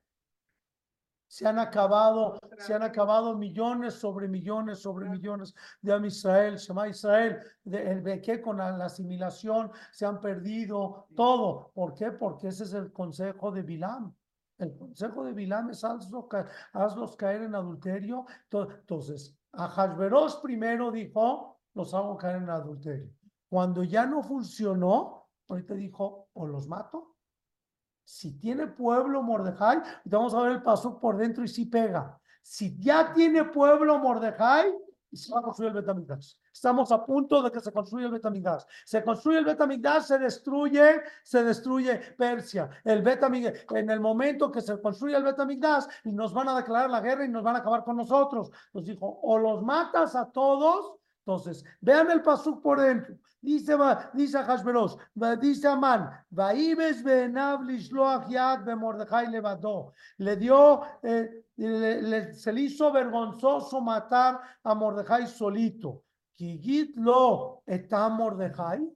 Se 1.29 1.47
han 1.47 1.59
acabado, 1.59 2.39
se 2.59 2.73
han 2.75 2.83
acabado 2.83 3.37
millones 3.37 3.95
sobre 3.95 4.29
millones 4.29 4.79
sobre 4.81 5.09
millones 5.09 5.55
de 5.83 5.93
Am 5.93 6.05
Israel, 6.05 6.57
Shema 6.57 6.89
Israel, 6.89 7.39
de, 7.65 8.01
de 8.01 8.21
que 8.21 8.41
con 8.41 8.59
la, 8.59 8.71
la 8.77 8.85
asimilación 8.87 9.71
se 9.93 10.07
han 10.07 10.21
perdido 10.21 11.09
todo. 11.17 11.73
¿Por 11.75 11.95
qué? 11.95 12.13
Porque 12.13 12.49
ese 12.49 12.63
es 12.65 12.73
el 12.75 12.93
consejo 12.93 13.51
de 13.51 13.63
Bilam. 13.63 14.15
El 14.59 14.77
consejo 14.77 15.25
de 15.25 15.33
Bilam 15.33 15.71
es 15.71 15.83
hazlo 15.85 16.29
ca- 16.29 16.47
hazlos 16.73 17.17
caer 17.17 17.43
en 17.43 17.55
adulterio. 17.57 18.25
To- 18.49 18.71
Entonces, 18.71 19.37
a 19.53 19.69
Hashverosh 19.69 20.41
primero 20.43 20.91
dijo, 20.93 21.59
los 21.75 21.93
hago 21.93 22.17
caer 22.17 22.37
en 22.37 22.51
adulterio. 22.51 23.11
Cuando 23.49 23.83
ya 23.83 24.07
no 24.07 24.23
funcionó, 24.23 25.27
ahorita 25.49 25.75
dijo, 25.75 26.29
o 26.35 26.47
los 26.47 26.69
mato. 26.69 27.16
Si 28.07 28.39
tiene 28.39 28.69
pueblo 28.69 29.21
Mordejai, 29.21 29.83
vamos 30.05 30.33
a 30.33 30.41
ver 30.43 30.53
el 30.53 30.63
paso 30.63 31.01
por 31.01 31.17
dentro 31.17 31.43
y 31.43 31.49
si 31.49 31.67
pega. 31.67 32.17
Si 32.41 32.79
ya 32.79 33.13
tiene 33.13 33.43
pueblo 33.47 33.99
Mordejai, 33.99 34.73
se 35.13 35.33
va 35.33 35.41
a 35.41 35.43
construir 35.43 35.71
el 35.71 35.79
Betamigdash. 35.79 36.35
Estamos 36.53 36.93
a 36.93 37.05
punto 37.05 37.43
de 37.43 37.51
que 37.51 37.59
se 37.59 37.73
construya 37.73 38.07
el 38.07 38.13
Betamigdash. 38.13 38.63
Se 38.85 39.03
construye 39.03 39.39
el 39.39 39.45
Betamigdash, 39.45 40.05
se 40.05 40.19
destruye, 40.21 41.03
se 41.25 41.43
destruye 41.43 41.97
Persia. 42.17 42.71
El 42.85 43.03
Betamigdash, 43.03 43.65
en 43.75 43.91
el 43.91 43.99
momento 43.99 44.53
que 44.53 44.61
se 44.61 44.81
construye 44.81 45.17
el 45.17 45.25
Betamigdash, 45.25 45.87
nos 46.05 46.33
van 46.33 46.49
a 46.49 46.57
declarar 46.57 46.89
la 46.89 47.01
guerra 47.01 47.25
y 47.25 47.29
nos 47.29 47.43
van 47.43 47.57
a 47.57 47.59
acabar 47.59 47.83
con 47.83 47.97
nosotros. 47.97 48.53
Nos 48.73 48.85
dijo, 48.85 49.19
o 49.21 49.37
los 49.37 49.65
matas 49.65 50.15
a 50.15 50.31
todos. 50.31 50.95
Entonces, 51.27 51.65
vean 51.81 52.09
el 52.13 52.23
pasuk 52.23 52.63
por 52.63 52.81
dentro. 52.81 53.17
Dice, 53.41 53.77
dice 54.15 54.39
Hashverosh, 54.39 54.95
dice 55.41 55.67
Amán, 55.67 56.09
Vaibes 56.31 57.03
yad 57.03 58.65
be'Mordejai 58.65 59.29
levado. 59.29 59.93
Le 60.19 60.37
dio, 60.37 60.83
eh, 61.03 61.47
le- 61.57 62.03
le- 62.03 62.35
se 62.35 62.53
le 62.53 62.61
hizo 62.61 62.93
vergonzoso 62.93 63.81
matar 63.81 64.41
a 64.63 64.75
Mordejai 64.75 65.27
solito. 65.27 66.05
Kigit 66.37 66.97
lo 66.97 67.63
está 67.67 68.09
Mordejai. 68.09 68.89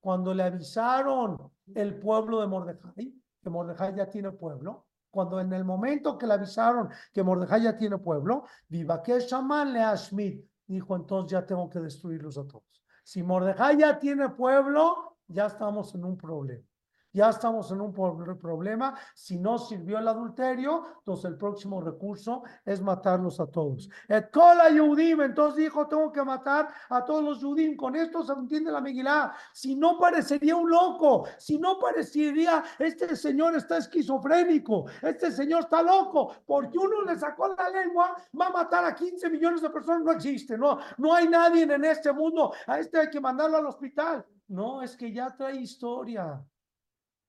Cuando 0.00 0.32
le 0.32 0.44
avisaron 0.44 1.50
el 1.74 1.98
pueblo 1.98 2.40
de 2.40 2.46
Mordejai, 2.46 3.12
que 3.42 3.50
Mordejai 3.50 3.96
ya 3.96 4.08
tiene 4.08 4.30
pueblo, 4.30 4.86
cuando 5.10 5.40
en 5.40 5.52
el 5.52 5.64
momento 5.64 6.16
que 6.16 6.26
le 6.28 6.34
avisaron 6.34 6.88
que 7.12 7.24
Mordejai 7.24 7.62
ya 7.62 7.76
tiene 7.76 7.98
pueblo, 7.98 8.44
Vivakesh 8.68 9.34
Amán 9.34 9.72
le 9.72 9.82
Ashmit, 9.82 10.44
dijo 10.70 10.94
entonces 10.94 11.32
ya 11.32 11.44
tengo 11.44 11.68
que 11.68 11.80
destruirlos 11.80 12.38
a 12.38 12.46
todos. 12.46 12.84
Si 13.02 13.22
Mordejai 13.22 13.78
ya 13.78 13.98
tiene 13.98 14.28
pueblo, 14.28 15.16
ya 15.26 15.46
estamos 15.46 15.94
en 15.94 16.04
un 16.04 16.16
problema. 16.16 16.64
Ya 17.12 17.28
estamos 17.30 17.70
en 17.72 17.80
un 17.80 17.92
pro- 17.92 18.38
problema. 18.38 18.96
Si 19.14 19.36
no 19.38 19.58
sirvió 19.58 19.98
el 19.98 20.06
adulterio, 20.06 20.84
entonces 20.98 21.24
el 21.24 21.36
próximo 21.36 21.80
recurso 21.80 22.42
es 22.64 22.80
matarlos 22.80 23.40
a 23.40 23.46
todos. 23.46 23.88
Et 24.08 24.30
kol 24.30 24.58
Yehudim, 24.72 25.20
entonces 25.22 25.56
dijo, 25.56 25.88
tengo 25.88 26.12
que 26.12 26.22
matar 26.22 26.68
a 26.88 27.04
todos 27.04 27.24
los 27.24 27.40
Yehudim. 27.40 27.76
Con 27.76 27.96
esto 27.96 28.22
se 28.22 28.32
entiende 28.32 28.70
la 28.70 28.80
Megilá. 28.80 29.34
Si 29.52 29.74
no 29.74 29.98
parecería 29.98 30.54
un 30.54 30.70
loco, 30.70 31.26
si 31.36 31.58
no 31.58 31.78
parecería, 31.80 32.62
este 32.78 33.16
señor 33.16 33.56
está 33.56 33.78
esquizofrénico, 33.78 34.86
este 35.02 35.32
señor 35.32 35.60
está 35.64 35.82
loco, 35.82 36.32
porque 36.46 36.78
uno 36.78 37.02
le 37.02 37.18
sacó 37.18 37.48
la 37.48 37.68
lengua, 37.70 38.14
va 38.40 38.46
a 38.46 38.50
matar 38.50 38.84
a 38.84 38.94
15 38.94 39.28
millones 39.30 39.62
de 39.62 39.70
personas, 39.70 40.02
no 40.02 40.12
existe, 40.12 40.56
no, 40.56 40.78
no 40.98 41.12
hay 41.14 41.26
nadie 41.28 41.62
en 41.64 41.84
este 41.84 42.12
mundo, 42.12 42.52
a 42.66 42.78
este 42.78 42.98
hay 42.98 43.10
que 43.10 43.20
mandarlo 43.20 43.56
al 43.56 43.66
hospital. 43.66 44.24
No, 44.48 44.82
es 44.82 44.96
que 44.96 45.12
ya 45.12 45.34
trae 45.36 45.56
historia. 45.56 46.40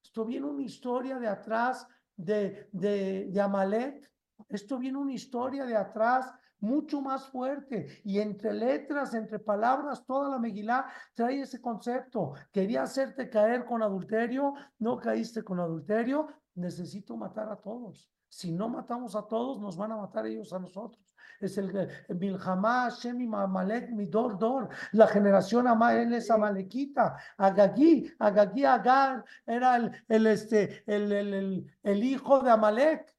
Esto 0.03 0.25
viene 0.25 0.47
una 0.47 0.63
historia 0.63 1.17
de 1.19 1.27
atrás 1.27 1.87
de, 2.15 2.69
de, 2.71 3.27
de. 3.29 4.01
Esto 4.49 4.77
viene 4.77 4.97
una 4.97 5.13
historia 5.13 5.65
de 5.65 5.75
atrás 5.75 6.33
mucho 6.59 7.01
más 7.01 7.27
fuerte. 7.29 8.01
Y 8.03 8.19
entre 8.19 8.53
letras, 8.53 9.13
entre 9.13 9.39
palabras, 9.39 10.05
toda 10.05 10.29
la 10.29 10.39
Megilá 10.39 10.85
trae 11.13 11.41
ese 11.41 11.59
concepto. 11.59 12.33
Quería 12.51 12.83
hacerte 12.83 13.29
caer 13.29 13.65
con 13.65 13.83
adulterio, 13.83 14.53
no 14.79 14.97
caíste 14.97 15.43
con 15.43 15.59
adulterio, 15.59 16.27
necesito 16.55 17.17
matar 17.17 17.49
a 17.49 17.55
todos. 17.55 18.09
Si 18.29 18.51
no 18.51 18.69
matamos 18.69 19.15
a 19.15 19.27
todos, 19.27 19.59
nos 19.59 19.75
van 19.75 19.91
a 19.91 19.97
matar 19.97 20.25
ellos 20.25 20.53
a 20.53 20.59
nosotros. 20.59 21.10
Es 21.39 21.57
el 21.57 21.89
Bilhamá, 22.09 22.89
Hashem, 22.91 23.33
Amalek, 23.33 23.89
Midor, 23.89 24.37
Dor. 24.37 24.69
La 24.91 25.07
generación 25.07 25.67
Ama, 25.67 25.95
él 25.95 26.13
es 26.13 26.29
Amalekita. 26.29 27.17
Agagí, 27.37 28.11
Agagí, 28.19 28.65
Agar, 28.65 29.23
era 29.45 29.75
el, 29.77 29.91
el, 30.07 30.27
este, 30.27 30.83
el, 30.85 31.11
el, 31.11 31.71
el, 31.83 32.03
hijo 32.03 32.39
de 32.41 32.51
Amalek. 32.51 33.15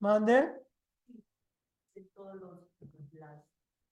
¿Mande? 0.00 0.54
las, 3.12 3.42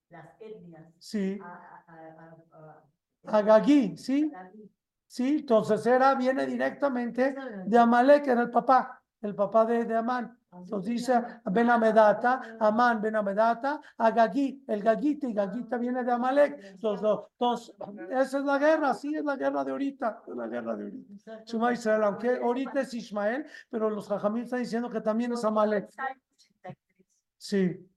las 0.09 0.41
etnias. 0.41 0.85
Sí. 0.99 1.39
a- 1.43 1.83
a- 1.87 1.93
a- 1.93 2.83
a- 3.27 3.37
Agagí, 3.37 3.97
¿sí? 3.97 4.31
Agagí. 4.33 4.71
Sí, 5.07 5.37
entonces 5.39 5.85
era, 5.85 6.15
viene 6.15 6.45
directamente 6.45 7.33
de 7.65 7.77
Amalek, 7.77 8.27
era 8.27 8.41
el 8.41 8.51
papá, 8.51 9.01
el 9.21 9.33
papá 9.35 9.65
de, 9.65 9.85
de 9.85 9.95
Amán. 9.95 10.37
Entonces 10.63 10.89
dice 10.89 11.23
Ben 11.45 11.69
Amedata, 11.69 12.57
Amán 12.59 13.01
Ben 13.01 13.15
Amedata, 13.15 13.79
Agagí, 13.97 14.63
el 14.67 14.81
Gagita 14.83 15.27
y 15.27 15.33
Gagita 15.33 15.77
viene 15.77 16.03
de 16.03 16.11
Amalek. 16.11 16.59
Entonces, 16.63 17.09
entonces, 17.31 17.75
esa 18.11 18.37
es 18.39 18.43
la 18.45 18.57
guerra, 18.57 18.93
sí, 18.93 19.15
es 19.15 19.23
la 19.23 19.35
guerra 19.35 19.63
de 19.63 19.71
ahorita, 19.71 20.23
es 20.27 20.35
la 20.35 20.47
guerra 20.47 20.75
de 20.75 20.83
ahorita. 20.83 21.43
Shema 21.45 21.73
Israel, 21.73 22.03
aunque 22.03 22.37
ahorita 22.37 22.81
es 22.81 22.93
Ismael, 22.93 23.45
pero 23.69 23.89
los 23.89 24.07
Jajamim 24.07 24.43
están 24.43 24.59
diciendo 24.59 24.89
que 24.89 25.01
también 25.01 25.31
es 25.33 25.43
Amalek. 25.43 25.89
Salmo 25.91 26.21
83. 26.35 26.77
Sí, 27.37 27.89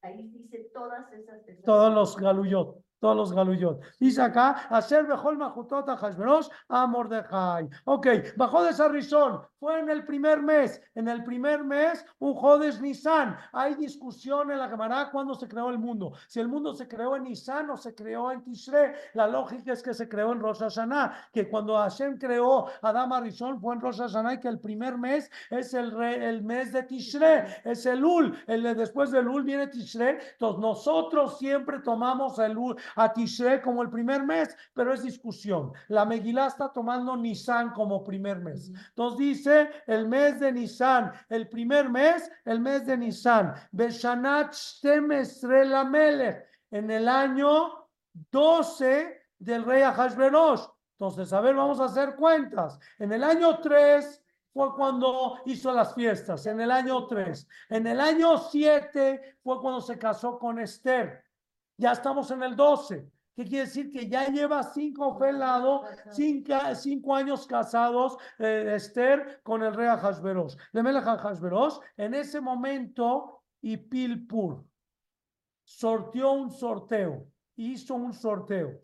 Ahí 0.00 0.26
dice 0.28 0.70
todas 0.72 1.12
esas. 1.12 1.46
esas- 1.46 1.64
todos 1.64 1.92
los 1.92 2.16
Galuyot, 2.16 2.78
todos 3.02 3.16
los 3.16 3.32
Galuyot. 3.32 3.80
Dice 3.98 4.22
acá, 4.22 4.52
hacer 4.70 5.04
Bejol 5.08 5.36
Majutot 5.36 5.88
a 5.88 5.96
Hashverosh 5.96 6.46
a 6.68 6.86
Mordejai. 6.86 7.68
Ok, 7.84 8.06
bajó 8.36 8.62
de 8.62 8.72
Sarrizón, 8.72 9.42
fue 9.58 9.80
en 9.80 9.90
el 9.90 10.04
primer 10.06 10.40
mes. 10.40 10.80
En 10.94 11.08
el 11.08 11.24
primer 11.24 11.64
mes, 11.64 12.06
un 12.20 12.32
Jodes 12.34 12.80
Nisan. 12.80 13.36
Hay 13.52 13.74
discusión 13.74 14.52
en 14.52 14.58
la 14.60 14.68
Gemara 14.68 15.10
cuando 15.10 15.34
se 15.34 15.48
creó 15.48 15.70
el 15.70 15.80
mundo. 15.80 16.12
Si 16.28 16.38
el 16.38 16.46
mundo 16.46 16.74
se 16.74 16.86
creó 16.86 17.16
en 17.16 17.24
Nisan 17.24 17.68
o 17.70 17.76
se 17.76 17.92
creó 17.92 18.30
en 18.30 18.44
Tishre. 18.44 18.94
La 19.14 19.26
lógica 19.26 19.72
es 19.72 19.82
que 19.82 19.94
se 19.94 20.08
creó 20.08 20.30
en 20.32 20.38
Rosh 20.38 20.60
Hashanah, 20.60 21.30
que 21.32 21.48
cuando 21.50 21.76
Hashem 21.78 22.18
creó 22.18 22.68
a 22.68 22.88
Adama 22.90 23.20
Rishon 23.20 23.60
fue 23.60 23.74
en 23.74 23.80
Rosh 23.80 23.98
Hashanah 23.98 24.34
y 24.34 24.38
que 24.40 24.48
el 24.48 24.60
primer 24.60 24.96
mes 24.96 25.28
es 25.50 25.74
el, 25.74 25.90
re- 25.90 26.28
el 26.28 26.44
mes 26.44 26.72
de 26.72 26.84
Tishre, 26.84 27.46
es 27.64 27.84
el 27.84 28.04
Ul. 28.04 28.38
El 28.46 28.62
de- 28.62 28.76
después 28.76 29.10
del 29.10 29.26
Ul 29.26 29.42
viene 29.42 29.66
Tishre. 29.66 30.20
Entonces 30.34 30.60
nosotros 30.60 31.36
siempre 31.38 31.80
tomamos 31.80 32.38
el 32.38 32.56
Ul, 32.56 32.76
a 32.96 33.12
como 33.62 33.82
el 33.82 33.90
primer 33.90 34.24
mes, 34.24 34.56
pero 34.74 34.92
es 34.92 35.02
discusión. 35.02 35.72
La 35.88 36.04
Megilá 36.04 36.46
está 36.46 36.72
tomando 36.72 37.16
Nisan 37.16 37.70
como 37.70 38.04
primer 38.04 38.40
mes. 38.40 38.72
Entonces 38.88 39.18
dice 39.18 39.70
el 39.86 40.08
mes 40.08 40.40
de 40.40 40.52
Nisan, 40.52 41.12
el 41.28 41.48
primer 41.48 41.88
mes, 41.88 42.30
el 42.44 42.60
mes 42.60 42.86
de 42.86 42.96
Nisan. 42.96 43.54
Beshanat 43.70 44.52
Shtemesre 44.54 45.64
Lamelech, 45.64 46.44
en 46.70 46.90
el 46.90 47.08
año 47.08 47.88
12 48.30 49.22
del 49.38 49.64
rey 49.64 49.82
Ahasverosh. 49.82 50.62
Entonces, 50.98 51.32
a 51.32 51.40
ver, 51.40 51.54
vamos 51.54 51.80
a 51.80 51.86
hacer 51.86 52.14
cuentas. 52.14 52.78
En 52.98 53.12
el 53.12 53.24
año 53.24 53.58
3 53.58 54.22
fue 54.52 54.74
cuando 54.74 55.38
hizo 55.46 55.72
las 55.72 55.94
fiestas, 55.94 56.46
en 56.46 56.60
el 56.60 56.70
año 56.70 57.06
3. 57.06 57.48
En 57.70 57.86
el 57.86 58.00
año 58.00 58.38
7 58.38 59.38
fue 59.42 59.60
cuando 59.60 59.80
se 59.80 59.98
casó 59.98 60.38
con 60.38 60.58
Esther. 60.58 61.24
Ya 61.82 61.90
estamos 61.90 62.30
en 62.30 62.44
el 62.44 62.54
12. 62.54 63.10
¿Qué 63.34 63.44
quiere 63.44 63.64
decir? 63.64 63.90
Que 63.90 64.08
ya 64.08 64.28
lleva 64.28 64.62
cinco 64.62 65.18
felado, 65.18 65.82
cinco, 66.12 66.54
cinco 66.76 67.16
años 67.16 67.44
casados 67.44 68.16
eh, 68.38 68.74
Esther 68.76 69.40
con 69.42 69.64
el 69.64 69.74
rey 69.74 69.88
Ahasveros. 69.88 70.56
Ahasveros, 70.72 71.80
en 71.96 72.14
ese 72.14 72.40
momento, 72.40 73.42
y 73.60 73.78
Pilpur 73.78 74.64
sorteó 75.64 76.30
un 76.34 76.52
sorteo, 76.52 77.26
hizo 77.56 77.96
un 77.96 78.12
sorteo. 78.12 78.78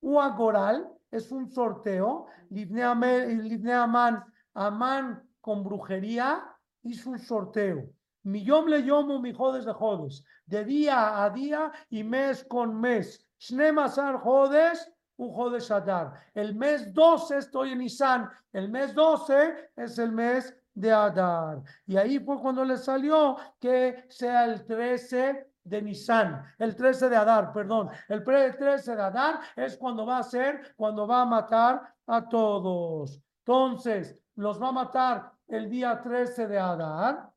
Uagoral 0.00 0.88
es 1.10 1.32
un 1.32 1.50
sorteo, 1.50 2.26
Livne 2.50 2.84
Amán, 2.84 4.24
Amán 4.54 5.28
con 5.40 5.64
brujería, 5.64 6.56
hizo 6.84 7.10
un 7.10 7.18
sorteo. 7.18 7.90
Millón 8.24 8.68
le 8.70 8.82
yomo 8.82 9.20
mi 9.20 9.32
jodes 9.32 9.64
de 9.64 9.72
jodes, 9.72 10.24
de 10.46 10.64
día 10.64 11.22
a 11.22 11.30
día 11.30 11.70
y 11.90 12.02
mes 12.04 12.44
con 12.44 12.78
mes. 12.80 13.24
Shnemasar 13.38 14.16
jodes, 14.18 14.90
un 15.16 15.32
jodes 15.32 15.70
adar. 15.70 16.12
El 16.34 16.54
mes 16.54 16.92
12 16.92 17.38
estoy 17.38 17.72
en 17.72 17.78
Nisan, 17.78 18.28
el 18.52 18.68
mes 18.68 18.94
12 18.94 19.70
es 19.76 19.98
el 19.98 20.12
mes 20.12 20.54
de 20.74 20.90
Adar. 20.90 21.62
Y 21.86 21.96
ahí 21.96 22.18
fue 22.18 22.40
cuando 22.40 22.64
le 22.64 22.76
salió 22.76 23.36
que 23.60 24.04
sea 24.08 24.44
el 24.46 24.64
13 24.64 25.46
de 25.62 25.82
Nisan, 25.82 26.42
el 26.58 26.74
13 26.74 27.08
de 27.08 27.16
Adar, 27.16 27.52
perdón. 27.52 27.90
El 28.08 28.24
pre- 28.24 28.52
13 28.52 28.96
de 28.96 29.02
Adar 29.02 29.40
es 29.54 29.76
cuando 29.76 30.04
va 30.04 30.18
a 30.18 30.22
ser, 30.24 30.74
cuando 30.76 31.06
va 31.06 31.22
a 31.22 31.26
matar 31.26 31.94
a 32.06 32.28
todos. 32.28 33.20
Entonces, 33.46 34.18
los 34.34 34.60
va 34.60 34.68
a 34.68 34.72
matar 34.72 35.32
el 35.46 35.70
día 35.70 36.00
13 36.02 36.48
de 36.48 36.58
Adar. 36.58 37.30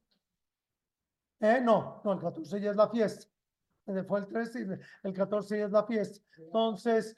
Eh, 1.40 1.62
no, 1.62 2.02
no, 2.04 2.14
el 2.14 2.20
14 2.20 2.60
ya 2.60 2.72
es 2.72 2.76
la 2.76 2.90
fiesta. 2.90 3.28
Fue 4.08 4.20
el 4.20 4.28
13 4.28 4.62
y 4.62 5.08
el 5.08 5.14
14 5.14 5.60
ya 5.60 5.66
es 5.66 5.72
la 5.72 5.86
fiesta. 5.86 6.26
Entonces, 6.38 7.16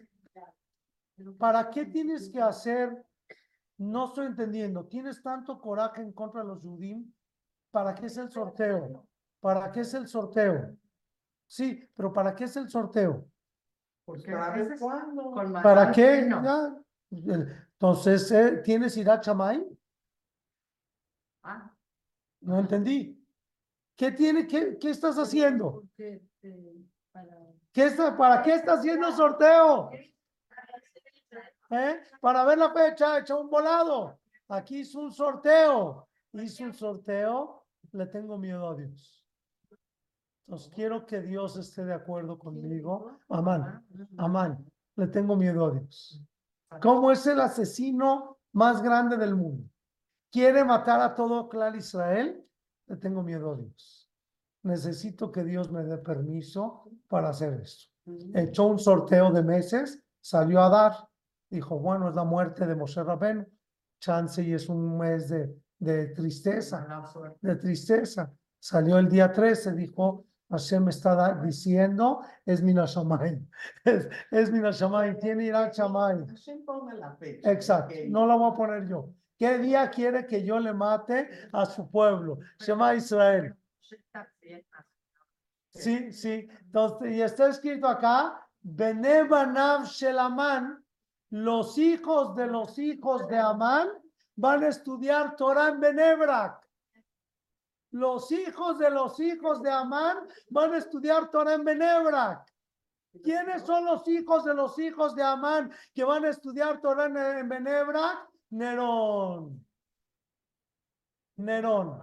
¿para 1.38 1.70
qué 1.70 1.86
tienes 1.86 2.30
que 2.30 2.42
hacer? 2.42 3.06
No 3.78 4.06
estoy 4.08 4.28
entendiendo. 4.28 4.86
¿Tienes 4.86 5.24
tanto 5.24 5.60
coraje 5.60 6.02
en 6.02 6.12
contra 6.12 6.42
de 6.42 6.48
los 6.48 6.62
Yudim? 6.62 7.12
¿Para 7.72 7.96
qué 7.96 8.08
es 8.08 8.18
el 8.18 8.30
sorteo? 8.30 9.08
¿Para 9.40 9.72
qué 9.72 9.82
es 9.82 9.94
el 9.94 10.08
sorteo? 10.08 10.76
Sí, 11.48 11.90
pero 11.96 12.12
¿para 12.14 12.36
qué 12.36 12.44
es 12.44 12.56
el 12.58 12.70
sorteo? 12.70 13.28
Porque 14.06 14.32
Para 14.32 14.54
con 14.80 15.54
¿Para 15.54 15.92
qué? 15.92 16.30
Entonces, 17.10 18.32
eh, 18.32 18.62
¿tienes 18.64 18.98
Irat 18.98 19.26
Shammai? 19.26 19.66
Ah, 21.44 21.74
No 22.42 22.60
entendí. 22.60 23.19
¿Qué 24.00 24.14
tiene? 24.14 24.48
¿Qué, 24.48 24.78
qué 24.80 24.92
estás 24.92 25.18
haciendo? 25.18 25.84
eh, 25.98 26.22
para- 27.12 27.52
¿Qué 27.74 27.84
está, 27.84 28.16
¿Para 28.16 28.42
qué 28.42 28.54
está 28.54 28.76
haciendo 28.76 29.12
sorteo? 29.12 29.90
¿Eh? 31.72 32.00
Para 32.22 32.46
ver 32.46 32.60
la 32.60 32.72
fecha, 32.72 33.20
echa 33.20 33.36
un 33.36 33.50
volado. 33.50 34.18
Aquí 34.48 34.80
hizo 34.80 35.02
un 35.02 35.12
sorteo. 35.12 36.08
Hizo 36.32 36.64
un 36.64 36.74
sorteo. 36.74 37.66
Le 37.92 38.06
tengo 38.06 38.38
miedo 38.38 38.70
a 38.70 38.76
Dios. 38.76 39.28
Entonces 40.48 40.72
quiero 40.74 41.06
que 41.06 41.20
Dios 41.20 41.58
esté 41.58 41.84
de 41.84 41.94
acuerdo 41.94 42.40
conmigo. 42.40 43.20
Amán, 43.28 43.86
amán. 44.18 44.66
Le 44.96 45.08
tengo 45.08 45.36
miedo 45.36 45.66
a 45.66 45.72
Dios. 45.72 46.24
¿Cómo 46.82 47.12
es 47.12 47.28
el 47.28 47.42
asesino 47.42 48.38
más 48.54 48.82
grande 48.82 49.18
del 49.18 49.36
mundo? 49.36 49.70
¿Quiere 50.32 50.64
matar 50.64 51.02
a 51.02 51.14
todo 51.16 51.50
clan 51.50 51.76
Israel? 51.76 52.46
Le 52.90 52.98
tengo 52.98 53.24
miedo 53.24 53.52
a 53.52 53.56
Dios. 53.56 54.10
Necesito 54.64 55.32
que 55.32 55.44
Dios 55.44 55.72
me 55.72 55.84
dé 55.84 55.98
permiso 55.98 56.90
para 57.08 57.30
hacer 57.30 57.54
esto. 57.62 57.90
Echó 58.34 58.66
un 58.66 58.80
sorteo 58.80 59.32
de 59.32 59.44
meses, 59.44 60.04
salió 60.20 60.62
a 60.62 60.70
dar. 60.70 60.94
Dijo, 61.50 61.80
bueno, 61.80 62.10
es 62.10 62.16
la 62.16 62.24
muerte 62.24 62.66
de 62.68 62.76
Moshe 62.76 63.04
Rabenu. 63.04 63.46
Chance 64.00 64.44
y 64.44 64.54
es 64.54 64.68
un 64.70 64.98
mes 64.98 65.30
de, 65.30 65.56
de 65.78 66.08
tristeza 66.08 67.04
de 67.42 67.56
tristeza. 67.56 68.34
Salió 68.60 68.98
el 68.98 69.08
día 69.08 69.32
13, 69.32 69.74
dijo, 69.74 70.26
Hashem 70.50 70.86
me 70.86 70.90
está 70.90 71.36
diciendo, 71.44 72.22
es 72.46 72.62
mi 72.62 72.74
Nashamay. 72.74 73.48
Es, 73.86 74.10
es 74.32 74.52
mi 74.52 74.60
Nashamay, 74.60 75.18
tiene 75.20 75.46
Irat 75.46 75.76
Shammai. 75.76 76.26
Hashem 76.28 76.66
ponga 76.66 76.94
la 76.96 77.16
fecha. 77.16 77.52
Exacto, 77.52 77.94
ok. 77.94 78.10
no 78.10 78.26
la 78.26 78.36
voy 78.36 78.52
a 78.52 78.56
poner 78.56 78.88
yo. 78.88 79.14
¿Qué 79.40 79.58
día 79.58 79.90
quiere 79.90 80.28
que 80.28 80.44
yo 80.44 80.60
le 80.60 80.74
mate 80.74 81.30
a 81.54 81.66
su 81.66 81.90
pueblo? 81.90 82.40
Shema 82.60 82.94
Israel. 82.96 83.56
Sí, 85.70 86.12
sí. 86.12 86.46
Entonces, 86.66 87.16
y 87.16 87.22
está 87.22 87.48
escrito 87.48 87.88
acá, 87.88 88.46
Benebanav 88.60 89.86
Shelaman, 89.86 90.84
los 91.30 91.78
hijos 91.78 92.36
de 92.36 92.48
los 92.48 92.78
hijos 92.78 93.30
de 93.30 93.38
Amán 93.38 93.88
van 94.36 94.64
a 94.64 94.68
estudiar 94.68 95.38
Torah 95.38 95.70
en 95.70 95.80
Benebrak. 95.80 96.68
Los 97.92 98.30
hijos 98.34 98.78
de 98.78 98.90
los 98.90 99.22
hijos 99.22 99.62
de 99.62 99.72
Amán 99.72 100.28
van 100.50 100.74
a 100.74 100.78
estudiar 100.80 101.32
Torah 101.32 101.54
en 101.54 101.64
Benebrak. 101.64 102.46
¿Quiénes 103.24 103.62
son 103.62 103.86
los 103.86 104.06
hijos 104.10 104.44
de 104.44 104.54
los 104.54 104.78
hijos 104.80 105.16
de 105.16 105.24
Amán 105.24 105.72
que 105.94 106.04
van 106.04 106.26
a 106.26 106.30
estudiar 106.30 106.82
Torah 106.82 107.06
en 107.40 107.48
Benebrak? 107.48 108.28
Nerón. 108.52 109.66
Nerón. 111.38 112.02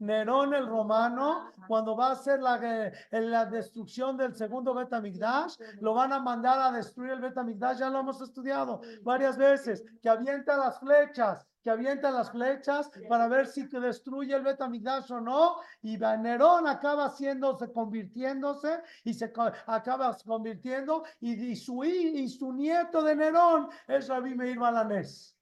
Nerón 0.00 0.54
el 0.54 0.68
romano, 0.68 1.50
cuando 1.66 1.96
va 1.96 2.10
a 2.10 2.12
hacer 2.12 2.40
la, 2.40 2.60
eh, 2.62 2.92
la 3.10 3.46
destrucción 3.46 4.16
del 4.16 4.32
segundo 4.32 4.72
Betamigdash, 4.72 5.56
lo 5.80 5.92
van 5.92 6.12
a 6.12 6.20
mandar 6.20 6.60
a 6.60 6.70
destruir 6.70 7.12
el 7.12 7.20
Betamigdash, 7.20 7.78
ya 7.78 7.90
lo 7.90 7.98
hemos 7.98 8.20
estudiado 8.20 8.80
varias 9.02 9.36
veces, 9.36 9.84
que 10.00 10.08
avienta 10.08 10.56
las 10.56 10.78
flechas, 10.78 11.44
que 11.64 11.70
avienta 11.70 12.12
las 12.12 12.30
flechas 12.30 12.88
para 13.08 13.26
ver 13.26 13.48
si 13.48 13.66
destruye 13.80 14.36
el 14.36 14.42
Betamigdash 14.42 15.10
o 15.10 15.20
no, 15.20 15.56
y 15.82 15.98
Nerón 15.98 16.68
acaba 16.68 17.06
haciéndose, 17.06 17.72
convirtiéndose, 17.72 18.80
y 19.02 19.14
se 19.14 19.32
acaba 19.66 20.16
convirtiendo, 20.24 21.02
y, 21.18 21.32
y 21.50 21.56
su, 21.56 21.82
y 21.82 22.28
su 22.28 22.52
nieto 22.52 23.02
de 23.02 23.16
Nerón 23.16 23.68
es 23.88 24.06
Rabí 24.06 24.36
Meir 24.36 24.60
Balanés. 24.60 25.37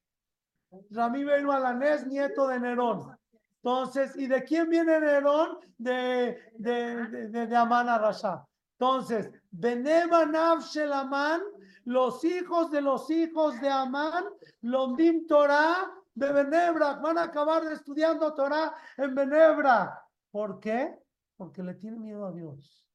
Rabí 0.90 1.24
Meir 1.24 1.46
Balanés, 1.46 2.06
nieto 2.06 2.48
de 2.48 2.60
Nerón. 2.60 3.16
Entonces, 3.62 4.16
¿y 4.16 4.26
de 4.26 4.44
quién 4.44 4.68
viene 4.68 5.00
Nerón? 5.00 5.58
De, 5.78 6.38
de, 6.54 7.28
de, 7.28 7.46
de, 7.46 7.56
Amán 7.56 7.88
a 7.88 7.98
Rasha. 7.98 8.46
Entonces, 8.78 9.30
Shelaman, 9.52 11.42
los 11.84 12.24
hijos 12.24 12.70
de 12.70 12.80
los 12.80 13.10
hijos 13.10 13.60
de 13.60 13.68
Amán, 13.68 14.24
Lomdim 14.62 15.26
Torah 15.26 15.90
de 16.14 16.32
Benebra, 16.32 16.94
van 16.94 17.18
a 17.18 17.24
acabar 17.24 17.64
estudiando 17.72 18.34
Torah 18.34 18.74
en 18.96 19.14
Benebra. 19.14 20.02
¿Por 20.30 20.60
qué? 20.60 20.98
Porque 21.36 21.62
le 21.62 21.74
tiene 21.74 21.98
miedo 21.98 22.26
a 22.26 22.32
Dios. 22.32 22.86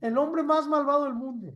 El 0.00 0.18
hombre 0.18 0.42
más 0.42 0.66
malvado 0.66 1.04
del 1.04 1.14
mundo. 1.14 1.54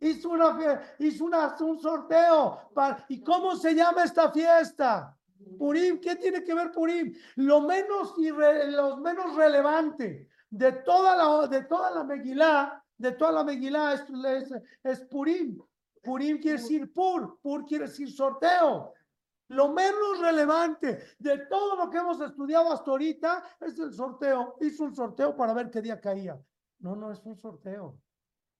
Hizo, 0.00 0.30
una, 0.30 0.82
hizo 0.98 1.24
una, 1.24 1.56
un 1.60 1.78
sorteo. 1.78 2.70
para- 2.74 3.04
¿Y 3.08 3.22
cómo 3.22 3.56
se 3.56 3.74
llama 3.74 4.04
esta 4.04 4.30
fiesta? 4.30 5.16
Purim, 5.58 6.00
¿qué 6.00 6.16
tiene 6.16 6.42
que 6.42 6.54
ver 6.54 6.70
Purim? 6.72 7.14
Lo 7.36 7.60
menos, 7.60 8.14
irre- 8.18 8.66
lo 8.70 8.96
menos 8.98 9.34
relevante 9.36 10.28
de 10.50 10.72
toda 10.72 11.16
la, 11.16 11.46
de 11.48 11.64
toda 11.64 11.90
la 11.90 12.04
Megilá, 12.04 12.82
de 12.96 13.12
toda 13.12 13.32
la 13.32 13.44
Megilá 13.44 13.92
es, 13.94 14.04
es, 14.26 14.52
es 14.82 15.00
Purim. 15.02 15.58
Purim 16.02 16.38
quiere 16.40 16.58
decir 16.58 16.92
pur, 16.92 17.38
pur 17.42 17.64
quiere 17.64 17.86
decir 17.86 18.10
sorteo. 18.10 18.92
Lo 19.48 19.68
menos 19.72 20.18
relevante 20.20 21.02
de 21.18 21.38
todo 21.46 21.76
lo 21.76 21.90
que 21.90 21.98
hemos 21.98 22.20
estudiado 22.20 22.72
hasta 22.72 22.90
ahorita 22.90 23.42
es 23.60 23.78
el 23.78 23.92
sorteo. 23.92 24.56
Hizo 24.60 24.84
un 24.84 24.94
sorteo 24.94 25.36
para 25.36 25.52
ver 25.54 25.70
qué 25.70 25.80
día 25.82 26.00
caía. 26.00 26.38
No, 26.78 26.94
no 26.96 27.10
es 27.12 27.24
un 27.24 27.36
sorteo. 27.36 27.98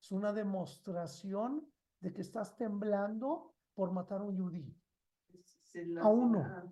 Es 0.05 0.11
una 0.11 0.31
demostración 0.31 1.67
de 1.99 2.13
que 2.13 2.21
estás 2.21 2.55
temblando 2.55 3.55
por 3.73 3.91
matar 3.91 4.21
a 4.21 4.23
un 4.23 4.37
judío. 4.37 4.71
A 5.99 6.07
uno. 6.09 6.41
ah, 6.45 6.63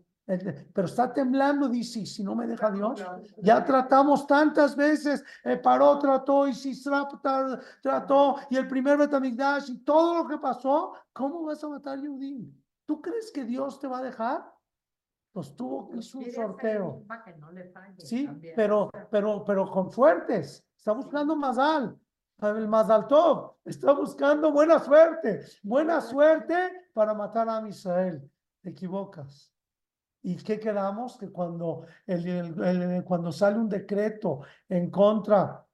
Pero 0.71 0.85
está 0.85 1.11
temblando, 1.11 1.67
dice, 1.67 2.01
"¿Y 2.01 2.05
si 2.05 2.23
no 2.23 2.35
me 2.35 2.45
deja 2.45 2.69
Dios. 2.69 2.99
Ya 3.41 3.65
tratamos 3.65 4.27
tantas 4.27 4.75
veces, 4.75 5.23
eh, 5.43 5.57
paró, 5.57 5.97
trató, 5.97 6.47
y 6.47 6.51
tra- 6.51 7.59
trató, 7.81 8.35
y 8.51 8.55
el 8.55 8.67
primer 8.67 8.99
Betamigdash, 8.99 9.71
y 9.71 9.79
todo 9.79 10.21
lo 10.21 10.27
que 10.29 10.37
pasó, 10.37 10.93
¿cómo 11.11 11.41
vas 11.43 11.63
a 11.63 11.69
matar 11.69 11.97
a 11.97 12.01
Yudim? 12.03 12.53
¿Tú 12.85 13.01
crees 13.01 13.31
que 13.31 13.43
Dios 13.45 13.79
te 13.79 13.87
va 13.87 13.97
a 13.97 14.03
dejar? 14.03 14.53
Pues 15.31 15.55
tuvo, 15.55 15.89
hizo 16.05 16.19
un 16.19 16.25
sorteo. 16.35 17.03
Sí, 18.05 18.27
pero, 18.55 18.91
pero, 19.09 19.43
pero 19.43 19.71
con 19.71 19.89
suertes. 19.91 20.63
Está 20.77 20.91
buscando 20.91 21.35
Mazal. 21.35 21.99
El 22.41 22.67
Mazal 22.67 23.07
Tov. 23.07 23.55
Está 23.65 23.93
buscando 23.93 24.51
buena 24.51 24.79
suerte. 24.79 25.41
Buena 25.63 26.01
suerte 26.01 26.55
para 26.93 27.13
matar 27.13 27.47
a 27.49 27.67
Israel. 27.67 28.29
Te 28.61 28.69
equivocas. 28.71 29.51
¿Y 30.21 30.35
qué 30.37 30.59
quedamos? 30.59 31.17
Que 31.17 31.29
cuando, 31.29 31.85
el, 32.05 32.27
el- 32.27 32.63
el- 32.63 33.03
cuando 33.03 33.31
sale 33.31 33.57
un 33.57 33.69
decreto 33.69 34.41
en 34.69 34.89
contra 34.89 35.65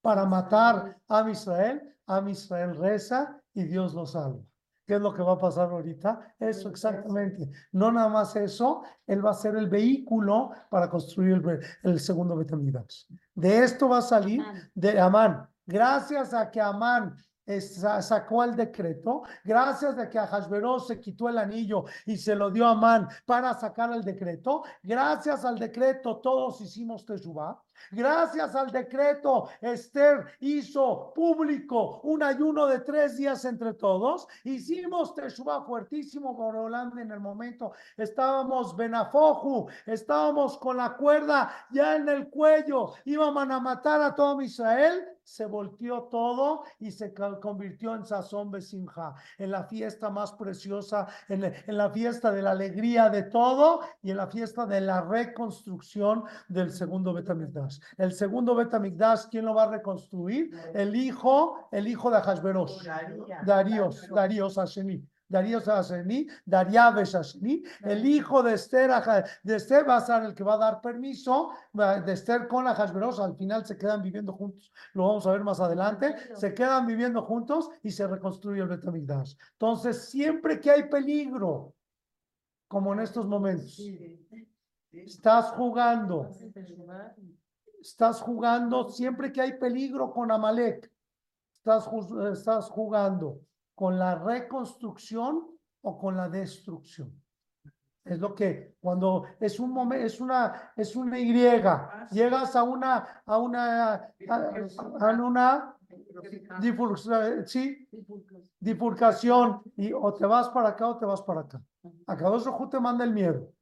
para 0.00 0.24
matar 0.26 0.96
a 1.08 1.30
Israel, 1.30 1.94
a 2.06 2.20
Israel 2.28 2.76
reza 2.76 3.40
y 3.54 3.64
Dios 3.64 3.94
lo 3.94 4.06
salva. 4.06 4.40
¿Qué 4.86 4.94
es 4.94 5.00
lo 5.00 5.12
que 5.12 5.22
va 5.22 5.32
a 5.32 5.38
pasar 5.38 5.70
ahorita? 5.70 6.36
Eso 6.38 6.68
exactamente. 6.68 7.50
No 7.72 7.90
nada 7.90 8.08
más 8.08 8.36
eso, 8.36 8.82
él 9.06 9.24
va 9.24 9.30
a 9.30 9.34
ser 9.34 9.56
el 9.56 9.68
vehículo 9.68 10.52
para 10.70 10.88
construir 10.88 11.42
el, 11.44 11.60
el 11.90 11.98
segundo 12.00 12.36
Betamigdash. 12.36 13.06
De 13.34 13.64
esto 13.64 13.88
va 13.88 13.98
a 13.98 14.02
salir 14.02 14.44
de 14.74 15.00
Amán. 15.00 15.48
Gracias 15.66 16.32
a 16.32 16.50
que 16.50 16.60
Amán 16.60 17.16
sa- 17.60 18.02
sacó 18.02 18.42
el 18.42 18.56
decreto, 18.56 19.22
gracias 19.44 19.96
a 19.98 20.08
que 20.10 20.18
Ahasverosh 20.18 20.86
se 20.88 21.00
quitó 21.00 21.28
el 21.28 21.38
anillo 21.38 21.84
y 22.04 22.16
se 22.16 22.34
lo 22.34 22.50
dio 22.50 22.66
a 22.66 22.72
Amán 22.72 23.08
para 23.24 23.54
sacar 23.54 23.92
el 23.92 24.02
decreto, 24.02 24.64
gracias 24.82 25.44
al 25.44 25.56
decreto 25.58 26.16
todos 26.18 26.60
hicimos 26.60 27.04
Teshuvah. 27.04 27.62
Gracias 27.92 28.54
al 28.56 28.70
decreto, 28.72 29.48
Esther 29.60 30.24
hizo 30.40 31.12
público 31.14 32.00
un 32.04 32.22
ayuno 32.22 32.66
de 32.66 32.80
tres 32.80 33.18
días 33.18 33.44
entre 33.44 33.74
todos. 33.74 34.26
Hicimos 34.44 35.14
Teshuvah 35.14 35.62
fuertísimo, 35.62 36.34
Borolán, 36.34 36.98
en 36.98 37.12
el 37.12 37.20
momento. 37.20 37.72
Estábamos 37.96 38.74
Benafoju, 38.74 39.68
estábamos 39.84 40.56
con 40.58 40.78
la 40.78 40.96
cuerda 40.96 41.52
ya 41.70 41.96
en 41.96 42.08
el 42.08 42.28
cuello. 42.30 42.94
Iban 43.04 43.52
a 43.52 43.60
matar 43.60 44.00
a 44.00 44.14
todo 44.14 44.40
Israel. 44.40 45.06
Se 45.26 45.44
volteó 45.44 46.04
todo 46.04 46.62
y 46.78 46.92
se 46.92 47.12
convirtió 47.12 47.96
en 47.96 48.04
Sazón 48.04 48.52
Besimha, 48.52 49.14
en 49.38 49.50
la 49.50 49.64
fiesta 49.64 50.08
más 50.08 50.32
preciosa, 50.34 51.08
en, 51.28 51.42
en 51.44 51.76
la 51.76 51.90
fiesta 51.90 52.30
de 52.30 52.42
la 52.42 52.52
alegría 52.52 53.10
de 53.10 53.24
todo 53.24 53.80
y 54.04 54.12
en 54.12 54.18
la 54.18 54.28
fiesta 54.28 54.66
de 54.66 54.80
la 54.80 55.00
reconstrucción 55.00 56.22
del 56.46 56.70
segundo 56.70 57.12
Betamigdash. 57.12 57.80
El 57.98 58.12
segundo 58.12 58.54
Betamigdash, 58.54 59.24
¿quién 59.28 59.46
lo 59.46 59.54
va 59.54 59.64
a 59.64 59.70
reconstruir? 59.70 60.52
El 60.72 60.94
hijo, 60.94 61.68
el 61.72 61.88
hijo 61.88 62.08
de 62.08 62.18
Ahasverosh. 62.18 62.86
Daríos, 63.44 64.08
Daríos 64.08 64.54
Hashemi. 64.54 65.04
Daríos 65.28 65.64
Hashemi, 65.64 66.28
Dariabesh 66.44 67.12
Hashemi, 67.12 67.62
el 67.82 68.06
hijo 68.06 68.42
de 68.42 68.54
Esther, 68.54 68.90
de 69.42 69.56
Esther 69.56 69.88
va 69.88 69.96
a 69.96 70.00
ser 70.00 70.22
el 70.22 70.34
que 70.34 70.44
va 70.44 70.54
a 70.54 70.58
dar 70.58 70.80
permiso 70.80 71.50
de 71.72 72.12
Esther 72.12 72.46
con 72.46 72.66
Ahasverosh. 72.66 73.20
Al 73.20 73.36
final 73.36 73.64
se 73.64 73.76
quedan 73.76 74.02
viviendo 74.02 74.32
juntos. 74.32 74.72
Lo 74.94 75.08
vamos 75.08 75.26
a 75.26 75.32
ver 75.32 75.42
más 75.42 75.58
adelante. 75.60 76.14
Se 76.34 76.54
quedan 76.54 76.86
viviendo 76.86 77.22
juntos 77.22 77.70
y 77.82 77.90
se 77.90 78.06
reconstruye 78.06 78.62
el 78.62 78.68
Betamigdash. 78.68 79.34
Entonces, 79.52 80.08
siempre 80.08 80.60
que 80.60 80.70
hay 80.70 80.88
peligro, 80.88 81.74
como 82.68 82.92
en 82.92 83.00
estos 83.00 83.26
momentos, 83.26 83.80
estás 84.92 85.50
jugando, 85.52 86.30
estás 87.80 88.20
jugando 88.20 88.88
siempre 88.88 89.32
que 89.32 89.40
hay 89.40 89.58
peligro 89.58 90.12
con 90.12 90.30
Amalek. 90.30 90.90
Estás, 91.58 91.88
estás 92.32 92.70
jugando 92.70 93.40
con 93.76 93.98
la 93.98 94.16
reconstrucción 94.16 95.46
o 95.82 95.98
con 95.98 96.16
la 96.16 96.28
destrucción. 96.28 97.12
Es 98.04 98.18
lo 98.18 98.34
que 98.34 98.76
cuando 98.80 99.24
es 99.38 99.60
un 99.60 99.70
momento, 99.70 100.06
es 100.06 100.20
una, 100.20 100.72
es 100.76 100.96
una 100.96 101.18
Y, 101.18 101.32
llegas 102.12 102.56
a 102.56 102.62
una, 102.62 103.22
a 103.26 103.38
una, 103.38 103.94
a, 103.94 104.10
a 105.00 105.10
una 105.12 105.76
sí, 107.44 107.88
bifurcación 108.60 109.62
y 109.76 109.92
o 109.92 110.14
te 110.14 110.24
vas 110.24 110.48
para 110.48 110.70
acá 110.70 110.88
o 110.88 110.98
te 110.98 111.04
vas 111.04 111.22
para 111.22 111.42
acá. 111.42 111.60
A 112.06 112.16
cada 112.16 112.38
Rojú 112.38 112.68
te 112.68 112.80
manda 112.80 113.04
el 113.04 113.12
miedo. 113.12 113.52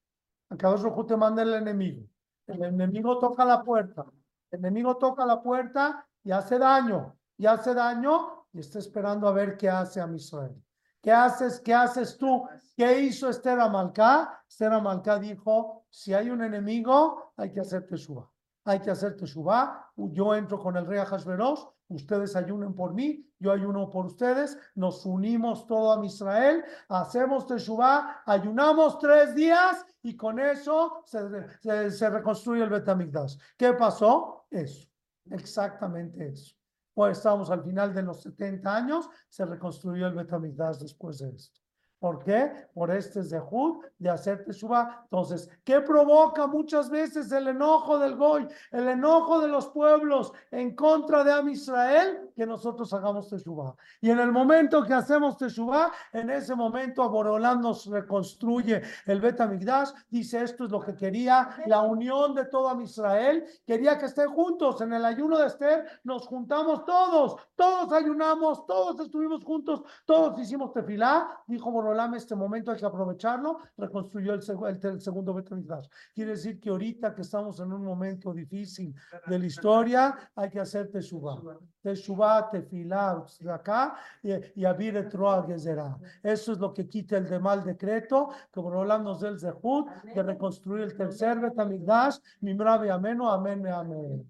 A 0.50 0.56
cada 0.56 0.76
Rojú 0.76 1.06
te 1.06 1.16
manda 1.16 1.42
el 1.42 1.54
enemigo. 1.54 2.06
El 2.46 2.62
enemigo 2.62 3.18
toca 3.18 3.44
la 3.44 3.64
puerta. 3.64 4.04
El 4.50 4.60
enemigo 4.60 4.96
toca 4.96 5.26
la 5.26 5.42
puerta 5.42 6.06
y 6.22 6.30
hace 6.30 6.58
daño. 6.58 7.16
Y 7.36 7.46
hace 7.46 7.74
daño 7.74 8.33
y 8.54 8.60
está 8.60 8.78
esperando 8.78 9.26
a 9.28 9.32
ver 9.32 9.56
qué 9.56 9.68
hace 9.68 10.00
a 10.00 10.08
Israel. 10.14 10.54
¿Qué 11.02 11.12
haces? 11.12 11.60
¿Qué 11.60 11.74
haces 11.74 12.16
tú? 12.16 12.48
¿Qué 12.76 13.00
hizo 13.00 13.28
Esther 13.28 13.60
Amalcá? 13.60 14.42
Esther 14.48 14.72
Amalcá 14.72 15.18
dijo, 15.18 15.84
si 15.90 16.14
hay 16.14 16.30
un 16.30 16.42
enemigo, 16.42 17.32
hay 17.36 17.52
que 17.52 17.60
hacer 17.60 17.86
teshuva. 17.86 18.30
Hay 18.64 18.80
que 18.80 18.90
hacer 18.90 19.16
teshuva. 19.16 19.90
Yo 19.96 20.34
entro 20.34 20.58
con 20.58 20.76
el 20.76 20.86
rey 20.86 20.98
Ahasverosh, 21.00 21.60
ustedes 21.88 22.34
ayunen 22.36 22.74
por 22.74 22.94
mí, 22.94 23.28
yo 23.38 23.52
ayuno 23.52 23.90
por 23.90 24.06
ustedes, 24.06 24.56
nos 24.76 25.04
unimos 25.04 25.66
todo 25.66 26.00
a 26.00 26.06
Israel, 26.06 26.64
hacemos 26.88 27.46
teshuva, 27.46 28.22
ayunamos 28.24 28.98
tres 28.98 29.34
días 29.34 29.84
y 30.02 30.16
con 30.16 30.38
eso 30.38 31.02
se, 31.04 31.20
se, 31.60 31.90
se 31.90 32.08
reconstruye 32.08 32.62
el 32.62 32.70
Betamigdash. 32.70 33.36
¿Qué 33.58 33.74
pasó? 33.74 34.46
Eso, 34.50 34.88
exactamente 35.30 36.28
eso. 36.28 36.56
Pues 36.94 37.18
estamos 37.18 37.50
al 37.50 37.62
final 37.62 37.92
de 37.92 38.02
los 38.02 38.22
70 38.22 38.74
años, 38.74 39.08
se 39.28 39.44
reconstruyó 39.44 40.06
el 40.06 40.14
Betamigdash 40.14 40.78
después 40.78 41.18
de 41.18 41.30
esto. 41.30 41.60
¿Por 41.98 42.22
qué? 42.22 42.68
Por 42.74 42.90
este 42.90 43.24
Zehut 43.24 43.82
de 43.98 44.10
hacer 44.10 44.44
Teshuvah. 44.44 45.04
Entonces, 45.04 45.48
¿qué 45.64 45.80
provoca 45.80 46.46
muchas 46.46 46.90
veces 46.90 47.32
el 47.32 47.48
enojo 47.48 47.98
del 47.98 48.14
Goy, 48.16 48.46
el 48.72 48.88
enojo 48.88 49.40
de 49.40 49.48
los 49.48 49.68
pueblos 49.68 50.32
en 50.50 50.76
contra 50.76 51.24
de 51.24 51.32
Am 51.32 51.48
Israel? 51.48 52.23
Que 52.34 52.46
nosotros 52.46 52.92
hagamos 52.92 53.28
Teshuvah. 53.28 53.74
Y 54.00 54.10
en 54.10 54.18
el 54.18 54.32
momento 54.32 54.82
que 54.82 54.92
hacemos 54.92 55.36
Teshuvah, 55.36 55.92
en 56.12 56.30
ese 56.30 56.54
momento 56.56 57.08
Borolán 57.08 57.60
nos 57.60 57.86
reconstruye 57.86 58.82
el 59.06 59.20
Betamigdash. 59.20 59.90
Dice, 60.10 60.42
esto 60.42 60.64
es 60.64 60.70
lo 60.70 60.80
que 60.80 60.96
quería, 60.96 61.48
la 61.66 61.82
unión 61.82 62.34
de 62.34 62.46
todo 62.46 62.80
Israel. 62.80 63.44
Quería 63.64 63.98
que 63.98 64.06
estén 64.06 64.28
juntos. 64.30 64.80
En 64.80 64.92
el 64.92 65.04
ayuno 65.04 65.38
de 65.38 65.46
Esther 65.46 65.84
nos 66.02 66.26
juntamos 66.26 66.84
todos, 66.84 67.36
todos 67.54 67.92
ayunamos, 67.92 68.66
todos 68.66 68.98
estuvimos 68.98 69.44
juntos, 69.44 69.82
todos 70.04 70.36
hicimos 70.40 70.72
tefilá. 70.72 71.28
Dijo 71.46 71.70
Borolán, 71.70 72.14
este 72.14 72.34
momento 72.34 72.72
hay 72.72 72.78
que 72.78 72.86
aprovecharlo. 72.86 73.58
Reconstruyó 73.76 74.34
el, 74.34 74.40
seg- 74.40 74.66
el, 74.68 74.90
el 74.94 75.00
segundo 75.00 75.34
Betamigdash. 75.34 75.86
Quiere 76.12 76.32
decir 76.32 76.58
que 76.58 76.70
ahorita 76.70 77.14
que 77.14 77.22
estamos 77.22 77.60
en 77.60 77.72
un 77.72 77.84
momento 77.84 78.32
difícil 78.32 78.92
de 79.26 79.38
la 79.38 79.46
historia, 79.46 80.30
hay 80.34 80.50
que 80.50 80.58
hacer 80.58 80.90
Teshuvah. 80.90 81.40
Teshuvah, 81.82 82.23
tefilá, 82.50 83.24
acá 83.52 83.96
y, 84.22 84.32
el 84.32 85.08
Troa 85.08 85.44
Gezerá. 85.46 85.96
Eso 86.22 86.52
es 86.52 86.58
lo 86.58 86.72
que 86.72 86.88
quita 86.88 87.16
el 87.16 87.28
de 87.28 87.38
mal 87.38 87.64
decreto, 87.64 88.30
que 88.52 88.60
Borolán 88.60 89.04
nos 89.04 89.20
dé 89.20 89.28
el 89.28 89.38
Zehut 89.38 89.88
de 90.14 90.22
reconstruir 90.22 90.84
el 90.84 90.96
tercer 90.96 91.38
Betamigdash. 91.40 92.18
Mimra 92.40 92.84
y 92.84 92.88
ameno, 92.88 93.30
amén, 93.30 93.66
amén. 93.66 94.26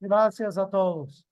Gracias 0.00 0.58
a 0.58 0.68
todos. 0.68 1.24